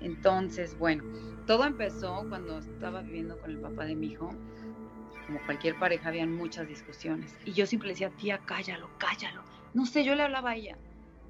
Entonces, 0.00 0.76
bueno, 0.78 1.02
todo 1.46 1.64
empezó 1.64 2.24
cuando 2.28 2.58
estaba 2.58 3.02
viviendo 3.02 3.38
con 3.38 3.50
el 3.50 3.60
papá 3.60 3.84
de 3.84 3.94
mi 3.94 4.08
hijo. 4.08 4.34
Como 5.26 5.40
cualquier 5.44 5.78
pareja, 5.78 6.08
habían 6.08 6.32
muchas 6.32 6.68
discusiones. 6.68 7.36
Y 7.44 7.52
yo 7.52 7.66
siempre 7.66 7.88
le 7.88 7.94
decía, 7.94 8.10
tía, 8.10 8.38
cállalo, 8.38 8.90
cállalo. 8.98 9.42
No 9.74 9.86
sé, 9.86 10.04
yo 10.04 10.14
le 10.14 10.22
hablaba 10.22 10.50
a 10.50 10.56
ella. 10.56 10.76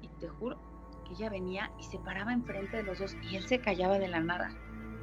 Y 0.01 0.07
te 0.19 0.27
juro 0.27 0.57
que 1.05 1.13
ella 1.13 1.29
venía 1.29 1.71
y 1.79 1.83
se 1.83 1.97
paraba 1.99 2.33
enfrente 2.33 2.77
de 2.77 2.83
los 2.83 2.99
dos 2.99 3.15
y 3.23 3.35
él 3.35 3.47
se 3.47 3.59
callaba 3.59 3.97
de 3.97 4.07
la 4.07 4.19
nada. 4.19 4.51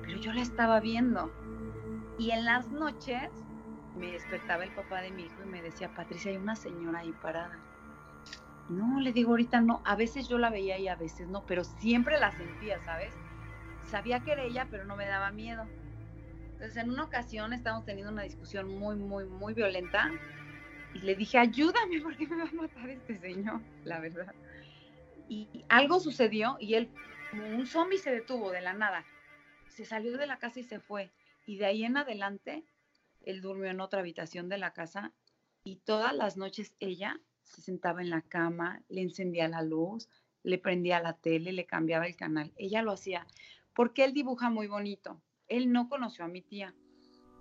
Pero 0.02 0.18
yo 0.18 0.32
la 0.32 0.42
estaba 0.42 0.80
viendo. 0.80 1.30
Y 2.18 2.30
en 2.30 2.44
las 2.44 2.70
noches 2.70 3.30
me 3.96 4.12
despertaba 4.12 4.64
el 4.64 4.70
papá 4.74 5.00
de 5.00 5.10
mi 5.10 5.22
hijo 5.24 5.42
y 5.42 5.48
me 5.48 5.62
decía, 5.62 5.88
Patricia, 5.94 6.30
hay 6.30 6.36
una 6.36 6.56
señora 6.56 7.00
ahí 7.00 7.12
parada. 7.12 7.58
No, 8.68 9.00
le 9.00 9.12
digo 9.12 9.30
ahorita 9.30 9.60
no, 9.60 9.82
a 9.84 9.94
veces 9.94 10.28
yo 10.28 10.38
la 10.38 10.50
veía 10.50 10.78
y 10.78 10.88
a 10.88 10.96
veces 10.96 11.28
no, 11.28 11.44
pero 11.46 11.64
siempre 11.64 12.18
la 12.18 12.32
sentía, 12.32 12.82
¿sabes? 12.84 13.14
Sabía 13.90 14.20
que 14.20 14.32
era 14.32 14.42
ella, 14.42 14.66
pero 14.70 14.84
no 14.84 14.96
me 14.96 15.06
daba 15.06 15.30
miedo. 15.30 15.66
Entonces 16.52 16.76
en 16.76 16.90
una 16.90 17.04
ocasión 17.04 17.52
estábamos 17.52 17.84
teniendo 17.84 18.12
una 18.12 18.22
discusión 18.22 18.68
muy, 18.78 18.96
muy, 18.96 19.24
muy 19.24 19.54
violenta 19.54 20.10
y 20.94 21.00
le 21.00 21.14
dije, 21.14 21.38
ayúdame 21.38 22.00
porque 22.02 22.26
me 22.26 22.36
va 22.36 22.48
a 22.48 22.52
matar 22.52 22.88
este 22.90 23.18
señor, 23.18 23.60
la 23.84 24.00
verdad. 24.00 24.34
Y 25.28 25.64
algo 25.68 26.00
sucedió 26.00 26.56
y 26.60 26.74
él, 26.74 26.88
como 27.30 27.46
un 27.46 27.66
zombie, 27.66 27.98
se 27.98 28.12
detuvo 28.12 28.50
de 28.50 28.60
la 28.60 28.72
nada. 28.72 29.04
Se 29.68 29.84
salió 29.84 30.16
de 30.16 30.26
la 30.26 30.38
casa 30.38 30.60
y 30.60 30.64
se 30.64 30.80
fue. 30.80 31.10
Y 31.46 31.56
de 31.58 31.66
ahí 31.66 31.84
en 31.84 31.96
adelante, 31.96 32.64
él 33.22 33.40
durmió 33.40 33.70
en 33.70 33.80
otra 33.80 34.00
habitación 34.00 34.48
de 34.48 34.58
la 34.58 34.72
casa 34.72 35.12
y 35.64 35.76
todas 35.76 36.14
las 36.14 36.36
noches 36.36 36.74
ella 36.78 37.20
se 37.42 37.62
sentaba 37.62 38.02
en 38.02 38.10
la 38.10 38.22
cama, 38.22 38.82
le 38.88 39.02
encendía 39.02 39.48
la 39.48 39.62
luz, 39.62 40.08
le 40.42 40.58
prendía 40.58 41.00
la 41.00 41.14
tele, 41.14 41.52
le 41.52 41.66
cambiaba 41.66 42.06
el 42.06 42.16
canal. 42.16 42.52
Ella 42.56 42.82
lo 42.82 42.92
hacía 42.92 43.26
porque 43.74 44.04
él 44.04 44.12
dibuja 44.12 44.50
muy 44.50 44.66
bonito. 44.66 45.20
Él 45.48 45.72
no 45.72 45.88
conoció 45.88 46.24
a 46.24 46.28
mi 46.28 46.42
tía, 46.42 46.74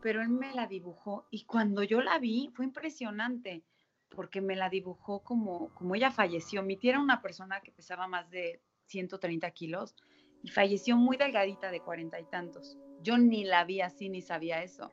pero 0.01 0.21
él 0.21 0.29
me 0.29 0.53
la 0.53 0.67
dibujó 0.67 1.27
y 1.31 1.45
cuando 1.45 1.83
yo 1.83 2.01
la 2.01 2.19
vi 2.19 2.51
fue 2.53 2.65
impresionante 2.65 3.63
porque 4.09 4.41
me 4.41 4.55
la 4.55 4.69
dibujó 4.69 5.23
como, 5.23 5.73
como 5.73 5.95
ella 5.95 6.11
falleció. 6.11 6.61
Mi 6.63 6.77
tía 6.77 6.91
era 6.91 6.99
una 6.99 7.21
persona 7.21 7.61
que 7.61 7.71
pesaba 7.71 8.07
más 8.07 8.29
de 8.29 8.61
130 8.87 9.49
kilos 9.51 9.95
y 10.43 10.49
falleció 10.49 10.97
muy 10.97 11.17
delgadita 11.17 11.71
de 11.71 11.79
cuarenta 11.79 12.19
y 12.19 12.25
tantos. 12.25 12.77
Yo 13.01 13.17
ni 13.17 13.43
la 13.43 13.63
vi 13.63 13.81
así 13.81 14.09
ni 14.09 14.21
sabía 14.21 14.63
eso 14.63 14.91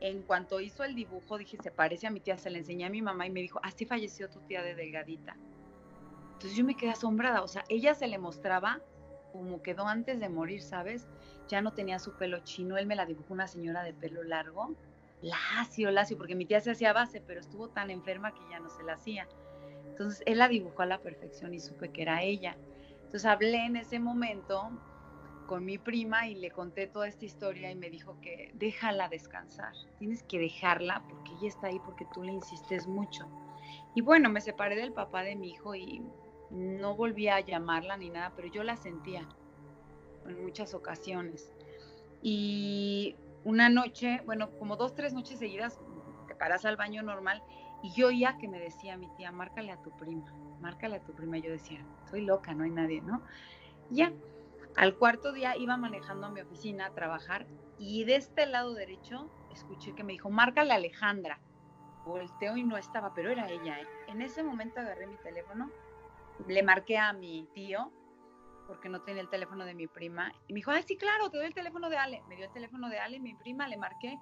en 0.00 0.22
cuanto 0.22 0.60
hizo 0.60 0.84
el 0.84 0.94
dibujo, 0.94 1.38
dije, 1.38 1.56
se 1.62 1.70
parece 1.70 2.06
a 2.06 2.10
mi 2.10 2.20
tía, 2.20 2.36
se 2.36 2.50
le 2.50 2.58
enseñé 2.58 2.84
a 2.84 2.90
mi 2.90 3.00
mamá 3.00 3.26
y 3.26 3.30
me 3.30 3.40
dijo, 3.40 3.58
así 3.62 3.86
falleció 3.86 4.28
tu 4.28 4.40
tía 4.40 4.62
de 4.62 4.74
delgadita. 4.74 5.36
Entonces 6.32 6.54
yo 6.56 6.64
me 6.64 6.76
quedé 6.76 6.90
asombrada, 6.90 7.42
o 7.42 7.48
sea, 7.48 7.64
ella 7.70 7.94
se 7.94 8.06
le 8.06 8.18
mostraba 8.18 8.82
como 9.34 9.62
quedó 9.62 9.88
antes 9.88 10.20
de 10.20 10.28
morir, 10.28 10.62
¿sabes? 10.62 11.08
Ya 11.48 11.60
no 11.60 11.72
tenía 11.72 11.98
su 11.98 12.12
pelo 12.12 12.38
chino, 12.44 12.78
él 12.78 12.86
me 12.86 12.94
la 12.94 13.04
dibujó 13.04 13.34
una 13.34 13.48
señora 13.48 13.82
de 13.82 13.92
pelo 13.92 14.22
largo, 14.22 14.76
lacio, 15.22 15.90
lacio, 15.90 16.16
porque 16.16 16.36
mi 16.36 16.46
tía 16.46 16.60
se 16.60 16.70
hacía 16.70 16.92
base, 16.92 17.20
pero 17.20 17.40
estuvo 17.40 17.68
tan 17.68 17.90
enferma 17.90 18.32
que 18.32 18.48
ya 18.48 18.60
no 18.60 18.70
se 18.70 18.84
la 18.84 18.92
hacía. 18.92 19.26
Entonces 19.88 20.22
él 20.26 20.38
la 20.38 20.46
dibujó 20.46 20.82
a 20.82 20.86
la 20.86 20.98
perfección 20.98 21.52
y 21.52 21.58
supe 21.58 21.90
que 21.90 22.02
era 22.02 22.22
ella. 22.22 22.56
Entonces 23.06 23.24
hablé 23.24 23.66
en 23.66 23.74
ese 23.74 23.98
momento 23.98 24.70
con 25.48 25.64
mi 25.64 25.78
prima 25.78 26.28
y 26.28 26.36
le 26.36 26.52
conté 26.52 26.86
toda 26.86 27.08
esta 27.08 27.24
historia 27.24 27.72
y 27.72 27.74
me 27.74 27.90
dijo 27.90 28.20
que 28.20 28.52
déjala 28.54 29.08
descansar, 29.08 29.72
tienes 29.98 30.22
que 30.22 30.38
dejarla 30.38 31.04
porque 31.08 31.32
ella 31.32 31.48
está 31.48 31.66
ahí 31.66 31.80
porque 31.84 32.06
tú 32.14 32.22
le 32.22 32.32
insistes 32.32 32.86
mucho. 32.86 33.28
Y 33.96 34.00
bueno, 34.00 34.30
me 34.30 34.40
separé 34.40 34.76
del 34.76 34.92
papá 34.92 35.24
de 35.24 35.34
mi 35.34 35.50
hijo 35.50 35.74
y 35.74 36.04
no 36.54 36.94
volví 36.94 37.28
a 37.28 37.40
llamarla 37.40 37.96
ni 37.96 38.10
nada, 38.10 38.32
pero 38.36 38.48
yo 38.48 38.62
la 38.62 38.76
sentía 38.76 39.28
en 40.26 40.42
muchas 40.42 40.74
ocasiones. 40.74 41.50
Y 42.22 43.16
una 43.44 43.68
noche, 43.68 44.22
bueno, 44.24 44.50
como 44.58 44.76
dos, 44.76 44.94
tres 44.94 45.12
noches 45.12 45.38
seguidas, 45.38 45.78
te 46.26 46.34
paras 46.34 46.64
al 46.64 46.76
baño 46.76 47.02
normal 47.02 47.42
y 47.82 47.92
yo 47.92 48.06
oía 48.08 48.38
que 48.38 48.48
me 48.48 48.58
decía 48.58 48.96
mi 48.96 49.08
tía, 49.16 49.30
márcale 49.30 49.72
a 49.72 49.82
tu 49.82 49.90
prima, 49.96 50.32
márcale 50.60 50.96
a 50.96 51.04
tu 51.04 51.12
prima. 51.12 51.38
Yo 51.38 51.50
decía, 51.50 51.84
soy 52.08 52.22
loca, 52.22 52.54
no 52.54 52.64
hay 52.64 52.70
nadie, 52.70 53.02
¿no? 53.02 53.22
Ya, 53.90 54.12
al 54.76 54.96
cuarto 54.96 55.32
día 55.32 55.56
iba 55.56 55.76
manejando 55.76 56.26
a 56.26 56.30
mi 56.30 56.40
oficina 56.40 56.86
a 56.86 56.94
trabajar 56.94 57.46
y 57.78 58.04
de 58.04 58.16
este 58.16 58.46
lado 58.46 58.74
derecho 58.74 59.30
escuché 59.52 59.94
que 59.94 60.04
me 60.04 60.12
dijo, 60.12 60.30
márcale 60.30 60.72
a 60.72 60.76
Alejandra. 60.76 61.40
Volteo 62.04 62.56
y 62.56 62.64
no 62.64 62.76
estaba, 62.76 63.14
pero 63.14 63.30
era 63.30 63.48
ella. 63.50 63.80
¿eh? 63.80 63.86
En 64.08 64.20
ese 64.20 64.42
momento 64.42 64.80
agarré 64.80 65.06
mi 65.06 65.16
teléfono, 65.16 65.70
le 66.46 66.62
marqué 66.62 66.98
a 66.98 67.12
mi 67.12 67.48
tío, 67.54 67.92
porque 68.66 68.88
no 68.88 69.02
tenía 69.02 69.22
el 69.22 69.28
teléfono 69.28 69.64
de 69.64 69.74
mi 69.74 69.86
prima, 69.86 70.32
y 70.48 70.52
me 70.52 70.58
dijo, 70.58 70.70
ay, 70.70 70.82
sí, 70.82 70.96
claro, 70.96 71.30
te 71.30 71.36
doy 71.36 71.46
el 71.46 71.54
teléfono 71.54 71.90
de 71.90 71.96
Ale. 71.98 72.22
Me 72.28 72.36
dio 72.36 72.46
el 72.46 72.52
teléfono 72.52 72.88
de 72.88 72.98
Ale, 72.98 73.20
mi 73.20 73.34
prima, 73.34 73.68
le 73.68 73.76
marqué 73.76 74.18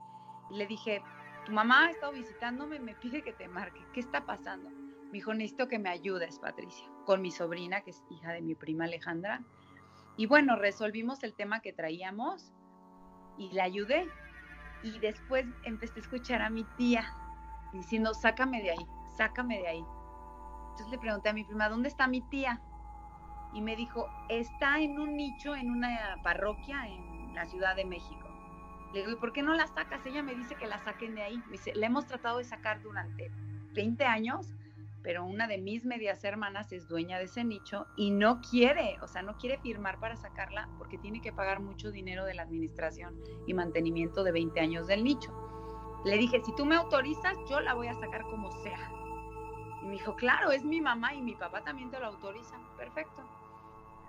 y 0.51 0.57
le 0.57 0.67
dije, 0.67 1.03
tu 1.45 1.53
mamá 1.53 1.87
ha 1.87 1.91
estado 1.91 2.13
visitándome, 2.13 2.79
me 2.79 2.95
pide 2.97 3.23
que 3.23 3.33
te 3.33 3.49
marque, 3.49 3.81
¿qué 3.93 4.01
está 4.01 4.27
pasando? 4.27 4.69
Me 4.71 5.19
dijo, 5.19 5.33
necesito 5.35 5.69
que 5.69 5.79
me 5.79 5.91
ayudes, 5.91 6.39
Patricia, 6.39 6.89
con 7.05 7.23
mi 7.23 7.31
sobrina, 7.31 7.83
que 7.83 7.91
es 7.91 8.03
hija 8.11 8.33
de 8.33 8.43
mi 8.43 8.55
prima 8.55 8.85
Alejandra 8.85 9.43
y 10.17 10.27
bueno, 10.27 10.57
resolvimos 10.57 11.23
el 11.23 11.35
tema 11.35 11.61
que 11.61 11.73
traíamos 11.73 12.53
y 13.39 13.51
la 13.53 13.65
ayudé. 13.65 14.07
Y 14.83 14.99
después 14.99 15.47
empecé 15.65 16.01
a 16.01 16.03
escuchar 16.03 16.43
a 16.43 16.51
mi 16.51 16.65
tía 16.77 17.05
diciendo, 17.73 18.13
sácame 18.15 18.63
de 18.63 18.73
ahí, 18.73 18.87
sácame 19.17 19.59
de 19.61 19.69
ahí. 19.69 19.85
Entonces 20.73 20.89
le 20.91 20.99
pregunté 20.99 21.29
a 21.29 21.33
mi 21.33 21.45
prima, 21.45 21.69
¿dónde 21.69 21.89
está 21.89 22.07
mi 22.07 22.21
tía? 22.21 22.61
Y 23.55 23.61
me 23.61 23.77
dijo, 23.77 24.09
está 24.29 24.81
en 24.81 24.99
un 24.99 25.17
nicho, 25.17 25.55
en 25.55 25.71
una 25.71 26.17
parroquia 26.23 26.87
en 26.89 27.35
la 27.35 27.45
Ciudad 27.47 27.77
de 27.77 27.85
México. 27.85 28.29
Le 28.93 29.01
digo, 29.01 29.13
¿y 29.13 29.17
por 29.17 29.33
qué 29.33 29.43
no 29.43 29.55
la 29.55 29.67
sacas? 29.67 30.05
Ella 30.05 30.23
me 30.23 30.35
dice 30.35 30.55
que 30.55 30.67
la 30.67 30.79
saquen 30.79 31.15
de 31.15 31.23
ahí. 31.23 31.39
Me 31.47 31.53
dice, 31.53 31.75
la 31.75 31.87
hemos 31.87 32.07
tratado 32.07 32.39
de 32.39 32.45
sacar 32.45 32.83
durante 32.83 33.31
20 33.75 34.05
años 34.05 34.55
pero 35.03 35.25
una 35.25 35.49
de 35.49 35.59
mis 35.59 35.85
medias 35.85 36.23
hermanas 36.25 36.73
es 36.73 36.89
dueña 36.89 37.19
de 37.19 37.25
ese 37.25 37.45
nicho 37.45 37.87
y 37.97 38.11
no 38.11 38.41
quiere, 38.41 38.99
o 39.03 39.09
sea, 39.09 39.23
no 39.23 39.37
quiere 39.37 39.59
firmar 39.59 39.99
para 39.99 40.17
sacarla 40.17 40.69
porque 40.79 40.99
tiene 40.99 41.21
que 41.21 41.33
pagar 41.33 41.61
mucho 41.61 41.91
dinero 41.91 42.25
de 42.25 42.35
la 42.35 42.43
administración 42.43 43.19
y 43.47 43.55
mantenimiento 43.55 44.23
de 44.23 44.33
20 44.33 44.61
años 44.61 44.87
del 44.87 45.03
nicho. 45.03 45.33
Le 46.05 46.19
dije, 46.19 46.41
si 46.45 46.55
tú 46.55 46.67
me 46.67 46.77
autorizas, 46.77 47.37
yo 47.49 47.61
la 47.61 47.75
voy 47.75 47.89
a 47.89 47.95
sacar 47.95 48.23
como 48.23 48.51
sea. 48.63 48.91
Y 49.83 49.87
me 49.87 49.93
dijo, 49.93 50.15
claro, 50.15 50.51
es 50.53 50.65
mi 50.65 50.81
mamá 50.81 51.15
y 51.15 51.23
mi 51.23 51.35
papá 51.35 51.63
también 51.63 51.91
te 51.91 51.99
lo 51.99 52.07
autorizan. 52.07 52.61
Perfecto. 52.77 53.29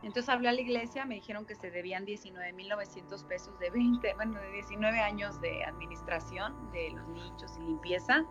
Entonces 0.03 0.29
hablé 0.29 0.49
a 0.49 0.53
la 0.53 0.61
iglesia, 0.61 1.05
me 1.05 1.15
dijeron 1.15 1.45
que 1.45 1.55
se 1.55 1.71
debían 1.71 2.05
19.900 2.05 3.25
pesos 3.25 3.57
de 3.59 3.69
20, 3.69 4.13
bueno, 4.15 4.39
de 4.39 4.51
19 4.51 4.99
años 4.99 5.39
de 5.39 5.63
administración 5.63 6.71
de 6.71 6.91
los 6.91 7.07
nichos 7.07 7.57
y 7.57 7.63
limpieza 7.63 8.25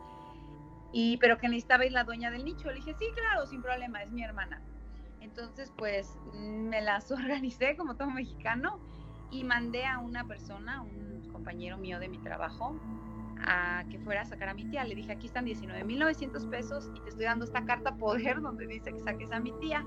y 0.93 1.17
pero 1.17 1.39
que 1.39 1.49
necesitaba 1.49 1.87
ir 1.87 1.93
la 1.93 2.05
dueña 2.05 2.31
del 2.31 2.45
nicho. 2.45 2.69
Le 2.69 2.75
dije, 2.75 2.95
sí, 2.95 3.07
claro, 3.15 3.47
sin 3.47 3.63
problema, 3.63 4.03
es 4.03 4.13
mi 4.13 4.23
hermana. 4.23 4.63
Entonces, 5.21 5.73
pues 5.77 6.19
me 6.35 6.81
las 6.83 7.11
organicé 7.11 7.77
como 7.77 7.97
todo 7.97 8.11
mexicano 8.11 8.79
y 9.31 9.45
mandé 9.45 9.87
a 9.87 9.99
una 9.99 10.25
persona, 10.27 10.83
un 10.83 11.31
compañero 11.33 11.79
mío 11.79 11.99
de 11.99 12.09
mi 12.09 12.19
trabajo, 12.19 12.77
a 13.47 13.85
que 13.91 13.99
fuera 13.99 14.23
a 14.23 14.25
sacar 14.25 14.49
a 14.49 14.55
mi 14.55 14.65
tía. 14.65 14.85
Le 14.85 14.95
dije, 14.95 15.13
aquí 15.13 15.27
están 15.27 15.47
19.900 15.47 16.49
pesos 16.49 16.91
y 16.95 17.01
te 17.01 17.11
estoy 17.11 17.25
dando 17.25 17.45
esta 17.45 17.65
carta 17.65 17.97
poder 17.97 18.41
donde 18.41 18.67
dice 18.67 18.93
que 18.93 19.01
saques 19.01 19.31
a 19.33 19.41
mi 19.41 19.53
tía. 19.61 19.85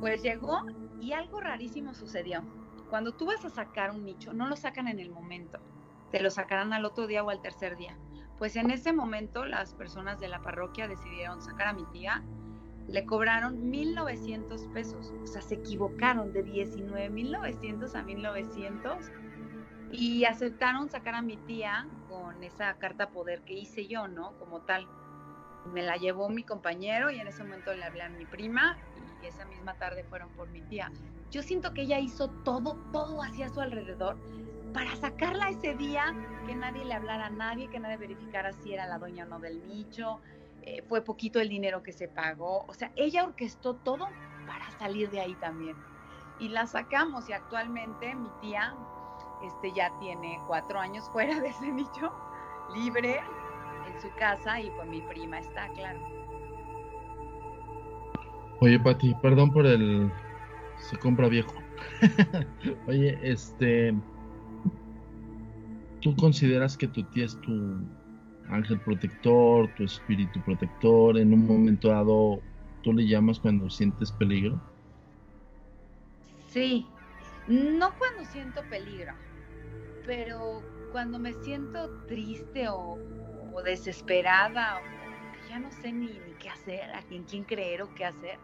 Pues 0.00 0.22
llegó 0.22 0.62
y 1.00 1.12
algo 1.12 1.40
rarísimo 1.40 1.94
sucedió. 1.94 2.42
Cuando 2.88 3.12
tú 3.12 3.26
vas 3.26 3.44
a 3.44 3.50
sacar 3.50 3.90
un 3.90 4.04
nicho, 4.04 4.32
no 4.32 4.48
lo 4.48 4.56
sacan 4.56 4.88
en 4.88 4.98
el 4.98 5.10
momento, 5.10 5.60
te 6.10 6.20
lo 6.20 6.30
sacarán 6.30 6.72
al 6.72 6.84
otro 6.84 7.06
día 7.06 7.22
o 7.22 7.30
al 7.30 7.40
tercer 7.40 7.76
día. 7.76 7.96
Pues 8.38 8.56
en 8.56 8.70
ese 8.70 8.92
momento 8.92 9.44
las 9.44 9.74
personas 9.74 10.18
de 10.18 10.28
la 10.28 10.40
parroquia 10.40 10.88
decidieron 10.88 11.40
sacar 11.42 11.68
a 11.68 11.72
mi 11.72 11.84
tía, 11.92 12.24
le 12.88 13.04
cobraron 13.04 13.70
1.900 13.70 14.72
pesos, 14.72 15.12
o 15.22 15.26
sea, 15.26 15.42
se 15.42 15.56
equivocaron 15.56 16.32
de 16.32 16.44
19.900 16.44 17.94
a 17.94 18.04
1.900 18.04 19.12
y 19.92 20.24
aceptaron 20.24 20.88
sacar 20.88 21.14
a 21.14 21.22
mi 21.22 21.36
tía 21.36 21.86
con 22.10 22.42
esa 22.42 22.74
carta 22.74 23.08
poder 23.10 23.42
que 23.42 23.54
hice 23.54 23.86
yo, 23.86 24.08
¿no? 24.08 24.32
Como 24.38 24.60
tal. 24.62 24.86
Me 25.72 25.82
la 25.82 25.96
llevó 25.96 26.28
mi 26.28 26.42
compañero 26.42 27.10
y 27.10 27.20
en 27.20 27.28
ese 27.28 27.44
momento 27.44 27.72
le 27.72 27.84
hablé 27.84 28.02
a 28.02 28.08
mi 28.08 28.26
prima 28.26 28.76
y 29.22 29.26
esa 29.26 29.44
misma 29.44 29.74
tarde 29.74 30.04
fueron 30.04 30.30
por 30.30 30.48
mi 30.48 30.62
tía. 30.62 30.90
Yo 31.30 31.42
siento 31.42 31.72
que 31.72 31.82
ella 31.82 31.98
hizo 31.98 32.28
todo, 32.28 32.76
todo 32.92 33.22
hacia 33.22 33.48
su 33.48 33.60
alrededor 33.60 34.16
para 34.72 34.94
sacarla 34.96 35.50
ese 35.50 35.74
día, 35.74 36.14
que 36.46 36.54
nadie 36.54 36.84
le 36.84 36.94
hablara 36.94 37.26
a 37.26 37.30
nadie, 37.30 37.68
que 37.68 37.78
nadie 37.78 37.96
verificara 37.96 38.52
si 38.52 38.74
era 38.74 38.86
la 38.86 38.98
dueña 38.98 39.24
o 39.24 39.28
no 39.28 39.38
del 39.38 39.66
nicho, 39.66 40.20
eh, 40.62 40.82
fue 40.88 41.02
poquito 41.02 41.40
el 41.40 41.48
dinero 41.48 41.82
que 41.82 41.92
se 41.92 42.08
pagó, 42.08 42.64
o 42.66 42.74
sea, 42.74 42.92
ella 42.96 43.24
orquestó 43.24 43.74
todo 43.74 44.08
para 44.46 44.70
salir 44.78 45.10
de 45.10 45.20
ahí 45.20 45.34
también. 45.36 45.76
Y 46.38 46.48
la 46.48 46.66
sacamos 46.66 47.28
y 47.28 47.32
actualmente 47.32 48.14
mi 48.14 48.28
tía 48.40 48.74
este, 49.42 49.72
ya 49.72 49.90
tiene 49.98 50.40
cuatro 50.46 50.78
años 50.78 51.08
fuera 51.10 51.40
de 51.40 51.48
ese 51.48 51.72
nicho, 51.72 52.12
libre, 52.74 53.20
en 53.86 54.00
su 54.00 54.08
casa 54.18 54.60
y 54.60 54.70
con 54.70 54.90
mi 54.90 55.00
prima 55.02 55.38
está, 55.38 55.68
claro. 55.70 56.00
Oye, 58.60 58.78
Pati, 58.78 59.14
perdón 59.22 59.52
por 59.52 59.66
el... 59.66 60.10
Se 60.76 60.96
compra 60.96 61.28
viejo. 61.28 61.54
Oye, 62.86 63.18
este... 63.22 63.94
¿Tú 66.00 66.14
consideras 66.16 66.76
que 66.76 66.88
tu 66.88 67.02
tía 67.04 67.26
es 67.26 67.38
tu 67.42 67.78
ángel 68.48 68.80
protector, 68.80 69.68
tu 69.74 69.84
espíritu 69.84 70.40
protector? 70.42 71.18
En 71.18 71.32
un 71.34 71.46
momento 71.46 71.88
dado, 71.88 72.40
¿tú 72.82 72.92
le 72.92 73.06
llamas 73.06 73.38
cuando 73.38 73.68
sientes 73.68 74.10
peligro? 74.12 74.60
Sí, 76.48 76.86
no 77.48 77.92
cuando 77.98 78.24
siento 78.24 78.62
peligro, 78.70 79.12
pero 80.06 80.62
cuando 80.92 81.18
me 81.18 81.32
siento 81.34 81.90
triste 82.06 82.68
o, 82.68 82.98
desesperada, 83.64 84.78
o 84.78 85.48
ya 85.48 85.58
no 85.58 85.70
sé 85.70 85.92
ni, 85.92 86.06
ni 86.06 86.32
qué 86.38 86.48
hacer, 86.48 86.90
a 86.94 87.02
quién, 87.02 87.24
quién 87.24 87.44
creer 87.44 87.82
o 87.82 87.94
qué 87.94 88.04
hacer, 88.04 88.38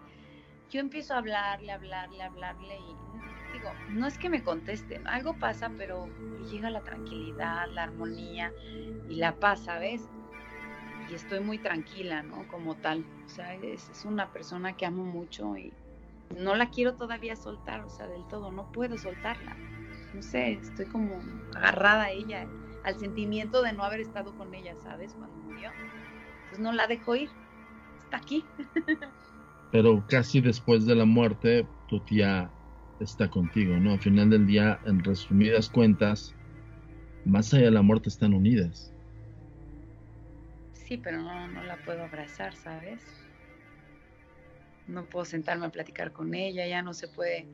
yo 0.70 0.80
empiezo 0.80 1.14
a 1.14 1.18
hablarle, 1.18 1.72
hablarle, 1.72 2.22
hablarle 2.22 2.76
y 2.78 3.56
digo, 3.56 3.70
no 3.90 4.06
es 4.06 4.18
que 4.18 4.28
me 4.28 4.42
contesten, 4.42 5.06
algo 5.06 5.38
pasa, 5.38 5.70
pero 5.76 6.08
llega 6.50 6.70
la 6.70 6.82
tranquilidad, 6.82 7.68
la 7.72 7.84
armonía 7.84 8.52
y 9.08 9.16
la 9.16 9.36
paz, 9.36 9.64
¿sabes? 9.64 10.08
Y 11.08 11.14
estoy 11.14 11.40
muy 11.40 11.58
tranquila, 11.58 12.22
¿no? 12.22 12.46
Como 12.48 12.74
tal. 12.74 13.04
O 13.24 13.28
sea, 13.28 13.54
es 13.54 14.04
una 14.04 14.32
persona 14.32 14.76
que 14.76 14.86
amo 14.86 15.04
mucho 15.04 15.56
y 15.56 15.72
no 16.36 16.54
la 16.54 16.70
quiero 16.70 16.94
todavía 16.94 17.36
soltar, 17.36 17.80
o 17.82 17.88
sea, 17.88 18.06
del 18.06 18.26
todo, 18.26 18.50
no 18.50 18.70
puedo 18.72 18.98
soltarla. 18.98 19.56
No 20.14 20.22
sé, 20.22 20.52
estoy 20.52 20.86
como 20.86 21.20
agarrada 21.54 22.04
a 22.04 22.10
ella, 22.10 22.46
al 22.84 22.98
sentimiento 22.98 23.62
de 23.62 23.72
no 23.72 23.84
haber 23.84 24.00
estado 24.00 24.36
con 24.36 24.54
ella, 24.54 24.74
¿sabes? 24.82 25.14
Cuando 25.14 25.36
murió. 25.38 25.70
Pues 26.48 26.60
no 26.60 26.72
la 26.72 26.86
dejo 26.86 27.16
ir, 27.16 27.30
está 27.98 28.18
aquí. 28.18 28.44
pero 29.70 30.02
casi 30.08 30.40
después 30.40 30.86
de 30.86 30.94
la 30.94 31.04
muerte 31.04 31.66
tu 31.88 32.00
tía 32.00 32.50
está 33.00 33.28
contigo, 33.28 33.76
¿no? 33.76 33.92
Al 33.92 34.00
final 34.00 34.30
del 34.30 34.46
día, 34.46 34.80
en 34.86 35.02
resumidas 35.04 35.68
cuentas, 35.68 36.34
más 37.24 37.52
allá 37.52 37.66
de 37.66 37.70
la 37.72 37.82
muerte 37.82 38.08
están 38.08 38.32
unidas. 38.32 38.92
Sí, 40.72 40.96
pero 40.96 41.20
no, 41.20 41.48
no 41.48 41.62
la 41.64 41.76
puedo 41.84 42.04
abrazar, 42.04 42.54
¿sabes? 42.54 43.02
No 44.86 45.04
puedo 45.04 45.24
sentarme 45.24 45.66
a 45.66 45.70
platicar 45.70 46.12
con 46.12 46.32
ella, 46.32 46.66
ya 46.66 46.80
no 46.80 46.94
se 46.94 47.08
puede 47.08 47.46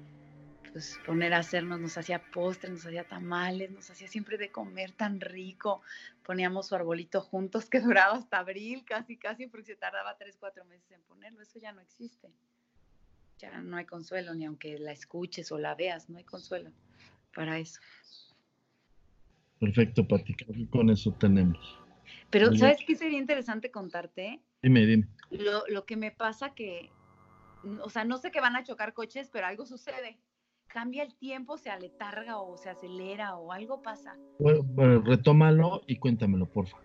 pues 0.73 0.99
poner 1.05 1.35
a 1.35 1.39
hacernos, 1.39 1.79
nos 1.81 1.99
hacía 1.99 2.23
postres, 2.31 2.73
nos 2.73 2.87
hacía 2.87 3.05
tamales, 3.05 3.70
nos 3.70 3.91
hacía 3.91 4.09
siempre 4.09 4.39
de 4.39 4.51
comer 4.51 4.93
tan 4.93 5.20
rico. 5.20 5.83
Poníamos 6.25 6.68
su 6.68 6.75
arbolito 6.75 7.20
juntos 7.20 7.66
que 7.70 7.81
duraba 7.81 8.14
hasta 8.14 8.39
abril, 8.39 8.85
casi, 8.85 9.16
casi, 9.16 9.47
porque 9.47 9.66
se 9.66 9.77
tardaba 9.77 10.16
tres, 10.16 10.37
cuatro 10.39 10.64
meses 10.64 10.91
en 10.93 11.03
ponerlo. 11.03 11.43
Eso 11.43 11.59
ya 11.59 11.73
no 11.73 11.81
existe. 11.81 12.31
Ya 13.39 13.61
no 13.61 13.77
hay 13.77 13.85
consuelo, 13.85 14.35
ni 14.35 14.47
aunque 14.47 14.79
la 14.79 14.93
escuches 14.93 15.51
o 15.53 15.59
la 15.59 15.75
veas, 15.75 16.09
no 16.09 16.18
hay 16.18 16.25
consuelo 16.25 16.70
para 17.35 17.59
eso. 17.59 17.81
Perfecto, 19.59 20.07
Pati, 20.07 20.35
con 20.70 20.91
eso 20.91 21.12
tenemos. 21.14 21.79
Pero, 22.31 22.55
¿sabes 22.57 22.79
qué 22.87 22.95
sería 22.95 23.18
interesante 23.18 23.70
contarte? 23.70 24.41
Dime, 24.62 24.87
dime. 24.87 25.09
Lo, 25.31 25.64
lo 25.68 25.85
que 25.85 25.97
me 25.97 26.12
pasa 26.12 26.55
que, 26.55 26.91
o 27.83 27.91
sea, 27.91 28.05
no 28.05 28.16
sé 28.16 28.31
que 28.31 28.41
van 28.41 28.57
a 28.57 28.64
chocar 28.64 28.95
coches, 28.95 29.29
pero 29.31 29.47
algo 29.47 29.66
sucede 29.66 30.18
cambia 30.73 31.03
el 31.03 31.14
tiempo, 31.14 31.59
se 31.59 31.70
aletarga 31.70 32.39
o 32.39 32.57
se 32.57 32.70
acelera 32.70 33.37
o 33.37 33.53
algo 33.53 33.83
pasa. 33.83 34.16
Bueno, 34.39 35.03
retómalo 35.03 35.83
y 35.87 35.97
cuéntamelo, 35.97 36.47
porfa. 36.47 36.79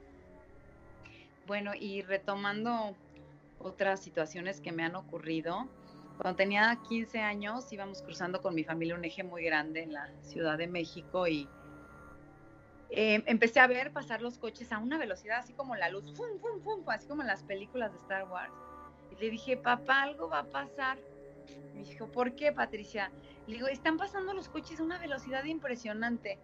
Bueno, 1.48 1.72
y 1.74 2.02
retomando 2.02 2.96
otras 3.60 4.02
situaciones 4.02 4.60
que 4.60 4.74
me 4.74 4.84
han 4.84 4.96
ocurrido, 4.98 5.70
cuando 6.18 6.36
tenía 6.36 6.78
15 6.90 7.20
años 7.20 7.72
íbamos 7.72 8.02
cruzando 8.02 8.42
con 8.42 8.54
mi 8.54 8.66
familia 8.66 8.96
un 8.96 9.06
eje 9.06 9.24
muy 9.24 9.44
grande 9.44 9.84
en 9.84 9.94
la 9.94 10.12
Ciudad 10.22 10.58
de 10.58 10.68
México 10.68 11.26
y 11.26 11.48
eh, 12.90 13.24
empecé 13.26 13.62
a 13.62 13.68
ver 13.68 13.94
pasar 13.94 14.22
los 14.22 14.38
coches 14.38 14.72
a 14.74 14.80
una 14.80 14.98
velocidad 14.98 15.40
así 15.40 15.54
como 15.54 15.78
la 15.78 15.90
luz, 15.90 16.14
¡fum, 16.14 16.40
fum, 16.42 16.62
fum! 16.62 16.84
así 16.88 17.08
como 17.08 17.22
en 17.22 17.28
las 17.28 17.44
películas 17.44 17.94
de 17.94 18.00
Star 18.00 18.28
Wars. 18.30 18.52
Y 19.12 19.22
le 19.22 19.30
dije, 19.30 19.56
papá, 19.56 20.02
algo 20.04 20.28
va 20.28 20.40
a 20.40 20.44
pasar. 20.44 20.98
Me 21.74 21.84
dijo, 21.84 22.08
¿por 22.08 22.36
qué, 22.36 22.52
Patricia? 22.52 23.12
Le 23.48 23.56
digo, 23.56 23.68
están 23.68 23.98
pasando 23.98 24.34
los 24.34 24.50
coches 24.50 24.80
a 24.80 24.84
una 24.84 25.00
velocidad 25.00 25.46
impresionante. 25.46 26.38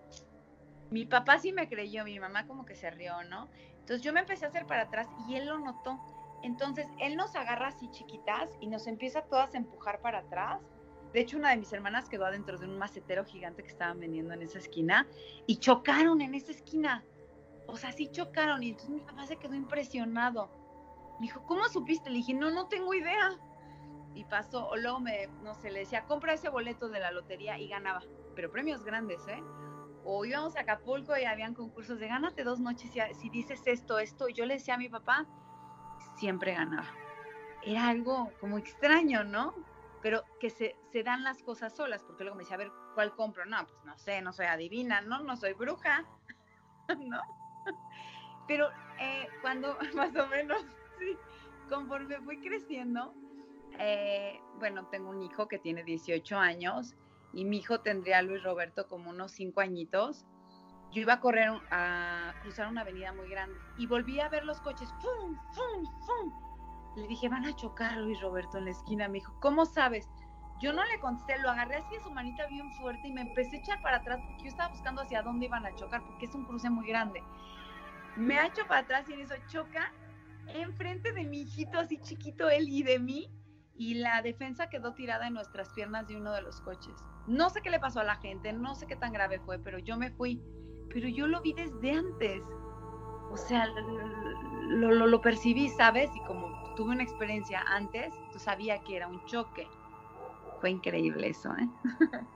Mi 0.90 1.06
papá 1.06 1.38
sí 1.38 1.52
me 1.52 1.68
creyó, 1.68 2.06
mi 2.06 2.20
mamá 2.20 2.48
como 2.48 2.66
que 2.66 2.76
se 2.76 2.90
rió, 2.92 3.24
¿no? 3.24 3.50
Entonces 3.80 4.02
yo 4.02 4.14
me 4.14 4.22
empecé 4.22 4.46
a 4.46 4.48
hacer 4.48 4.66
para 4.66 4.84
atrás 4.84 5.08
y 5.28 5.36
él 5.36 5.48
lo 5.48 5.60
notó. 5.60 6.00
Entonces 6.44 6.88
él 7.00 7.18
nos 7.18 7.36
agarra 7.36 7.68
así 7.68 7.90
chiquitas 7.90 8.50
y 8.62 8.68
nos 8.68 8.88
empieza 8.88 9.22
todas 9.24 9.54
a 9.54 9.58
empujar 9.58 10.00
para 10.00 10.20
atrás. 10.20 10.62
De 11.12 11.20
hecho, 11.20 11.38
una 11.38 11.50
de 11.50 11.58
mis 11.58 11.74
hermanas 11.74 12.08
quedó 12.08 12.26
adentro 12.26 12.58
de 12.58 12.68
un 12.68 12.78
macetero 12.78 13.26
gigante 13.26 13.64
que 13.64 13.70
estaban 13.70 14.00
vendiendo 14.00 14.34
en 14.34 14.42
esa 14.42 14.60
esquina 14.60 15.06
y 15.46 15.58
chocaron 15.58 16.22
en 16.22 16.36
esa 16.36 16.52
esquina. 16.52 17.04
O 17.68 17.76
sea, 17.76 17.92
sí 17.92 18.10
chocaron 18.10 18.64
y 18.64 18.70
entonces 18.70 18.90
mi 18.90 19.02
papá 19.02 19.28
se 19.28 19.38
quedó 19.38 19.56
impresionado. 19.56 20.50
Me 21.20 21.28
dijo, 21.28 21.46
¿cómo 21.46 21.68
supiste? 21.68 22.10
Le 22.10 22.18
dije, 22.18 22.34
no, 22.34 22.50
no 22.50 22.68
tengo 22.68 22.94
idea 22.94 23.32
y 24.16 24.26
pasó, 24.26 24.68
o 24.68 24.76
luego 24.76 25.00
me, 25.00 25.28
no 25.42 25.56
sé, 25.56 25.72
le 25.72 25.80
decía, 25.80 26.06
compra 26.06 26.34
ese 26.34 26.50
boleto 26.50 26.90
de 26.90 27.00
la 27.00 27.12
lotería 27.12 27.58
y 27.60 27.68
ganaba, 27.68 28.02
pero 28.36 28.52
premios 28.52 28.84
grandes, 28.84 29.28
¿eh? 29.28 29.42
O 30.06 30.26
íbamos 30.26 30.56
a 30.56 30.62
Acapulco 30.62 31.18
y 31.18 31.24
habían 31.24 31.54
concursos 31.54 32.00
de 32.00 32.08
gánate 32.08 32.44
dos 32.44 32.60
noches 32.60 32.92
si, 32.92 33.00
si 33.16 33.30
dices 33.30 33.62
esto, 33.66 34.00
esto, 34.00 34.28
yo 34.28 34.46
le 34.46 34.56
decía 34.56 34.76
a 34.76 34.78
mi 34.78 34.90
papá, 34.90 35.26
siempre 36.16 36.54
ganaba. 36.54 36.88
Era 37.64 37.88
algo 37.88 38.32
como 38.40 38.58
extraño, 38.58 39.24
¿no? 39.24 39.54
Pero 40.02 40.24
que 40.40 40.50
se, 40.50 40.76
se 40.92 41.04
dan 41.04 41.24
las 41.24 41.42
cosas 41.42 41.76
solas, 41.76 42.04
porque 42.04 42.24
luego 42.24 42.36
me 42.36 42.44
decía, 42.44 42.56
a 42.56 42.60
ver, 42.60 42.72
¿cuál 42.94 43.16
compro? 43.16 43.46
No, 43.46 43.66
pues 43.66 43.86
no 43.86 43.98
sé, 43.98 44.22
no 44.22 44.34
soy 44.34 44.48
adivina, 44.48 45.02
no, 45.02 45.24
no 45.24 45.38
soy 45.38 45.54
bruja, 45.54 46.06
¿no? 47.00 47.22
Pero 48.48 48.70
eh, 49.00 49.28
cuando 49.42 49.78
más 49.96 50.16
o 50.16 50.28
menos, 50.28 50.62
sí, 51.00 51.18
conforme 51.70 52.20
fui 52.22 52.40
creciendo, 52.42 53.16
eh, 53.80 54.40
bueno, 54.60 54.86
tengo 54.88 55.10
un 55.10 55.22
hijo 55.22 55.48
que 55.48 55.60
tiene 55.60 55.84
18 55.84 56.38
años 56.38 56.96
y 57.34 57.46
mi 57.46 57.58
hijo 57.58 57.82
tendría 57.82 58.22
Luis 58.22 58.44
Roberto 58.44 58.88
como 58.88 59.10
unos 59.10 59.32
5 59.32 59.62
añitos. 59.62 60.26
Yo 60.92 61.02
iba 61.02 61.14
a 61.14 61.20
correr 61.20 61.50
a 61.72 62.34
cruzar 62.44 62.68
una 62.68 62.82
avenida 62.82 63.12
muy 63.14 63.28
grande 63.30 63.58
y 63.78 63.88
volví 63.88 64.20
a 64.20 64.30
ver 64.30 64.46
los 64.46 64.62
coches. 64.62 64.90
¡Fum, 65.02 65.36
fum, 65.54 65.86
fum! 66.06 66.96
Le 66.96 67.08
dije, 67.08 67.28
van 67.28 67.46
a 67.46 67.56
chocar 67.56 67.98
Luis 67.98 68.22
Roberto 68.22 68.60
en 68.60 68.66
la 68.66 68.72
esquina. 68.72 69.08
Me 69.08 69.16
dijo, 69.16 69.36
¿cómo 69.40 69.66
sabes? 69.66 70.08
Yo 70.62 70.72
no 70.72 70.84
le 70.86 71.00
contesté, 71.00 71.40
lo 71.40 71.50
agarré 71.50 71.78
así 71.78 71.96
de 71.96 72.04
su 72.04 72.12
manita 72.12 72.46
bien 72.48 72.72
fuerte 72.74 73.08
y 73.08 73.12
me 73.12 73.22
empecé 73.22 73.58
a 73.58 73.60
echar 73.60 73.82
para 73.82 73.98
atrás 73.98 74.22
porque 74.26 74.44
yo 74.44 74.50
estaba 74.50 74.70
buscando 74.70 75.02
hacia 75.02 75.24
dónde 75.24 75.48
iban 75.48 75.66
a 75.66 75.74
chocar 75.76 76.04
porque 76.06 76.26
es 76.26 76.36
un 76.36 76.46
cruce 76.46 76.70
muy 76.70 76.88
grande. 76.88 77.24
Me 78.16 78.38
ha 78.38 78.46
hecho 78.46 78.66
para 78.68 78.82
atrás 78.82 79.10
y 79.10 79.14
en 79.14 79.22
eso 79.22 79.34
choca 79.48 79.92
enfrente 80.48 81.12
de 81.12 81.24
mi 81.24 81.42
hijito 81.42 81.80
así 81.80 81.98
chiquito 82.00 82.50
él 82.50 82.70
y 82.70 82.84
de 82.84 83.00
mí 83.00 83.30
y 83.76 83.96
la 83.96 84.22
defensa 84.22 84.70
quedó 84.70 84.94
tirada 84.94 85.28
en 85.28 85.34
nuestras 85.34 85.70
piernas 85.70 86.08
de 86.08 86.18
uno 86.18 86.32
de 86.34 86.42
los 86.42 86.62
coches. 86.62 86.96
No 87.28 87.50
sé 87.50 87.62
qué 87.62 87.70
le 87.70 87.80
pasó 87.80 88.02
a 88.02 88.04
la 88.04 88.16
gente, 88.16 88.54
no 88.54 88.76
sé 88.76 88.86
qué 88.86 88.96
tan 88.96 89.14
grave 89.14 89.40
fue, 89.40 89.60
pero 89.60 89.80
yo 89.80 89.98
me 89.98 90.12
fui. 90.12 90.42
Pero 90.94 91.08
yo 91.08 91.28
lo 91.28 91.42
vi 91.42 91.54
desde 91.54 91.92
antes. 91.92 92.42
O 93.32 93.38
sea, 93.38 93.66
lo, 93.66 94.92
lo, 94.92 95.08
lo 95.08 95.22
percibí, 95.22 95.70
¿sabes? 95.70 96.10
Y 96.16 96.20
como 96.28 96.76
tuve 96.76 96.92
una 96.92 97.04
experiencia 97.04 97.62
antes, 97.68 98.14
tú 98.32 98.40
sabía 98.40 98.84
que 98.84 98.98
era 98.98 99.08
un 99.08 99.24
choque. 99.26 99.68
Fue 100.62 100.70
increíble 100.70 101.30
eso, 101.30 101.50
¿eh? 101.58 101.70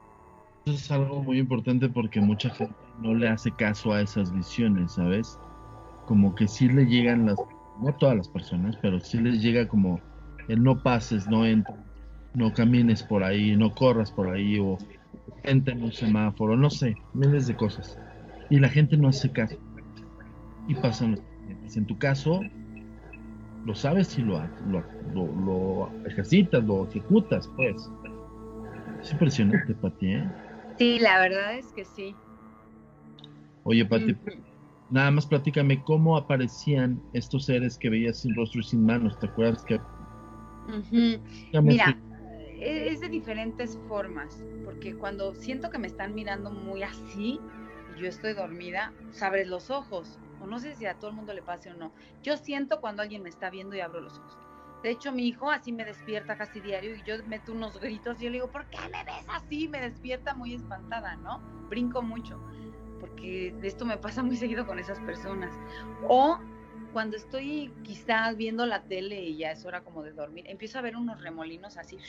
Eso 0.65 0.75
es 0.75 0.91
algo 0.91 1.23
muy 1.23 1.39
importante 1.39 1.87
porque 1.87 2.19
mucha 2.19 2.49
gente 2.49 2.75
no 2.99 3.13
le 3.13 3.29
hace 3.29 3.53
caso 3.53 3.93
a 3.93 4.01
esas 4.01 4.33
visiones, 4.33 4.95
¿sabes? 4.95 5.39
Como 6.05 6.35
que 6.35 6.45
sí 6.45 6.67
le 6.67 6.85
llegan 6.85 7.25
las, 7.25 7.37
no 7.79 7.95
todas 7.95 8.17
las 8.17 8.27
personas, 8.27 8.75
pero 8.81 8.99
sí 8.99 9.17
les 9.17 9.41
llega 9.41 9.65
como 9.65 10.01
el 10.47 10.63
no 10.63 10.81
pases, 10.81 11.27
no 11.27 11.45
entres, 11.45 11.77
no 12.33 12.53
camines 12.53 13.03
por 13.03 13.23
ahí, 13.23 13.55
no 13.55 13.73
corras 13.73 14.11
por 14.11 14.29
ahí 14.29 14.59
o 14.59 14.77
gente 15.43 15.71
en 15.71 15.83
un 15.83 15.91
semáforo, 15.91 16.55
no 16.55 16.69
sé, 16.69 16.95
miles 17.13 17.47
de 17.47 17.55
cosas. 17.55 17.97
Y 18.49 18.59
la 18.59 18.69
gente 18.69 18.97
no 18.97 19.09
hace 19.09 19.31
caso. 19.31 19.57
Y 20.67 20.75
pasan 20.75 21.19
En 21.75 21.85
tu 21.85 21.97
caso, 21.97 22.41
lo 23.65 23.75
sabes 23.75 24.17
y 24.17 24.21
lo, 24.21 24.41
lo, 24.69 24.83
lo, 25.13 25.91
ejercitas, 26.05 26.63
lo 26.63 26.87
ejecutas, 26.87 27.49
pues. 27.55 27.89
Es 29.01 29.11
impresionante, 29.11 29.73
Pati, 29.75 30.13
¿eh? 30.13 30.31
Sí, 30.77 30.99
la 30.99 31.19
verdad 31.19 31.57
es 31.57 31.67
que 31.73 31.85
sí. 31.85 32.15
Oye, 33.63 33.85
Pati, 33.85 34.15
nada 34.89 35.11
más 35.11 35.25
platícame 35.25 35.83
cómo 35.83 36.17
aparecían 36.17 37.01
estos 37.13 37.45
seres 37.45 37.77
que 37.77 37.89
veías 37.89 38.19
sin 38.19 38.35
rostro 38.35 38.61
y 38.61 38.63
sin 38.63 38.85
manos. 38.85 39.19
¿Te 39.19 39.27
acuerdas 39.27 39.63
que 39.65 39.79
Mira, 41.63 41.97
e-, 42.59 42.89
es 42.89 43.01
de 43.01 43.09
diferentes 43.09 43.77
formas, 43.87 44.43
porque 44.65 44.95
cuando 44.95 45.33
siento 45.35 45.69
que 45.69 45.77
me 45.77 45.87
están 45.87 46.13
mirando 46.13 46.51
muy 46.51 46.83
así 46.83 47.39
y 47.95 48.01
yo 48.01 48.07
estoy 48.07 48.33
dormida, 48.33 48.93
abres 49.21 49.47
los 49.47 49.69
ojos, 49.69 50.19
o 50.39 50.47
no 50.47 50.59
sé 50.59 50.75
si 50.75 50.85
a 50.85 50.95
todo 50.95 51.09
el 51.09 51.15
mundo 51.15 51.33
le 51.33 51.41
pase 51.41 51.71
o 51.71 51.73
no. 51.73 51.93
Yo 52.21 52.37
siento 52.37 52.79
cuando 52.79 53.01
alguien 53.01 53.23
me 53.23 53.29
está 53.29 53.49
viendo 53.49 53.75
y 53.75 53.79
abro 53.79 54.01
los 54.01 54.17
ojos. 54.19 54.37
De 54.83 54.91
hecho, 54.91 55.11
mi 55.11 55.27
hijo 55.27 55.49
así 55.49 55.71
me 55.73 55.85
despierta 55.85 56.37
casi 56.37 56.61
diario 56.61 56.95
y 56.95 57.03
yo 57.03 57.15
meto 57.25 57.51
unos 57.51 57.79
gritos 57.79 58.21
y 58.21 58.25
yo 58.25 58.29
le 58.29 58.35
digo, 58.35 58.51
¿por 58.51 58.67
qué 58.69 58.77
me 58.91 59.03
ves 59.03 59.25
así? 59.29 59.67
Me 59.67 59.81
despierta 59.81 60.35
muy 60.35 60.53
espantada, 60.53 61.15
¿no? 61.15 61.39
Brinco 61.67 62.03
mucho, 62.03 62.39
porque 62.99 63.55
esto 63.63 63.85
me 63.85 63.97
pasa 63.97 64.21
muy 64.21 64.37
seguido 64.37 64.67
con 64.67 64.77
esas 64.77 64.99
personas. 64.99 65.51
O 66.07 66.37
cuando 66.93 67.17
estoy 67.17 67.71
quizás 67.83 68.35
viendo 68.37 68.65
la 68.65 68.83
tele 68.83 69.21
y 69.21 69.37
ya 69.37 69.51
es 69.51 69.65
hora 69.65 69.81
como 69.81 70.03
de 70.03 70.13
dormir, 70.13 70.45
empiezo 70.47 70.79
a 70.79 70.81
ver 70.81 70.95
unos 70.95 71.21
remolinos 71.21 71.77
así, 71.77 71.99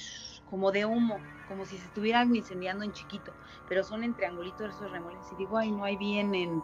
como 0.44 0.72
de 0.72 0.86
humo, 0.86 1.18
como 1.46 1.64
si 1.64 1.78
se 1.78 1.86
estuviera 1.86 2.20
algo 2.20 2.34
incendiando 2.34 2.84
en 2.84 2.92
chiquito, 2.92 3.32
pero 3.68 3.82
son 3.84 4.02
en 4.04 4.14
triangulitos 4.14 4.74
esos 4.74 4.90
remolinos 4.90 5.30
y 5.32 5.36
digo, 5.36 5.58
ay, 5.58 5.70
no, 5.70 5.84
ahí 5.84 5.96
vienen. 5.96 6.62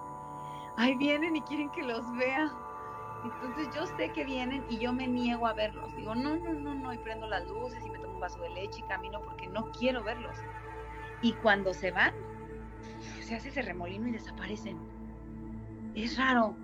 ahí 0.76 0.94
vienen 0.96 1.36
y 1.36 1.42
quieren 1.42 1.70
que 1.70 1.82
los 1.82 2.04
vea. 2.16 2.50
Entonces 3.24 3.74
yo 3.74 3.86
sé 3.96 4.12
que 4.12 4.24
vienen 4.24 4.64
y 4.68 4.78
yo 4.78 4.92
me 4.92 5.06
niego 5.06 5.46
a 5.46 5.54
verlos. 5.54 5.94
Digo, 5.96 6.14
no, 6.14 6.36
no, 6.36 6.52
no, 6.52 6.74
no, 6.74 6.92
y 6.92 6.98
prendo 6.98 7.26
las 7.26 7.46
luces 7.48 7.84
y 7.84 7.90
me 7.90 7.98
tomo 7.98 8.14
un 8.14 8.20
vaso 8.20 8.40
de 8.42 8.50
leche 8.50 8.80
y 8.80 8.88
camino 8.88 9.20
porque 9.24 9.46
no 9.46 9.70
quiero 9.72 10.02
verlos. 10.04 10.36
Y 11.22 11.32
cuando 11.34 11.72
se 11.72 11.90
van, 11.90 12.12
se 13.22 13.34
hace 13.34 13.48
ese 13.48 13.62
remolino 13.62 14.08
y 14.08 14.12
desaparecen. 14.12 14.78
Es 15.94 16.18
raro. 16.18 16.63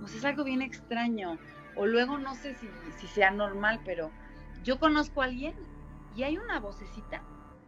Pues 0.00 0.14
es 0.14 0.24
algo 0.24 0.44
bien 0.44 0.62
extraño. 0.62 1.38
O 1.76 1.86
luego 1.86 2.18
no 2.18 2.34
sé 2.34 2.54
si, 2.54 2.68
si 2.98 3.06
sea 3.08 3.30
normal, 3.30 3.80
pero 3.84 4.10
yo 4.62 4.78
conozco 4.78 5.22
a 5.22 5.24
alguien 5.24 5.54
y 6.14 6.22
hay 6.22 6.38
una 6.38 6.60
vocecita 6.60 7.22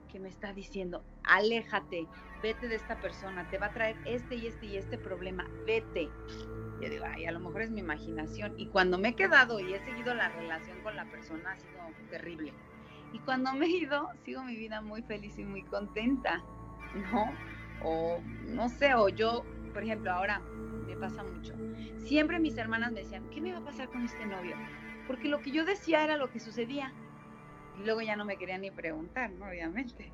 que 0.08 0.20
me 0.20 0.28
está 0.28 0.52
diciendo, 0.52 1.02
aléjate, 1.24 2.06
vete 2.42 2.68
de 2.68 2.76
esta 2.76 3.00
persona, 3.00 3.48
te 3.50 3.58
va 3.58 3.66
a 3.66 3.72
traer 3.72 3.96
este 4.04 4.36
y 4.36 4.46
este 4.46 4.66
y 4.66 4.76
este 4.76 4.98
problema, 4.98 5.46
vete. 5.66 6.08
Yo 6.80 6.88
digo, 6.88 7.04
ay, 7.08 7.26
a 7.26 7.32
lo 7.32 7.40
mejor 7.40 7.62
es 7.62 7.70
mi 7.70 7.80
imaginación. 7.80 8.54
Y 8.56 8.66
cuando 8.68 8.98
me 8.98 9.08
he 9.08 9.14
quedado 9.14 9.58
y 9.60 9.74
he 9.74 9.84
seguido 9.84 10.14
la 10.14 10.28
relación 10.28 10.80
con 10.82 10.94
la 10.94 11.04
persona, 11.06 11.52
ha 11.52 11.58
sido 11.58 12.08
terrible. 12.10 12.52
Y 13.12 13.18
cuando 13.20 13.52
me 13.54 13.66
he 13.66 13.70
ido, 13.70 14.08
sigo 14.24 14.42
mi 14.44 14.56
vida 14.56 14.80
muy 14.80 15.02
feliz 15.02 15.38
y 15.38 15.44
muy 15.44 15.62
contenta, 15.62 16.42
¿no? 17.12 17.32
O 17.82 18.20
no 18.46 18.68
sé, 18.68 18.94
o 18.94 19.08
yo, 19.08 19.44
por 19.72 19.82
ejemplo, 19.82 20.12
ahora 20.12 20.40
me 20.86 20.96
pasa 20.96 21.22
mucho. 21.22 21.54
Siempre 22.04 22.38
mis 22.38 22.56
hermanas 22.56 22.92
me 22.92 23.00
decían, 23.00 23.28
¿qué 23.30 23.40
me 23.40 23.52
va 23.52 23.58
a 23.58 23.64
pasar 23.64 23.88
con 23.88 24.04
este 24.04 24.24
novio? 24.26 24.56
Porque 25.06 25.28
lo 25.28 25.40
que 25.40 25.50
yo 25.50 25.64
decía 25.64 26.04
era 26.04 26.16
lo 26.16 26.30
que 26.30 26.40
sucedía. 26.40 26.92
Y 27.78 27.84
luego 27.84 28.00
ya 28.00 28.16
no 28.16 28.24
me 28.24 28.36
quería 28.36 28.58
ni 28.58 28.70
preguntar. 28.70 29.30
Obviamente. 29.40 30.10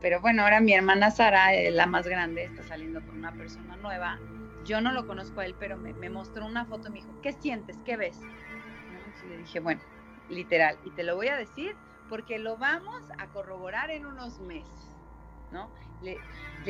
Pero 0.00 0.20
bueno, 0.20 0.42
ahora 0.42 0.60
mi 0.60 0.72
hermana 0.72 1.10
Sara, 1.10 1.54
eh, 1.54 1.70
la 1.70 1.86
más 1.86 2.06
grande, 2.06 2.44
está 2.44 2.62
saliendo 2.62 3.00
con 3.04 3.18
una 3.18 3.32
persona 3.32 3.76
nueva. 3.76 4.18
Yo 4.64 4.80
no 4.80 4.92
lo 4.92 5.06
conozco 5.06 5.40
a 5.40 5.46
él, 5.46 5.54
pero 5.58 5.76
me, 5.76 5.92
me 5.94 6.10
mostró 6.10 6.46
una 6.46 6.64
foto 6.64 6.88
y 6.88 6.92
me 6.92 6.96
dijo, 7.00 7.20
¿qué 7.22 7.32
sientes? 7.32 7.78
¿Qué 7.84 7.96
ves? 7.96 8.20
¿No? 8.20 9.28
le 9.28 9.38
dije, 9.38 9.60
bueno, 9.60 9.80
literal, 10.28 10.78
y 10.84 10.90
te 10.90 11.02
lo 11.02 11.16
voy 11.16 11.28
a 11.28 11.36
decir 11.36 11.74
porque 12.08 12.38
lo 12.38 12.56
vamos 12.56 13.02
a 13.18 13.26
corroborar 13.28 13.90
en 13.90 14.06
unos 14.06 14.40
meses, 14.40 14.96
¿no? 15.52 15.70
Le, 16.02 16.18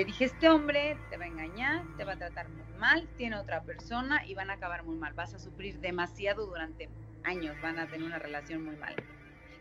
dije, 0.05 0.25
este 0.25 0.49
hombre 0.49 0.97
te 1.11 1.17
va 1.17 1.25
a 1.25 1.29
engañar, 1.29 1.85
te 1.97 2.05
va 2.05 2.13
a 2.13 2.17
tratar 2.17 2.49
muy 2.49 2.79
mal, 2.79 3.07
tiene 3.17 3.37
otra 3.37 3.63
persona 3.63 4.25
y 4.27 4.35
van 4.35 4.51
a 4.51 4.55
acabar 4.55 4.85
muy 4.85 4.97
mal, 4.97 5.13
vas 5.13 5.35
a 5.35 5.39
sufrir 5.39 5.81
demasiado 5.81 6.47
durante 6.47 6.89
años, 7.25 7.57
van 7.63 7.79
a 7.79 7.87
tener 7.87 8.07
una 8.07 8.19
relación 8.19 8.65
muy 8.65 8.77
mal. 8.77 8.95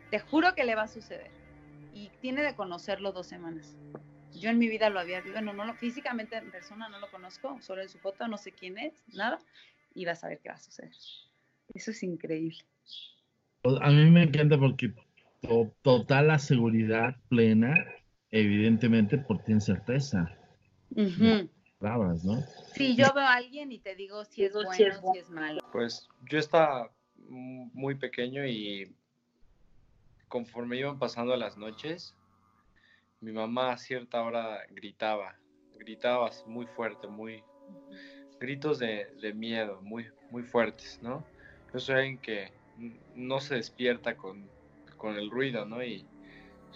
Te 0.09 0.19
juro 0.19 0.55
que 0.55 0.63
le 0.63 0.75
va 0.75 0.83
a 0.83 0.87
suceder. 0.87 1.31
Y 1.93 2.11
tiene 2.21 2.43
de 2.43 2.55
conocerlo 2.55 3.11
dos 3.11 3.27
semanas. 3.27 3.75
Yo 4.33 4.49
en 4.49 4.59
mi 4.59 4.67
vida 4.67 4.89
lo 4.89 4.99
había 4.99 5.19
visto, 5.21 5.41
no, 5.41 5.53
no, 5.53 5.73
físicamente 5.73 6.37
en 6.37 6.51
persona 6.51 6.87
no 6.89 6.99
lo 6.99 7.09
conozco, 7.09 7.59
solo 7.61 7.81
en 7.81 7.89
su 7.89 7.97
foto, 7.97 8.27
no 8.27 8.37
sé 8.37 8.51
quién 8.51 8.77
es, 8.77 9.03
nada, 9.13 9.39
y 9.95 10.05
vas 10.05 10.23
a 10.23 10.27
ver 10.27 10.39
qué 10.39 10.49
va 10.49 10.55
a 10.55 10.59
suceder. 10.59 10.93
Eso 11.73 11.91
es 11.91 12.03
increíble. 12.03 12.59
A 13.81 13.89
mí 13.89 14.09
me 14.11 14.23
encanta 14.23 14.57
porque 14.57 14.93
to 15.41 15.73
total 15.81 16.27
la 16.27 16.39
seguridad 16.39 17.15
plena, 17.29 17.73
evidentemente 18.31 19.17
por 19.17 19.43
ti 19.43 19.53
en 19.53 19.61
certeza. 19.61 20.37
Uh 20.91 21.01
-huh. 21.01 21.49
Palabras, 21.79 22.23
¿no? 22.23 22.41
Sí, 22.73 22.95
yo 22.95 23.13
veo 23.13 23.23
a 23.23 23.35
alguien 23.35 23.71
y 23.71 23.79
te 23.79 23.95
digo 23.95 24.25
si 24.25 24.45
es 24.45 24.53
bueno, 24.53 24.71
si 24.71 24.83
es, 24.83 24.99
si 25.13 25.19
es 25.19 25.29
malo. 25.29 25.61
Pues 25.71 26.07
yo 26.29 26.39
estaba 26.39 26.91
muy 27.29 27.95
pequeño 27.95 28.45
y 28.45 28.95
conforme 30.27 30.77
iban 30.77 30.97
pasando 30.97 31.35
las 31.35 31.57
noches, 31.57 32.15
mi 33.21 33.31
mamá 33.31 33.71
a 33.71 33.77
cierta 33.77 34.21
hora 34.21 34.59
gritaba, 34.71 35.35
gritaba 35.77 36.29
muy 36.45 36.65
fuerte, 36.65 37.07
muy 37.07 37.43
gritos 38.39 38.79
de, 38.79 39.07
de 39.21 39.33
miedo, 39.33 39.81
muy, 39.81 40.07
muy 40.31 40.43
fuertes, 40.43 40.99
¿no? 41.01 41.23
Yo 41.73 41.79
soy 41.79 41.95
alguien 41.95 42.17
que 42.19 42.51
no 43.15 43.39
se 43.39 43.55
despierta 43.55 44.15
con, 44.15 44.47
con 44.97 45.15
el 45.15 45.29
ruido, 45.29 45.65
¿no? 45.65 45.83
Y 45.83 46.05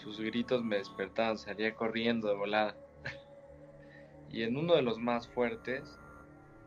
sus 0.01 0.19
gritos 0.19 0.63
me 0.63 0.77
despertaban, 0.77 1.37
salía 1.37 1.75
corriendo 1.75 2.27
de 2.27 2.35
volada. 2.35 2.75
y 4.31 4.43
en 4.43 4.57
uno 4.57 4.75
de 4.75 4.81
los 4.81 4.97
más 4.97 5.27
fuertes, 5.27 5.99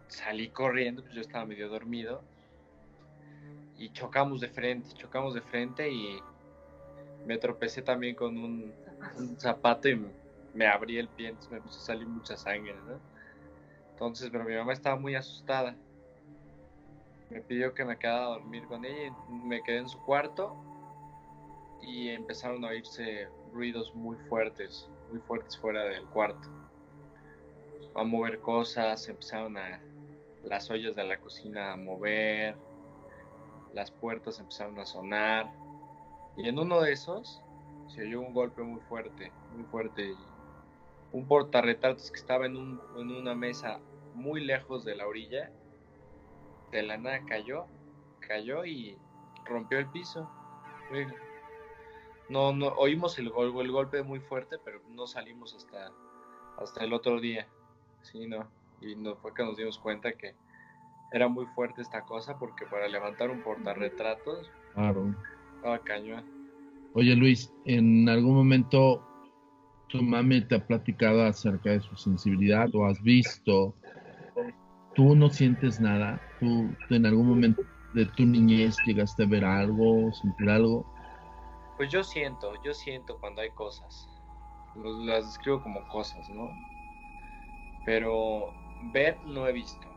salí 0.07 0.49
corriendo, 0.51 1.03
pues 1.03 1.15
yo 1.15 1.21
estaba 1.21 1.45
medio 1.45 1.69
dormido, 1.69 2.23
y 3.77 3.91
chocamos 3.91 4.41
de 4.41 4.49
frente, 4.49 4.89
chocamos 4.95 5.35
de 5.35 5.41
frente 5.41 5.91
y 5.91 6.21
me 7.27 7.39
tropecé 7.39 7.83
también 7.83 8.15
con 8.15 8.39
un, 8.39 8.73
zapato 9.39 9.89
y 9.89 10.01
me 10.55 10.67
abrí 10.67 10.99
el 10.99 11.09
pie, 11.09 11.29
entonces 11.29 11.51
me 11.51 11.59
empezó 11.59 11.81
a 11.81 11.83
salir 11.83 12.07
mucha 12.07 12.37
sangre, 12.37 12.77
¿no? 12.87 13.01
Entonces, 13.91 14.31
pero 14.31 14.45
mi 14.45 14.55
mamá 14.55 14.73
estaba 14.73 14.97
muy 14.97 15.15
asustada. 15.15 15.77
Me 17.31 17.41
pidió 17.41 17.75
que 17.75 17.85
me 17.85 17.99
quedara 17.99 18.25
a 18.25 18.29
dormir 18.29 18.65
con 18.67 18.85
ella 18.85 19.07
y 19.07 19.33
me 19.33 19.63
quedé 19.63 19.79
en 19.79 19.89
su 19.89 19.99
cuarto 20.05 20.57
y 21.87 22.09
empezaron 22.11 22.65
a 22.65 22.69
oírse 22.69 23.29
ruidos 23.53 23.95
muy 23.95 24.17
fuertes, 24.29 24.89
muy 25.11 25.21
fuertes 25.21 25.57
fuera 25.59 25.85
del 25.85 26.05
cuarto. 26.07 26.49
A 27.95 28.05
mover 28.05 28.41
cosas, 28.41 29.09
empezaron 29.09 29.57
a 29.57 29.81
las 30.43 30.71
ollas 30.71 30.97
de 30.97 31.05
la 31.05 31.19
cocina 31.19 31.73
a 31.73 31.77
mover, 31.77 32.57
las 33.73 33.91
puertas 33.91 34.39
empezaron 34.41 34.79
a 34.79 34.87
sonar. 34.87 35.53
Y 36.37 36.49
en 36.49 36.59
uno 36.59 36.81
de 36.81 36.93
esos 36.93 37.43
se 37.89 38.03
oyó 38.03 38.21
un 38.21 38.33
golpe 38.33 38.63
muy 38.63 38.81
fuerte, 38.83 39.33
muy 39.55 39.65
fuerte. 39.65 40.11
Y 40.11 40.17
un 41.13 41.27
portarretratos 41.27 42.11
que 42.11 42.19
estaba 42.19 42.47
en, 42.47 42.57
un, 42.57 42.81
una 42.97 43.35
mesa 43.35 43.79
muy 44.15 44.45
lejos 44.45 44.85
de 44.85 44.97
la 44.97 45.07
orilla, 45.07 45.51
de 46.73 46.83
la 46.83 46.97
nada 46.97 47.21
cayó, 47.27 47.67
cayó 48.21 48.65
y 48.65 48.99
rompió 49.45 49.79
el 49.79 49.87
piso. 49.87 50.29
No, 52.29 52.53
no, 52.53 52.69
oímos 52.69 53.19
el, 53.19 53.27
el 53.27 53.73
golpe 53.73 54.03
muy 54.03 54.21
fuerte, 54.21 54.57
pero 54.65 54.81
no 54.89 55.07
salimos 55.07 55.55
hasta, 55.55 55.93
hasta 56.59 56.85
el 56.85 56.93
otro 56.93 57.21
día. 57.21 57.47
Sí, 58.03 58.27
no. 58.27 58.49
Y 58.81 58.97
no 58.97 59.17
fue 59.17 59.35
que 59.35 59.45
nos 59.45 59.57
dimos 59.57 59.79
cuenta 59.79 60.13
que 60.13 60.35
era 61.13 61.29
muy 61.29 61.47
fuerte 61.47 61.83
esta 61.83 62.03
cosa 62.03 62.39
porque 62.39 62.67
para 62.67 62.89
levantar 62.89 63.31
un 63.31 63.43
portarretratos 63.43 64.51
claro. 64.75 65.15
estaba 65.55 65.79
cañón. 65.79 66.25
Oye 66.95 67.15
Luis, 67.15 67.53
¿en 67.65 68.09
algún 68.09 68.35
momento 68.35 69.03
tu 69.89 70.03
mami 70.03 70.41
te 70.43 70.57
ha 70.57 70.67
platicado 70.67 71.25
acerca 71.25 71.71
de 71.71 71.81
su 71.81 71.97
sensibilidad 71.97 72.69
o 72.75 72.87
has 72.87 73.01
visto? 73.03 73.75
¿Tú 74.95 75.15
no 75.15 75.29
sientes 75.29 75.81
nada? 75.81 76.21
¿Tú 76.41 76.69
en 76.91 77.07
algún 77.07 77.29
momento 77.29 77.63
de 77.95 78.07
tu 78.07 78.25
niñez 78.25 78.77
llegaste 78.87 79.25
a 79.25 79.27
ver 79.27 79.45
algo, 79.45 80.13
sentir 80.13 80.51
algo? 80.51 80.94
Pues 81.77 81.91
yo 81.91 82.05
siento, 82.05 82.55
yo 82.63 82.73
siento 82.73 83.19
cuando 83.19 83.43
hay 83.43 83.51
cosas. 83.51 84.09
Las 84.75 85.27
describo 85.27 85.63
como 85.63 85.87
cosas, 85.89 86.29
¿no? 86.31 86.51
Pero 87.85 88.53
ver 88.93 89.21
no 89.27 89.47
he 89.49 89.53
visto. 89.53 89.89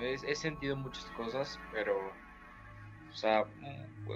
He, 0.00 0.34
sentido 0.34 0.76
muchas 0.76 1.04
cosas, 1.10 1.58
pero, 1.72 1.94
o 1.98 3.12
sea, 3.12 3.44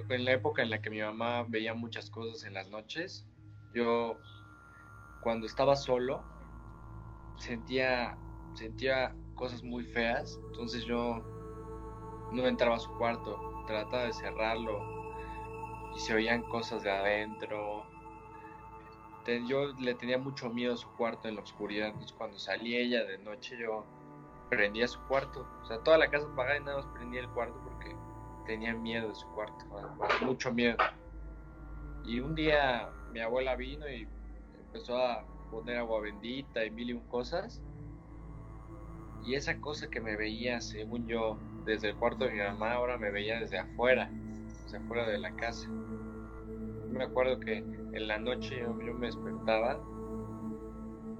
en 0.09 0.24
la 0.24 0.32
época 0.32 0.62
en 0.62 0.70
la 0.70 0.80
que 0.80 0.88
mi 0.88 1.00
mamá 1.00 1.44
veía 1.46 1.74
muchas 1.74 2.09
cosas 2.09 2.44
en 2.44 2.54
las 2.54 2.70
noches, 2.70 3.26
yo 3.74 4.18
cuando 5.20 5.46
estaba 5.46 5.76
solo 5.76 6.24
sentía, 7.36 8.16
sentía 8.54 9.14
cosas 9.34 9.62
muy 9.62 9.84
feas, 9.84 10.40
entonces 10.52 10.84
yo 10.84 11.22
no 12.32 12.46
entraba 12.46 12.76
a 12.76 12.80
su 12.80 12.90
cuarto, 12.96 13.38
trataba 13.66 14.04
de 14.04 14.12
cerrarlo 14.14 14.97
y 15.99 16.01
se 16.01 16.14
oían 16.14 16.42
cosas 16.42 16.84
de 16.84 16.92
adentro. 16.92 17.84
Yo 19.46 19.72
le 19.78 19.94
tenía 19.94 20.16
mucho 20.16 20.49
miedo 20.49 20.74
a 20.74 20.76
su 20.76 20.88
cuarto 20.92 21.28
en 21.28 21.34
la 21.34 21.42
oscuridad, 21.42 21.88
entonces 21.88 22.12
cuando 22.12 22.38
salía 22.38 22.78
ella 22.78 23.05
de 23.05 23.18
noche 23.18 23.59
yo 23.61 23.84
prendía 24.49 24.86
su 24.88 25.01
cuarto, 25.03 25.46
o 25.62 25.66
sea, 25.66 25.80
toda 25.80 25.99
la 25.99 26.09
casa 26.09 26.26
apagada 26.32 26.57
y 26.57 26.61
nada 26.61 26.76
más 26.78 26.86
prendía 26.94 27.20
el 27.20 27.28
cuarto 27.30 27.61
porque 27.62 27.94
tenía 28.46 28.72
miedo 28.72 29.09
de 29.09 29.14
su 29.14 29.26
cuarto, 29.34 29.66
mucho 30.22 30.53
miedo. 30.53 30.78
Y 32.05 32.20
un 32.20 32.34
día 32.34 32.88
mi 33.12 33.20
abuela 33.20 33.57
vino 33.57 33.86
y 33.86 34.09
empezó 34.66 34.96
a 34.96 35.26
poner 35.51 35.78
agua 35.78 36.01
bendita 36.01 36.64
y 36.64 36.70
mil 36.70 36.90
y 36.90 36.92
un 36.94 37.07
cosas. 37.09 37.61
Y 39.24 39.34
esa 39.34 39.61
cosa 39.61 39.90
que 39.90 40.01
me 40.01 40.16
veía, 40.16 40.61
según 40.62 41.07
yo, 41.07 41.38
desde 41.66 41.90
el 41.90 41.96
cuarto 41.96 42.24
de 42.24 42.30
mi 42.30 42.38
mamá, 42.38 42.72
ahora 42.72 42.96
me 42.96 43.11
veía 43.11 43.40
desde 43.40 43.59
afuera, 43.59 44.09
desde 44.64 44.78
afuera 44.78 45.07
de 45.07 45.18
la 45.18 45.32
casa. 45.32 45.68
Me 46.91 47.05
acuerdo 47.05 47.39
que 47.41 47.59
en 47.59 48.09
la 48.09 48.18
noche 48.18 48.61
yo, 48.61 48.74
me 48.74 49.07
despertaba 49.07 49.80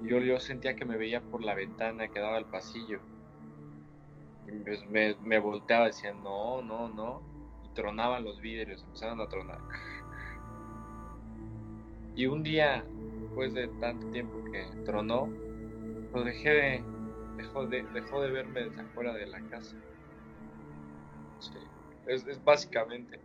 y 0.01 0.09
yo, 0.09 0.19
yo 0.19 0.39
sentía 0.39 0.75
que 0.75 0.85
me 0.85 0.97
veía 0.97 1.21
por 1.21 1.43
la 1.43 1.55
ventana 1.55 2.07
que 2.07 2.19
daba 2.19 2.37
al 2.37 2.45
pasillo. 2.45 2.99
Y 4.47 4.51
pues 4.63 4.87
me, 4.89 5.15
me 5.23 5.39
volteaba 5.39 5.87
decía, 5.87 6.13
no, 6.13 6.61
no, 6.61 6.89
no. 6.89 7.21
Y 7.63 7.73
tronaban 7.73 8.23
los 8.23 8.39
vidrios, 8.41 8.83
empezaron 8.83 9.21
a 9.21 9.27
tronar. 9.27 9.59
Y 12.15 12.25
un 12.25 12.43
día, 12.43 12.83
después 13.21 13.53
de 13.53 13.67
tanto 13.79 14.07
tiempo 14.07 14.43
que 14.51 14.65
tronó, 14.85 15.29
lo 16.13 16.23
dejé 16.23 16.49
de, 16.49 16.83
dejó 17.37 17.65
de, 17.67 17.83
dejó 17.93 18.21
de 18.21 18.31
verme 18.31 18.65
desde 18.65 18.81
afuera 18.81 19.13
de 19.13 19.27
la 19.27 19.39
casa. 19.49 19.75
Es, 22.07 22.25
es 22.27 22.43
básicamente. 22.43 23.19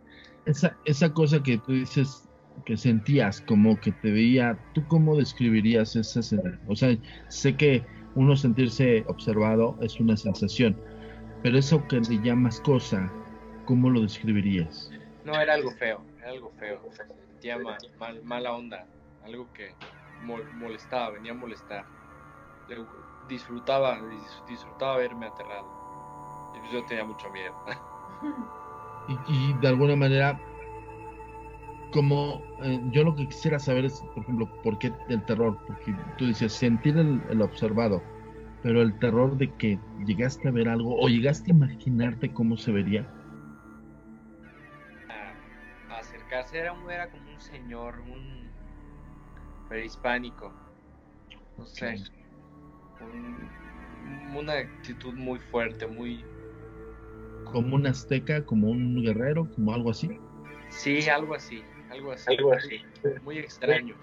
Esa, 0.45 0.77
esa 0.85 1.11
cosa 1.11 1.41
que 1.41 1.57
tú 1.57 1.73
dices 1.73 2.24
que 2.63 2.77
sentías, 2.77 3.41
como 3.41 3.79
que 3.79 3.91
te 3.91 4.11
veía, 4.11 4.57
¿tú 4.73 4.85
cómo 4.87 5.17
describirías 5.17 5.95
esa 5.95 6.21
sensación? 6.21 6.59
O 6.67 6.75
sea, 6.75 6.97
sé 7.29 7.55
que 7.57 7.85
uno 8.13 8.35
sentirse 8.35 9.03
observado 9.07 9.77
es 9.81 9.99
una 9.99 10.15
sensación, 10.15 10.81
pero 11.41 11.57
eso 11.57 11.85
que 11.87 11.99
le 11.99 12.21
llamas 12.21 12.59
cosa, 12.61 13.13
¿cómo 13.65 13.89
lo 13.89 14.01
describirías? 14.01 14.89
No, 15.23 15.39
era 15.39 15.53
algo 15.53 15.71
feo, 15.71 16.05
era 16.19 16.29
algo 16.31 16.51
feo. 16.59 16.81
Sentía 17.29 17.57
mal, 17.57 17.77
mal- 17.99 18.23
mala 18.23 18.53
onda, 18.53 18.87
algo 19.23 19.51
que 19.53 19.75
mol- 20.21 20.49
molestaba, 20.53 21.11
venía 21.11 21.31
a 21.31 21.35
molestar. 21.35 21.85
Le- 22.67 22.85
Disfrutaba, 23.27 23.99
dis- 24.01 24.43
disfrutaba 24.47 24.97
verme 24.97 25.25
aterrado. 25.25 25.67
Pues 26.53 26.71
yo 26.71 26.85
tenía 26.85 27.03
mucho 27.03 27.29
miedo. 27.31 27.53
Y, 29.07 29.49
y 29.51 29.53
de 29.53 29.67
alguna 29.67 29.95
manera, 29.95 30.41
como 31.95 32.43
eh, 32.63 32.79
yo 32.91 33.03
lo 33.05 33.15
que 33.15 33.27
quisiera 33.27 33.57
saber 33.59 33.85
es, 33.85 34.03
por 34.13 34.23
ejemplo, 34.23 34.49
¿por 34.63 34.77
qué 34.77 34.93
el 35.09 35.25
terror? 35.25 35.57
Porque 35.65 35.95
tú 36.17 36.27
dices 36.27 36.53
sentir 36.53 36.97
el, 36.97 37.21
el 37.29 37.41
observado, 37.41 38.03
pero 38.61 38.81
el 38.83 38.99
terror 38.99 39.37
de 39.37 39.53
que 39.53 39.79
llegaste 40.05 40.49
a 40.49 40.51
ver 40.51 40.69
algo 40.69 40.99
o 40.99 41.07
llegaste 41.07 41.51
a 41.51 41.55
imaginarte 41.55 42.33
cómo 42.33 42.57
se 42.57 42.73
vería. 42.73 43.09
a 45.89 45.99
acercarse 45.99 46.57
era, 46.59 46.73
un- 46.73 46.91
era 46.91 47.09
como 47.09 47.31
un 47.31 47.39
señor, 47.39 47.99
un 48.01 48.51
prehispánico, 49.69 50.53
no 51.57 51.65
sé, 51.65 51.97
un- 52.99 54.35
una 54.35 54.53
actitud 54.53 55.13
muy 55.13 55.39
fuerte, 55.39 55.87
muy, 55.87 56.25
Como 57.45 57.75
un 57.77 57.87
azteca, 57.87 58.43
como 58.45 58.67
un 58.69 59.01
guerrero, 59.01 59.49
como 59.55 59.73
algo 59.73 59.89
así. 59.91 60.09
sí, 60.69 61.07
algo 61.09 61.33
así, 61.33 61.63
algo 61.89 62.11
así, 62.11 62.25
Algo 62.27 62.53
así. 62.53 62.81
muy 63.23 63.37
extraño, 63.39 63.95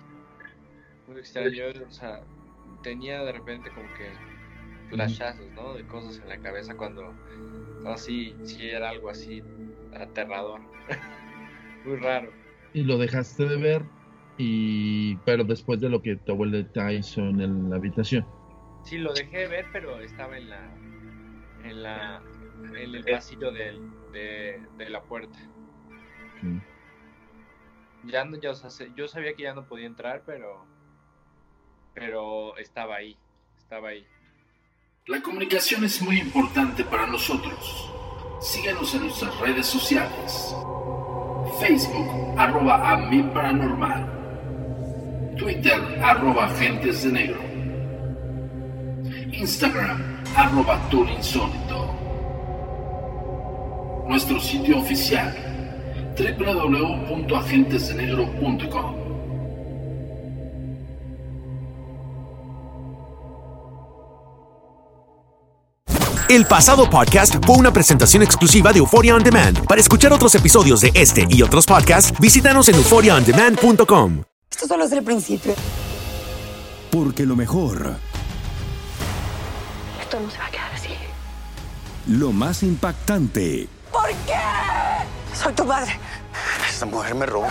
muy 1.06 1.18
extraño, 1.20 1.64
o 1.86 1.90
sea, 1.90 2.20
tenía 2.82 3.22
de 3.24 3.32
repente 3.32 3.70
como 3.70 3.88
que 3.94 4.10
flashazos, 4.90 5.46
¿no? 5.56 5.74
De 5.74 5.84
cosas 5.84 6.20
en 6.22 6.28
la 6.28 6.38
cabeza 6.38 6.74
cuando, 6.74 7.14
así, 7.84 8.36
sí 8.44 8.68
era 8.68 8.90
algo 8.90 9.10
así 9.10 9.42
aterrador, 9.94 10.60
muy 11.84 11.96
raro. 11.96 12.32
Y 12.74 12.84
lo 12.84 12.98
dejaste 12.98 13.44
de 13.46 13.56
ver, 13.56 13.82
y 14.38 15.16
pero 15.18 15.44
después 15.44 15.80
de 15.80 15.88
lo 15.90 16.00
que 16.00 16.16
tu 16.16 16.32
abuela 16.32 16.66
te 16.72 16.94
hizo 16.94 17.20
en 17.20 17.68
la 17.70 17.76
habitación. 17.76 18.26
Sí, 18.84 18.98
lo 18.98 19.12
dejé 19.12 19.38
de 19.40 19.48
ver, 19.48 19.66
pero 19.72 20.00
estaba 20.00 20.36
en 20.38 20.48
la, 20.48 20.74
en 21.64 21.82
la, 21.82 22.22
en 22.76 22.94
el 22.94 23.04
pasillo 23.04 23.52
del- 23.52 23.80
de, 24.12 24.60
de 24.76 24.90
la 24.90 25.02
puerta. 25.02 25.38
Ya 28.05 28.24
no, 28.24 28.38
ya, 28.40 28.50
o 28.50 28.55
yo 28.96 29.09
sabía 29.09 29.34
que 29.34 29.44
ya 29.44 29.55
no 29.55 29.66
podía 29.66 29.86
entrar, 29.86 30.22
pero, 30.26 30.66
pero 31.94 32.57
estaba 32.57 32.96
ahí, 32.96 33.16
estaba 33.57 33.90
ahí. 33.90 34.07
La 35.07 35.20
comunicación 35.20 35.84
es 35.84 36.00
muy 36.03 36.20
importante 36.20 36.84
para 36.84 37.07
nosotros. 37.07 37.90
Síguenos 38.40 38.94
en 38.94 39.03
nuestras 39.03 39.38
redes 39.40 39.66
sociales. 39.66 40.55
Facebook, 41.61 42.38
arroba 42.38 42.90
a 42.90 42.96
mi 42.96 43.22
paranormal. 43.22 45.34
Twitter, 45.36 45.80
arroba 46.03 46.46
agentes 46.46 47.05
de 47.05 47.12
negro. 47.12 47.40
Instagram, 49.32 50.22
arroba 50.36 50.80
insólito. 50.92 51.98
Nuestro 54.07 54.40
sitio 54.40 54.78
oficial, 54.78 55.34
www.agentesdenegro.com. 56.22 59.02
El 66.28 66.46
pasado 66.46 66.88
podcast 66.88 67.36
fue 67.44 67.56
una 67.56 67.72
presentación 67.72 68.22
exclusiva 68.22 68.72
de 68.72 68.78
Euphoria 68.78 69.14
On 69.14 69.22
Demand. 69.22 69.66
Para 69.66 69.80
escuchar 69.80 70.12
otros 70.12 70.34
episodios 70.34 70.80
de 70.80 70.90
este 70.94 71.26
y 71.28 71.42
otros 71.42 71.66
podcasts, 71.66 72.18
visítanos 72.18 72.68
en 72.68 72.76
euphoriaondemand.com. 72.76 74.22
Esto 74.50 74.66
solo 74.66 74.84
es 74.84 74.92
el 74.92 75.02
principio. 75.02 75.54
Porque 76.90 77.26
lo 77.26 77.36
mejor, 77.36 77.96
Esto 80.00 80.20
no 80.20 80.30
se 80.30 80.38
va 80.38 80.46
a 80.46 80.50
quedar 80.50 80.72
así. 80.74 80.90
lo 82.06 82.32
más 82.32 82.62
impactante, 82.62 83.68
¿Por 83.90 84.08
qué? 84.26 84.38
Soy 85.34 85.52
tu 85.52 85.64
madre. 85.66 85.98
Esta 86.68 86.86
mujer 86.86 87.14
me 87.14 87.26
robó. 87.26 87.48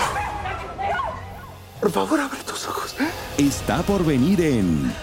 Por 1.79 1.91
favor, 1.91 2.19
abre 2.19 2.39
tus 2.43 2.67
ojos. 2.67 2.95
está 3.37 3.81
por 3.83 4.05
venir 4.05 4.41
en 4.41 4.93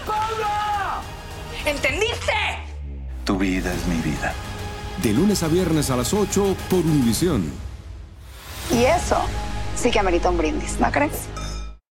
¿Entendiste? 1.65 2.33
Tu 3.25 3.37
vida 3.37 3.73
es 3.73 3.85
mi 3.87 3.97
vida. 4.01 4.33
De 5.03 5.13
lunes 5.13 5.43
a 5.43 5.47
viernes 5.47 5.89
a 5.89 5.97
las 5.97 6.13
8 6.13 6.55
por 6.69 6.79
Univisión. 6.79 7.51
Y 8.71 8.83
eso 8.83 9.17
sí 9.75 9.91
que 9.91 9.99
amerita 9.99 10.29
un 10.29 10.37
brindis, 10.37 10.79
¿no 10.79 10.91
crees? 10.91 11.27